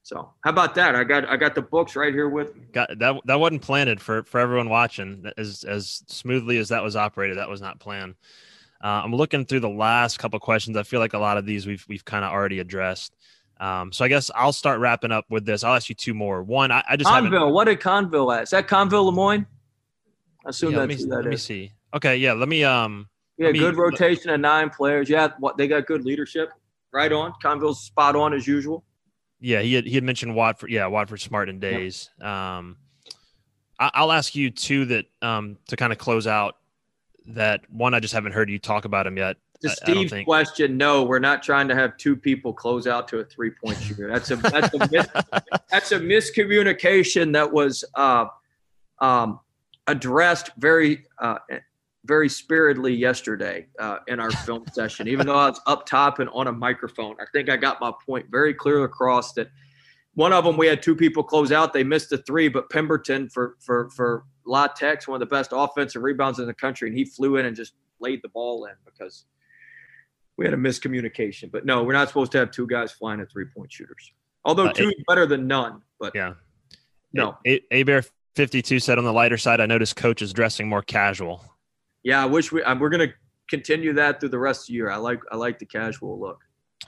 So 0.03 0.29
how 0.41 0.49
about 0.49 0.75
that? 0.75 0.95
I 0.95 1.05
got 1.05 1.27
I 1.29 1.37
got 1.37 1.55
the 1.55 1.61
books 1.61 1.95
right 1.95 2.13
here 2.13 2.27
with 2.27 2.55
me. 2.55 2.63
Got 2.73 2.99
that 2.99 3.21
that 3.25 3.39
wasn't 3.39 3.61
planted 3.61 4.01
for 4.01 4.23
for 4.23 4.39
everyone 4.39 4.69
watching. 4.69 5.31
As 5.37 5.63
as 5.63 6.03
smoothly 6.07 6.57
as 6.57 6.69
that 6.69 6.83
was 6.83 6.97
operated, 6.97 7.37
that 7.37 7.49
was 7.49 7.61
not 7.61 7.79
planned. 7.79 8.15
Uh, 8.83 9.01
I'm 9.01 9.15
looking 9.15 9.45
through 9.45 9.61
the 9.61 9.69
last 9.69 10.19
couple 10.19 10.37
questions. 10.41 10.75
I 10.75 10.83
feel 10.83 10.99
like 10.99 11.13
a 11.13 11.19
lot 11.19 11.37
of 11.37 11.45
these 11.45 11.65
we've 11.65 11.85
we've 11.87 12.03
kind 12.03 12.25
of 12.25 12.31
already 12.33 12.59
addressed. 12.59 13.15
Um, 13.61 13.93
so 13.93 14.03
I 14.03 14.09
guess 14.09 14.29
I'll 14.35 14.51
start 14.51 14.81
wrapping 14.81 15.13
up 15.13 15.23
with 15.29 15.45
this. 15.45 15.63
I'll 15.63 15.75
ask 15.75 15.87
you 15.87 15.95
two 15.95 16.13
more. 16.13 16.43
One, 16.43 16.69
I, 16.69 16.83
I 16.89 16.97
just 16.97 17.09
haven't. 17.09 17.31
Conville. 17.31 17.53
What 17.53 17.65
did 17.65 17.79
Conville 17.79 18.29
at? 18.33 18.43
Is 18.43 18.49
that 18.49 18.67
Conville 18.67 19.05
Lemoyne? 19.05 19.45
I 20.45 20.49
assume 20.49 20.73
Yeah, 20.73 20.79
let 20.79 20.89
that's 20.89 20.99
me, 20.99 21.03
who 21.05 21.09
that 21.11 21.21
let 21.21 21.29
me 21.29 21.37
see. 21.37 21.71
Okay, 21.93 22.17
yeah. 22.17 22.33
Let 22.33 22.49
me 22.49 22.65
um. 22.65 23.07
Yeah, 23.37 23.51
me- 23.51 23.59
good 23.59 23.77
rotation 23.77 24.31
of 24.31 24.41
nine 24.41 24.69
players. 24.69 25.09
Yeah, 25.09 25.29
what 25.39 25.55
they 25.55 25.69
got 25.69 25.85
good 25.85 26.03
leadership. 26.03 26.51
Right 26.91 27.11
on. 27.13 27.33
Conville's 27.41 27.81
spot 27.85 28.17
on 28.17 28.33
as 28.33 28.45
usual. 28.45 28.83
Yeah, 29.43 29.59
he 29.61 29.73
had 29.73 29.85
he 29.85 29.95
had 29.95 30.05
mentioned 30.05 30.33
Watford. 30.35 30.71
Yeah, 30.71 30.87
Watford 30.87 31.19
Smart 31.19 31.49
in 31.49 31.59
Days. 31.59 32.09
Um, 32.21 32.77
I, 33.77 33.91
I'll 33.93 34.13
ask 34.13 34.35
you 34.35 34.49
too 34.49 34.85
that 34.85 35.05
um 35.21 35.57
to 35.67 35.75
kind 35.75 35.91
of 35.91 35.99
close 35.99 36.27
out 36.27 36.55
that 37.27 37.69
one 37.69 37.93
I 37.93 37.99
just 37.99 38.13
haven't 38.13 38.31
heard 38.31 38.49
you 38.49 38.57
talk 38.57 38.85
about 38.85 39.05
him 39.05 39.17
yet. 39.17 39.35
To 39.61 39.67
I- 39.67 39.71
I 39.71 39.75
Steve's 39.75 40.11
think. 40.11 40.25
question, 40.25 40.77
no, 40.77 41.03
we're 41.03 41.19
not 41.19 41.43
trying 41.43 41.67
to 41.67 41.75
have 41.75 41.97
two 41.97 42.15
people 42.15 42.53
close 42.53 42.87
out 42.87 43.09
to 43.09 43.19
a 43.19 43.25
three 43.25 43.51
point 43.51 43.77
shooter. 43.81 44.07
That's 44.07 44.31
a 44.31 44.37
that's 44.37 44.73
a 44.73 44.89
mis- 44.89 45.07
that's 45.69 45.91
a 45.91 45.99
miscommunication 45.99 47.33
that 47.33 47.51
was 47.51 47.83
uh, 47.95 48.27
um, 48.99 49.41
addressed 49.87 50.51
very 50.57 51.03
uh, 51.19 51.39
very 52.05 52.27
spiritedly 52.29 52.93
yesterday 52.93 53.67
uh, 53.79 53.97
in 54.07 54.19
our 54.19 54.31
film 54.31 54.65
session. 54.73 55.07
Even 55.07 55.25
though 55.27 55.35
I 55.37 55.49
was 55.49 55.61
up 55.67 55.85
top 55.85 56.19
and 56.19 56.29
on 56.33 56.47
a 56.47 56.51
microphone, 56.51 57.15
I 57.19 57.25
think 57.31 57.49
I 57.49 57.57
got 57.57 57.79
my 57.79 57.91
point 58.05 58.27
very 58.29 58.53
clear 58.53 58.83
across. 58.83 59.33
That 59.33 59.49
one 60.15 60.33
of 60.33 60.43
them 60.43 60.57
we 60.57 60.67
had 60.67 60.81
two 60.83 60.95
people 60.95 61.23
close 61.23 61.51
out. 61.51 61.73
They 61.73 61.83
missed 61.83 62.09
the 62.09 62.17
three, 62.19 62.47
but 62.49 62.69
Pemberton 62.69 63.29
for 63.29 63.55
for 63.59 63.89
for 63.91 64.25
La 64.45 64.67
Tech's 64.67 65.07
one 65.07 65.15
of 65.15 65.27
the 65.27 65.33
best 65.33 65.51
offensive 65.53 66.03
rebounds 66.03 66.39
in 66.39 66.45
the 66.47 66.53
country, 66.53 66.89
and 66.89 66.97
he 66.97 67.05
flew 67.05 67.37
in 67.37 67.45
and 67.45 67.55
just 67.55 67.73
laid 67.99 68.21
the 68.21 68.29
ball 68.29 68.65
in 68.65 68.73
because 68.85 69.25
we 70.35 70.45
had 70.45 70.53
a 70.53 70.57
miscommunication. 70.57 71.51
But 71.51 71.65
no, 71.65 71.83
we're 71.83 71.93
not 71.93 72.09
supposed 72.09 72.31
to 72.33 72.39
have 72.39 72.51
two 72.51 72.67
guys 72.67 72.91
flying 72.91 73.21
at 73.21 73.31
three 73.31 73.45
point 73.45 73.71
shooters. 73.71 74.11
Although 74.45 74.65
Uh, 74.67 74.73
two 74.73 74.89
is 74.89 75.03
better 75.07 75.25
than 75.25 75.47
none, 75.47 75.81
but 75.99 76.13
Yeah. 76.13 76.33
no. 77.13 77.37
A, 77.47 77.61
A 77.71 77.83
Bear 77.83 78.03
52 78.35 78.79
said 78.79 78.97
on 78.97 79.05
the 79.05 79.13
lighter 79.13 79.37
side, 79.37 79.61
I 79.61 79.67
noticed 79.67 79.95
coach 79.95 80.21
is 80.21 80.33
dressing 80.33 80.67
more 80.67 80.81
casual. 80.81 81.45
Yeah, 82.03 82.21
I 82.21 82.25
wish 82.25 82.51
we 82.51 82.61
uh, 82.63 82.75
we're 82.77 82.89
gonna 82.89 83.13
continue 83.49 83.93
that 83.93 84.19
through 84.19 84.29
the 84.29 84.39
rest 84.39 84.63
of 84.63 84.67
the 84.67 84.73
year. 84.73 84.89
I 84.89 84.97
like 84.97 85.19
I 85.31 85.35
like 85.35 85.59
the 85.59 85.65
casual 85.65 86.19
look. 86.19 86.39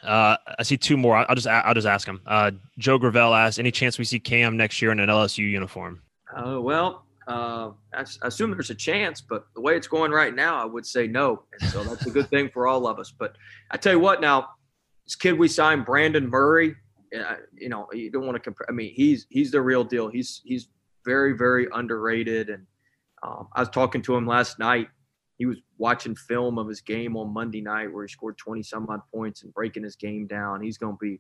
Uh, 0.04 0.38
I 0.60 0.64
see 0.64 0.78
two 0.78 0.98
more. 0.98 1.18
I'll 1.18 1.36
just 1.36 1.48
I'll 1.48 1.74
just 1.74 1.88
ask 1.88 2.08
him. 2.08 2.22
Uh, 2.26 2.52
Joe 2.78 2.98
Gravel 2.98 3.34
asked, 3.34 3.60
any 3.60 3.72
chance 3.72 3.98
we 3.98 4.06
see 4.06 4.20
Cam 4.20 4.58
next 4.58 4.82
year 4.82 4.92
in 4.92 5.00
an 5.00 5.10
LSU 5.10 5.50
uniform? 5.50 6.02
Uh, 6.36 6.60
well, 6.62 7.06
uh, 7.28 7.72
I 7.94 8.06
assume 8.24 8.52
there's 8.52 8.70
a 8.70 8.76
chance, 8.76 9.22
but 9.22 9.48
the 9.56 9.62
way 9.62 9.76
it's 9.76 9.88
going 9.88 10.12
right 10.12 10.34
now, 10.34 10.62
I 10.62 10.66
would 10.66 10.86
say 10.86 11.08
no. 11.08 11.44
And 11.60 11.70
so 11.72 11.84
that's 11.84 12.06
a 12.06 12.12
good 12.12 12.30
thing 12.30 12.50
for 12.50 12.68
all 12.68 12.88
of 12.88 13.00
us. 13.00 13.14
But 13.18 13.36
I 13.72 13.78
tell 13.78 13.94
you 13.94 14.00
what, 14.00 14.22
now 14.22 14.50
this 15.06 15.16
kid 15.16 15.34
we 15.34 15.48
signed, 15.48 15.86
Brandon 15.86 16.28
Murray. 16.30 16.76
Uh, 17.18 17.36
you 17.58 17.70
know, 17.70 17.88
you 17.94 18.12
don't 18.12 18.26
want 18.26 18.36
to 18.36 18.40
compare. 18.42 18.68
I 18.70 18.74
mean, 18.74 18.94
he's 18.94 19.26
he's 19.30 19.52
the 19.52 19.62
real 19.62 19.84
deal. 19.84 20.10
He's 20.10 20.42
he's 20.44 20.68
very 21.06 21.34
very 21.34 21.68
underrated. 21.74 22.50
And 22.50 22.66
um, 23.24 23.48
I 23.54 23.62
was 23.62 23.70
talking 23.70 24.02
to 24.04 24.16
him 24.16 24.28
last 24.28 24.60
night. 24.60 24.90
He 25.38 25.46
was 25.46 25.58
watching 25.78 26.16
film 26.16 26.58
of 26.58 26.68
his 26.68 26.82
game 26.82 27.18
on 27.18 27.34
Monday 27.34 27.62
night 27.62 27.92
where 27.92 28.06
he 28.06 28.10
scored 28.10 28.38
20 28.38 28.64
some 28.64 28.88
odd 28.90 29.02
points 29.14 29.44
and 29.44 29.54
breaking 29.54 29.84
his 29.84 29.96
game 29.96 30.28
down. 30.28 30.62
He's 30.62 30.78
going 30.78 30.94
to 30.94 31.00
be 31.00 31.20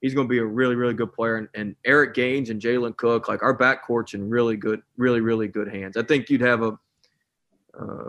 he's 0.00 0.14
going 0.14 0.26
to 0.26 0.30
be 0.30 0.38
a 0.38 0.44
really, 0.44 0.76
really 0.76 0.94
good 0.94 1.12
player. 1.12 1.36
And, 1.36 1.48
and 1.54 1.76
Eric 1.84 2.14
Gaines 2.14 2.50
and 2.50 2.60
Jalen 2.60 2.96
Cook, 2.96 3.28
like 3.28 3.42
our 3.42 3.56
backcourt's 3.56 4.14
in 4.14 4.28
really 4.28 4.56
good, 4.56 4.80
really, 4.96 5.20
really 5.20 5.48
good 5.48 5.68
hands. 5.68 5.96
I 5.96 6.02
think 6.02 6.30
you'd 6.30 6.40
have 6.40 6.62
a, 6.62 6.78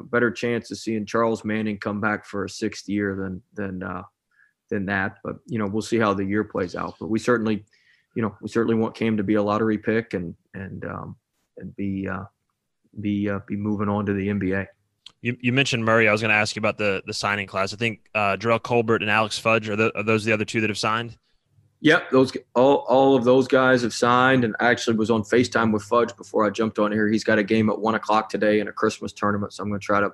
better 0.05 0.31
chance 0.31 0.71
of 0.71 0.77
seeing 0.77 1.05
Charles 1.05 1.45
Manning 1.45 1.77
come 1.77 2.01
back 2.01 2.25
for 2.25 2.43
a 2.43 2.49
sixth 2.49 2.89
year 2.89 3.15
than 3.15 3.41
than 3.53 3.83
uh, 3.83 4.03
than 4.69 4.85
that. 4.87 5.17
But 5.23 5.37
you 5.45 5.59
know, 5.59 5.67
we'll 5.67 5.81
see 5.81 5.99
how 5.99 6.13
the 6.13 6.25
year 6.25 6.43
plays 6.43 6.75
out. 6.75 6.95
But 6.99 7.09
we 7.09 7.19
certainly, 7.19 7.63
you 8.15 8.21
know, 8.21 8.35
we 8.41 8.49
certainly 8.49 8.75
want 8.75 8.95
Cam 8.95 9.17
to 9.17 9.23
be 9.23 9.35
a 9.35 9.43
lottery 9.43 9.77
pick 9.77 10.13
and 10.13 10.35
and 10.53 10.83
um, 10.85 11.15
and 11.57 11.75
be 11.75 12.07
uh, 12.07 12.23
be 12.99 13.29
uh, 13.29 13.39
be 13.47 13.55
moving 13.55 13.87
on 13.87 14.05
to 14.07 14.13
the 14.13 14.27
NBA. 14.27 14.67
You, 15.21 15.37
you 15.39 15.53
mentioned 15.53 15.85
Murray. 15.85 16.07
I 16.07 16.11
was 16.11 16.21
going 16.21 16.29
to 16.29 16.35
ask 16.35 16.55
you 16.55 16.59
about 16.59 16.77
the 16.77 17.03
the 17.05 17.13
signing 17.13 17.47
class. 17.47 17.73
I 17.73 17.77
think 17.77 18.01
uh, 18.15 18.37
Jarrell 18.37 18.61
Colbert 18.61 19.01
and 19.01 19.09
Alex 19.09 19.37
Fudge 19.37 19.69
are, 19.69 19.75
the, 19.75 19.95
are 19.95 20.03
those 20.03 20.25
the 20.25 20.31
other 20.31 20.45
two 20.45 20.61
that 20.61 20.69
have 20.69 20.79
signed? 20.79 21.17
Yep, 21.83 22.11
those 22.11 22.31
all 22.55 22.85
all 22.87 23.15
of 23.15 23.23
those 23.23 23.47
guys 23.47 23.81
have 23.81 23.93
signed, 23.93 24.43
and 24.43 24.55
I 24.59 24.69
actually 24.69 24.97
was 24.97 25.09
on 25.09 25.23
Facetime 25.23 25.73
with 25.73 25.81
Fudge 25.83 26.15
before 26.15 26.45
I 26.45 26.51
jumped 26.51 26.77
on 26.77 26.91
here. 26.91 27.07
He's 27.07 27.23
got 27.23 27.39
a 27.39 27.43
game 27.43 27.69
at 27.71 27.79
one 27.79 27.95
o'clock 27.95 28.29
today 28.29 28.59
in 28.59 28.67
a 28.67 28.71
Christmas 28.71 29.13
tournament, 29.13 29.53
so 29.53 29.63
I'm 29.63 29.69
going 29.69 29.79
to 29.79 29.85
try 29.85 29.99
to. 29.99 30.11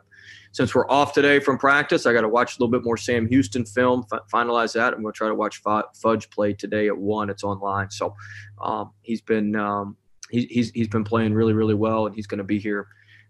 Since 0.53 0.73
we're 0.73 0.89
off 0.89 1.13
today 1.13 1.39
from 1.39 1.57
practice, 1.57 2.05
I 2.05 2.13
got 2.13 2.21
to 2.21 2.29
watch 2.29 2.57
a 2.57 2.63
little 2.63 2.71
bit 2.71 2.85
more 2.85 2.95
Sam 2.95 3.27
Houston 3.27 3.65
film, 3.65 4.05
fi- 4.09 4.19
finalize 4.33 4.73
that. 4.73 4.93
I'm 4.93 5.01
going 5.01 5.13
to 5.13 5.17
try 5.17 5.27
to 5.27 5.35
watch 5.35 5.57
Fu- 5.57 5.83
Fudge 6.01 6.29
play 6.29 6.53
today 6.53 6.87
at 6.87 6.97
one. 6.97 7.29
It's 7.29 7.43
online, 7.43 7.91
so 7.91 8.15
um, 8.61 8.91
he's 9.01 9.21
been 9.21 9.55
um, 9.57 9.97
he, 10.31 10.45
he's 10.45 10.71
he's 10.71 10.87
been 10.87 11.03
playing 11.03 11.33
really 11.33 11.53
really 11.53 11.75
well, 11.75 12.07
and 12.07 12.15
he's 12.15 12.27
going 12.27 12.39
to 12.39 12.45
be 12.45 12.59
here 12.59 12.87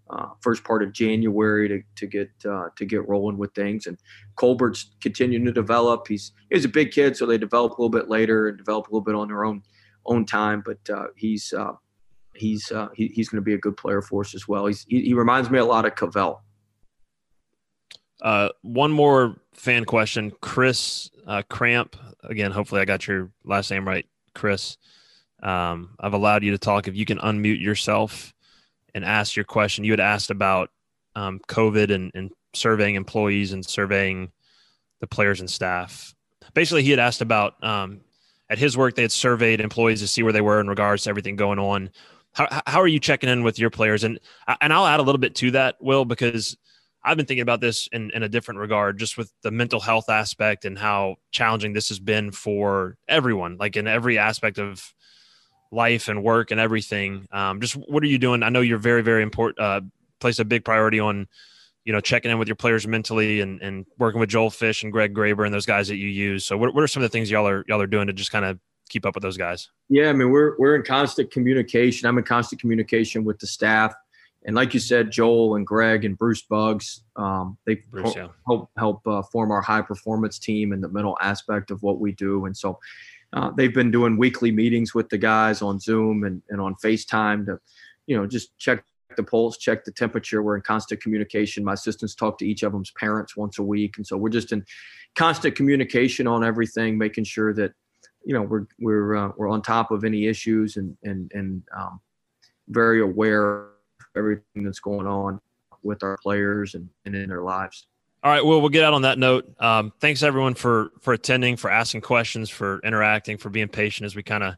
uh, 0.09 0.29
first 0.41 0.63
part 0.63 0.83
of 0.83 0.93
January 0.93 1.67
to 1.67 1.81
to 1.95 2.07
get 2.07 2.29
uh, 2.45 2.69
to 2.75 2.85
get 2.85 3.07
rolling 3.07 3.37
with 3.37 3.53
things. 3.53 3.87
And 3.87 3.97
Colbert's 4.35 4.95
continuing 5.01 5.45
to 5.45 5.51
develop. 5.51 6.07
He's 6.07 6.31
he's 6.49 6.65
a 6.65 6.69
big 6.69 6.91
kid, 6.91 7.17
so 7.17 7.25
they 7.25 7.37
develop 7.37 7.77
a 7.77 7.81
little 7.81 7.89
bit 7.89 8.09
later 8.09 8.47
and 8.47 8.57
develop 8.57 8.87
a 8.87 8.89
little 8.89 9.01
bit 9.01 9.15
on 9.15 9.27
their 9.27 9.45
own 9.45 9.63
own 10.05 10.25
time. 10.25 10.63
But 10.65 10.89
uh, 10.89 11.07
he's 11.15 11.53
uh, 11.53 11.73
he's 12.35 12.71
uh, 12.71 12.89
he, 12.95 13.07
he's 13.07 13.29
going 13.29 13.41
to 13.41 13.45
be 13.45 13.53
a 13.53 13.59
good 13.59 13.77
player 13.77 14.01
for 14.01 14.21
us 14.21 14.33
as 14.33 14.47
well. 14.47 14.65
He's 14.65 14.85
he, 14.87 15.01
he 15.01 15.13
reminds 15.13 15.49
me 15.49 15.59
a 15.59 15.65
lot 15.65 15.85
of 15.85 15.95
Cavell. 15.95 16.43
Uh, 18.21 18.49
one 18.61 18.91
more 18.91 19.37
fan 19.53 19.85
question. 19.85 20.31
Chris 20.41 21.09
Cramp. 21.49 21.95
Again, 22.23 22.51
hopefully 22.51 22.81
I 22.81 22.85
got 22.85 23.07
your 23.07 23.31
last 23.43 23.69
name 23.69 23.87
right, 23.87 24.05
Chris. 24.33 24.77
Um, 25.43 25.91
I've 25.99 26.13
allowed 26.13 26.43
you 26.43 26.51
to 26.51 26.57
talk. 26.57 26.87
If 26.87 26.95
you 26.95 27.05
can 27.05 27.19
unmute 27.19 27.61
yourself 27.61 28.33
and 28.93 29.05
asked 29.05 29.35
your 29.35 29.45
question, 29.45 29.83
you 29.83 29.91
had 29.91 29.99
asked 29.99 30.29
about 30.29 30.69
um, 31.15 31.39
COVID 31.47 31.93
and, 31.93 32.11
and 32.13 32.31
surveying 32.53 32.95
employees 32.95 33.53
and 33.53 33.65
surveying 33.65 34.31
the 34.99 35.07
players 35.07 35.39
and 35.39 35.49
staff. 35.49 36.13
Basically, 36.53 36.83
he 36.83 36.91
had 36.91 36.99
asked 36.99 37.21
about 37.21 37.61
um, 37.63 38.01
at 38.49 38.57
his 38.57 38.77
work, 38.77 38.95
they 38.95 39.01
had 39.01 39.11
surveyed 39.11 39.61
employees 39.61 39.99
to 40.01 40.07
see 40.07 40.23
where 40.23 40.33
they 40.33 40.41
were 40.41 40.59
in 40.59 40.67
regards 40.67 41.03
to 41.03 41.09
everything 41.09 41.35
going 41.35 41.59
on. 41.59 41.89
How, 42.33 42.61
how 42.65 42.81
are 42.81 42.87
you 42.87 42.99
checking 42.99 43.29
in 43.29 43.43
with 43.43 43.59
your 43.59 43.69
players? 43.69 44.03
And 44.03 44.19
and 44.61 44.71
I'll 44.71 44.85
add 44.85 44.99
a 44.99 45.03
little 45.03 45.19
bit 45.19 45.35
to 45.35 45.51
that, 45.51 45.75
Will, 45.81 46.05
because 46.05 46.55
I've 47.03 47.17
been 47.17 47.25
thinking 47.25 47.41
about 47.41 47.61
this 47.61 47.87
in, 47.91 48.11
in 48.11 48.23
a 48.23 48.29
different 48.29 48.59
regard, 48.59 48.99
just 48.99 49.17
with 49.17 49.31
the 49.41 49.51
mental 49.51 49.79
health 49.79 50.09
aspect 50.09 50.65
and 50.65 50.77
how 50.77 51.15
challenging 51.31 51.73
this 51.73 51.89
has 51.89 51.99
been 51.99 52.31
for 52.31 52.97
everyone, 53.07 53.57
like 53.57 53.77
in 53.77 53.87
every 53.87 54.17
aspect 54.17 54.59
of 54.59 54.93
life 55.71 56.07
and 56.07 56.23
work 56.23 56.51
and 56.51 56.59
everything. 56.59 57.27
Um, 57.31 57.61
just 57.61 57.73
what 57.75 58.03
are 58.03 58.07
you 58.07 58.17
doing? 58.17 58.43
I 58.43 58.49
know 58.49 58.61
you're 58.61 58.77
very, 58.77 59.01
very 59.01 59.23
important, 59.23 59.59
uh, 59.59 59.81
place 60.19 60.39
a 60.39 60.45
big 60.45 60.65
priority 60.65 60.99
on, 60.99 61.27
you 61.85 61.93
know, 61.93 61.99
checking 61.99 62.31
in 62.31 62.39
with 62.39 62.47
your 62.47 62.55
players 62.55 62.87
mentally 62.87 63.41
and, 63.41 63.61
and 63.61 63.85
working 63.97 64.19
with 64.19 64.29
Joel 64.29 64.49
Fish 64.49 64.83
and 64.83 64.91
Greg 64.91 65.13
Graber 65.13 65.45
and 65.45 65.53
those 65.53 65.65
guys 65.65 65.87
that 65.87 65.97
you 65.97 66.07
use. 66.07 66.45
So 66.45 66.57
what, 66.57 66.73
what 66.73 66.83
are 66.83 66.87
some 66.87 67.03
of 67.03 67.09
the 67.09 67.13
things 67.13 67.31
y'all 67.31 67.47
are, 67.47 67.63
y'all 67.67 67.81
are 67.81 67.87
doing 67.87 68.07
to 68.07 68.13
just 68.13 68.31
kind 68.31 68.45
of 68.45 68.59
keep 68.89 69.05
up 69.05 69.15
with 69.15 69.21
those 69.21 69.37
guys? 69.37 69.69
Yeah, 69.89 70.09
I 70.09 70.13
mean 70.13 70.31
we're 70.31 70.57
we're 70.57 70.75
in 70.75 70.83
constant 70.83 71.31
communication. 71.31 72.07
I'm 72.07 72.17
in 72.17 72.23
constant 72.23 72.61
communication 72.61 73.23
with 73.23 73.39
the 73.39 73.47
staff, 73.47 73.93
and 74.45 74.55
like 74.55 74.73
you 74.73 74.79
said, 74.79 75.11
Joel 75.11 75.55
and 75.55 75.67
Greg 75.67 76.05
and 76.05 76.17
Bruce 76.17 76.41
Bugs, 76.41 77.03
um, 77.15 77.57
they 77.65 77.75
Bruce, 77.75 78.13
help 78.13 78.15
yeah. 78.15 78.27
help, 78.45 78.69
help 78.77 79.07
uh, 79.07 79.21
form 79.23 79.51
our 79.51 79.61
high 79.61 79.81
performance 79.81 80.39
team 80.39 80.71
and 80.71 80.83
the 80.83 80.89
mental 80.89 81.17
aspect 81.21 81.71
of 81.71 81.83
what 81.83 81.99
we 81.99 82.13
do. 82.13 82.45
And 82.45 82.55
so 82.55 82.79
uh, 83.33 83.51
they've 83.51 83.73
been 83.73 83.91
doing 83.91 84.17
weekly 84.17 84.51
meetings 84.51 84.93
with 84.93 85.09
the 85.09 85.17
guys 85.17 85.61
on 85.61 85.79
Zoom 85.79 86.23
and, 86.23 86.41
and 86.49 86.61
on 86.61 86.75
FaceTime 86.75 87.45
to, 87.45 87.59
you 88.05 88.15
know, 88.15 88.25
just 88.25 88.57
check 88.57 88.83
the 89.15 89.23
pulse, 89.23 89.57
check 89.57 89.83
the 89.83 89.91
temperature. 89.91 90.41
We're 90.41 90.55
in 90.55 90.61
constant 90.61 91.01
communication. 91.01 91.63
My 91.63 91.73
assistants 91.73 92.15
talk 92.15 92.37
to 92.39 92.47
each 92.47 92.63
of 92.63 92.71
them's 92.71 92.91
parents 92.91 93.35
once 93.35 93.59
a 93.59 93.63
week, 93.63 93.97
and 93.97 94.07
so 94.07 94.15
we're 94.15 94.29
just 94.29 94.51
in 94.51 94.65
constant 95.15 95.55
communication 95.55 96.27
on 96.27 96.43
everything, 96.43 96.97
making 96.97 97.25
sure 97.25 97.53
that 97.53 97.73
you 98.23 98.33
know 98.33 98.43
we're 98.43 98.67
we're 98.79 99.15
uh, 99.15 99.31
we're 99.35 99.49
on 99.49 99.61
top 99.61 99.91
of 99.91 100.05
any 100.05 100.27
issues 100.27 100.77
and 100.77 100.95
and 101.03 101.31
and 101.33 101.63
um, 101.77 101.99
very 102.69 103.01
aware 103.01 103.61
of 103.61 103.69
everything 104.15 104.63
that's 104.63 104.79
going 104.79 105.07
on 105.07 105.41
with 105.83 106.03
our 106.03 106.17
players 106.21 106.75
and, 106.75 106.89
and 107.05 107.15
in 107.15 107.29
their 107.29 107.41
lives. 107.41 107.87
All 108.23 108.31
right, 108.31 108.43
well, 108.43 108.59
we'll 108.59 108.69
get 108.69 108.83
out 108.83 108.93
on 108.93 109.03
that 109.03 109.19
note. 109.19 109.49
Um, 109.59 109.93
thanks 109.99 110.23
everyone 110.23 110.55
for 110.55 110.91
for 111.01 111.13
attending, 111.13 111.55
for 111.55 111.69
asking 111.69 112.01
questions, 112.01 112.49
for 112.49 112.79
interacting, 112.83 113.37
for 113.37 113.49
being 113.49 113.67
patient 113.67 114.05
as 114.05 114.15
we 114.15 114.23
kind 114.23 114.43
of 114.43 114.55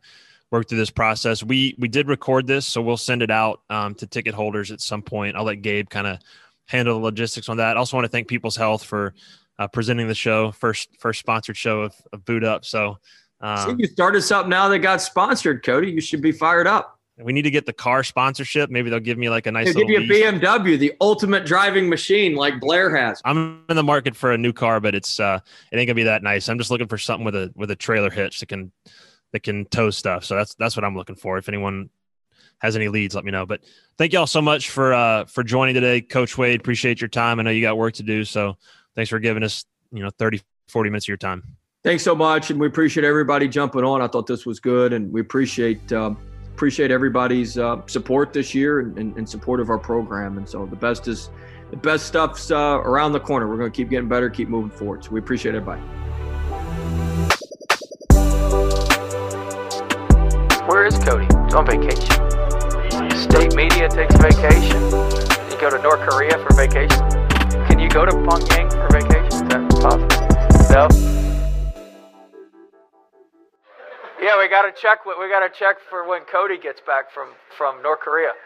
work 0.49 0.68
through 0.68 0.78
this 0.78 0.89
process. 0.89 1.43
We 1.43 1.76
we 1.78 1.88
did 1.88 2.07
record 2.07 2.47
this, 2.47 2.66
so 2.66 2.82
we'll 2.82 2.97
send 2.97 3.22
it 3.22 3.32
out 3.32 3.62
um, 3.70 3.95
to 3.95 4.07
ticket 4.07 4.34
holders 4.34 4.72
at 4.72 4.82
some 4.82 5.01
point. 5.01 5.36
I'll 5.36 5.43
let 5.43 5.62
Gabe 5.62 5.89
kind 5.89 6.07
of 6.07 6.20
handle 6.66 6.99
the 6.99 7.03
logistics 7.03 7.49
on 7.49 7.57
that. 7.57 7.76
I 7.76 7.80
also 7.80 7.97
want 7.97 8.05
to 8.05 8.10
thank 8.10 8.28
People's 8.28 8.55
Health 8.55 8.84
for 8.84 9.14
uh, 9.60 9.68
presenting 9.68 10.07
the 10.07 10.16
show, 10.16 10.51
first 10.51 10.89
first 10.97 11.20
sponsored 11.20 11.57
show 11.57 11.82
of, 11.82 11.95
of 12.14 12.24
Boot 12.26 12.43
Up. 12.43 12.66
So 12.66 12.97
See, 13.41 13.47
um, 13.47 13.80
you 13.80 13.88
started 13.88 14.22
something 14.22 14.49
now 14.49 14.68
that 14.68 14.80
got 14.80 15.01
sponsored, 15.01 15.64
Cody. 15.64 15.89
You 15.91 16.01
should 16.01 16.22
be 16.22 16.34
fired 16.34 16.68
up. 16.68 16.99
We 17.22 17.34
need 17.34 17.42
to 17.42 17.52
get 17.52 17.66
the 17.66 17.74
car 17.74 18.04
sponsorship. 18.04 18.70
Maybe 18.70 18.90
they'll 18.90 19.00
give 19.00 19.18
me 19.18 19.30
like 19.30 19.46
a 19.46 19.52
nice 19.52 19.74
They'll 19.74 19.86
give 19.86 19.90
you 19.90 20.00
a 20.00 20.02
lease. 20.02 20.24
BMW, 20.24 20.80
the 20.80 20.94
ultimate 21.02 21.46
driving 21.46 21.90
machine, 21.90 22.36
like 22.36 22.60
Blair 22.60 22.96
has. 22.96 23.22
I'm 23.26 23.64
in 23.70 23.76
the 23.76 23.84
market 23.84 24.16
for 24.16 24.32
a 24.32 24.38
new 24.38 24.54
car, 24.54 24.80
but 24.80 24.96
it's 24.96 25.20
uh, 25.20 25.40
it 25.72 25.78
ain't 25.78 25.88
gonna 25.88 25.96
be 25.96 26.04
that 26.04 26.24
nice. 26.24 26.48
I'm 26.48 26.58
just 26.58 26.72
looking 26.72 26.88
for 26.88 26.98
something 26.98 27.26
with 27.26 27.36
a 27.36 27.52
with 27.56 27.72
a 27.72 27.76
trailer 27.76 28.10
hitch 28.10 28.40
that 28.40 28.48
can 28.48 28.72
that 29.34 29.44
can 29.44 29.66
tow 29.66 29.90
stuff. 29.90 30.24
So 30.24 30.36
that's 30.36 30.56
that's 30.56 30.76
what 30.76 30.86
I'm 30.86 30.96
looking 30.96 31.16
for. 31.16 31.38
If 31.38 31.50
anyone 31.50 31.90
has 32.60 32.76
any 32.76 32.88
leads, 32.88 33.16
let 33.16 33.26
me 33.26 33.32
know. 33.32 33.46
But 33.46 33.62
thank 33.98 34.14
y'all 34.14 34.28
so 34.28 34.42
much 34.42 34.70
for 34.70 34.94
uh 34.94 35.26
for 35.26 35.44
joining 35.44 35.76
today, 35.76 36.02
Coach 36.02 36.38
Wade. 36.38 36.60
Appreciate 36.62 37.02
your 37.02 37.10
time. 37.10 37.40
I 37.40 37.44
know 37.44 37.52
you 37.52 37.62
got 37.62 37.78
work 37.78 37.96
to 37.96 38.04
do, 38.04 38.24
so 38.24 38.58
thanks 38.96 39.10
for 39.10 39.20
giving 39.20 39.44
us 39.44 39.66
you 39.92 40.04
know 40.04 40.10
30 40.18 40.42
40 40.70 40.90
minutes 40.90 41.06
of 41.06 41.10
your 41.10 41.18
time. 41.18 41.44
Thanks 41.84 42.04
so 42.04 42.14
much, 42.14 42.52
and 42.52 42.60
we 42.60 42.68
appreciate 42.68 43.06
everybody 43.06 43.48
jumping 43.48 43.86
on. 43.86 44.02
I 44.02 44.08
thought 44.08 44.28
this 44.28 44.46
was 44.46 44.60
good, 44.60 44.92
and 44.92 45.12
we 45.12 45.22
appreciate 45.22 45.92
um, 45.94 46.18
appreciate 46.60 46.91
everybody's 46.91 47.57
uh, 47.57 47.80
support 47.88 48.34
this 48.34 48.53
year 48.53 48.82
and, 48.82 48.97
and, 48.97 49.16
and 49.16 49.30
support 49.30 49.62
of 49.62 49.70
our 49.70 49.78
program. 49.78 50.38
And 50.38 50.47
so 50.47 50.66
the 50.66 50.76
best 50.76 51.07
is 51.07 51.30
the 51.72 51.78
best 51.78 52.05
stuff's 52.05 52.51
uh, 52.51 52.82
around 52.84 53.14
the 53.14 53.20
corner. 53.22 53.47
We're 53.47 53.55
going 53.55 53.72
to 53.72 53.76
keep 53.76 53.89
getting 53.89 54.10
better, 54.10 54.30
keep 54.30 54.49
moving 54.49 54.70
forward. 54.70 55.05
So 55.05 55.12
we 55.12 55.20
appreciate 55.22 55.55
everybody. 55.55 55.80
Where 60.68 60.86
is 60.86 60.97
Cody? 60.97 61.28
He's 61.45 61.53
on 61.53 61.66
vacation. 61.66 62.10
State 63.18 63.55
media 63.55 63.88
takes 63.88 64.18
vacation. 64.18 64.84
You 65.49 65.57
go 65.62 65.70
to 65.70 65.80
North 65.82 66.10
Korea 66.10 66.38
for 66.39 66.53
vacation. 66.55 67.10
Can 67.68 67.80
you 67.80 67.88
go 67.88 68.03
to 68.03 68.12
Pyongyang 68.12 68.70
for 68.70 68.89
vacation? 68.91 69.32
Is 69.32 69.47
that 69.47 69.70
possible? 69.80 71.10
No. 71.14 71.19
Yeah, 74.22 74.38
we 74.38 74.50
gotta 74.50 74.72
check. 74.72 75.06
We 75.06 75.30
gotta 75.30 75.50
check 75.50 75.78
for 75.90 76.08
when 76.08 76.22
Cody 76.26 76.58
gets 76.58 76.82
back 76.86 77.12
from 77.14 77.30
from 77.58 77.82
North 77.82 78.00
Korea. 78.02 78.34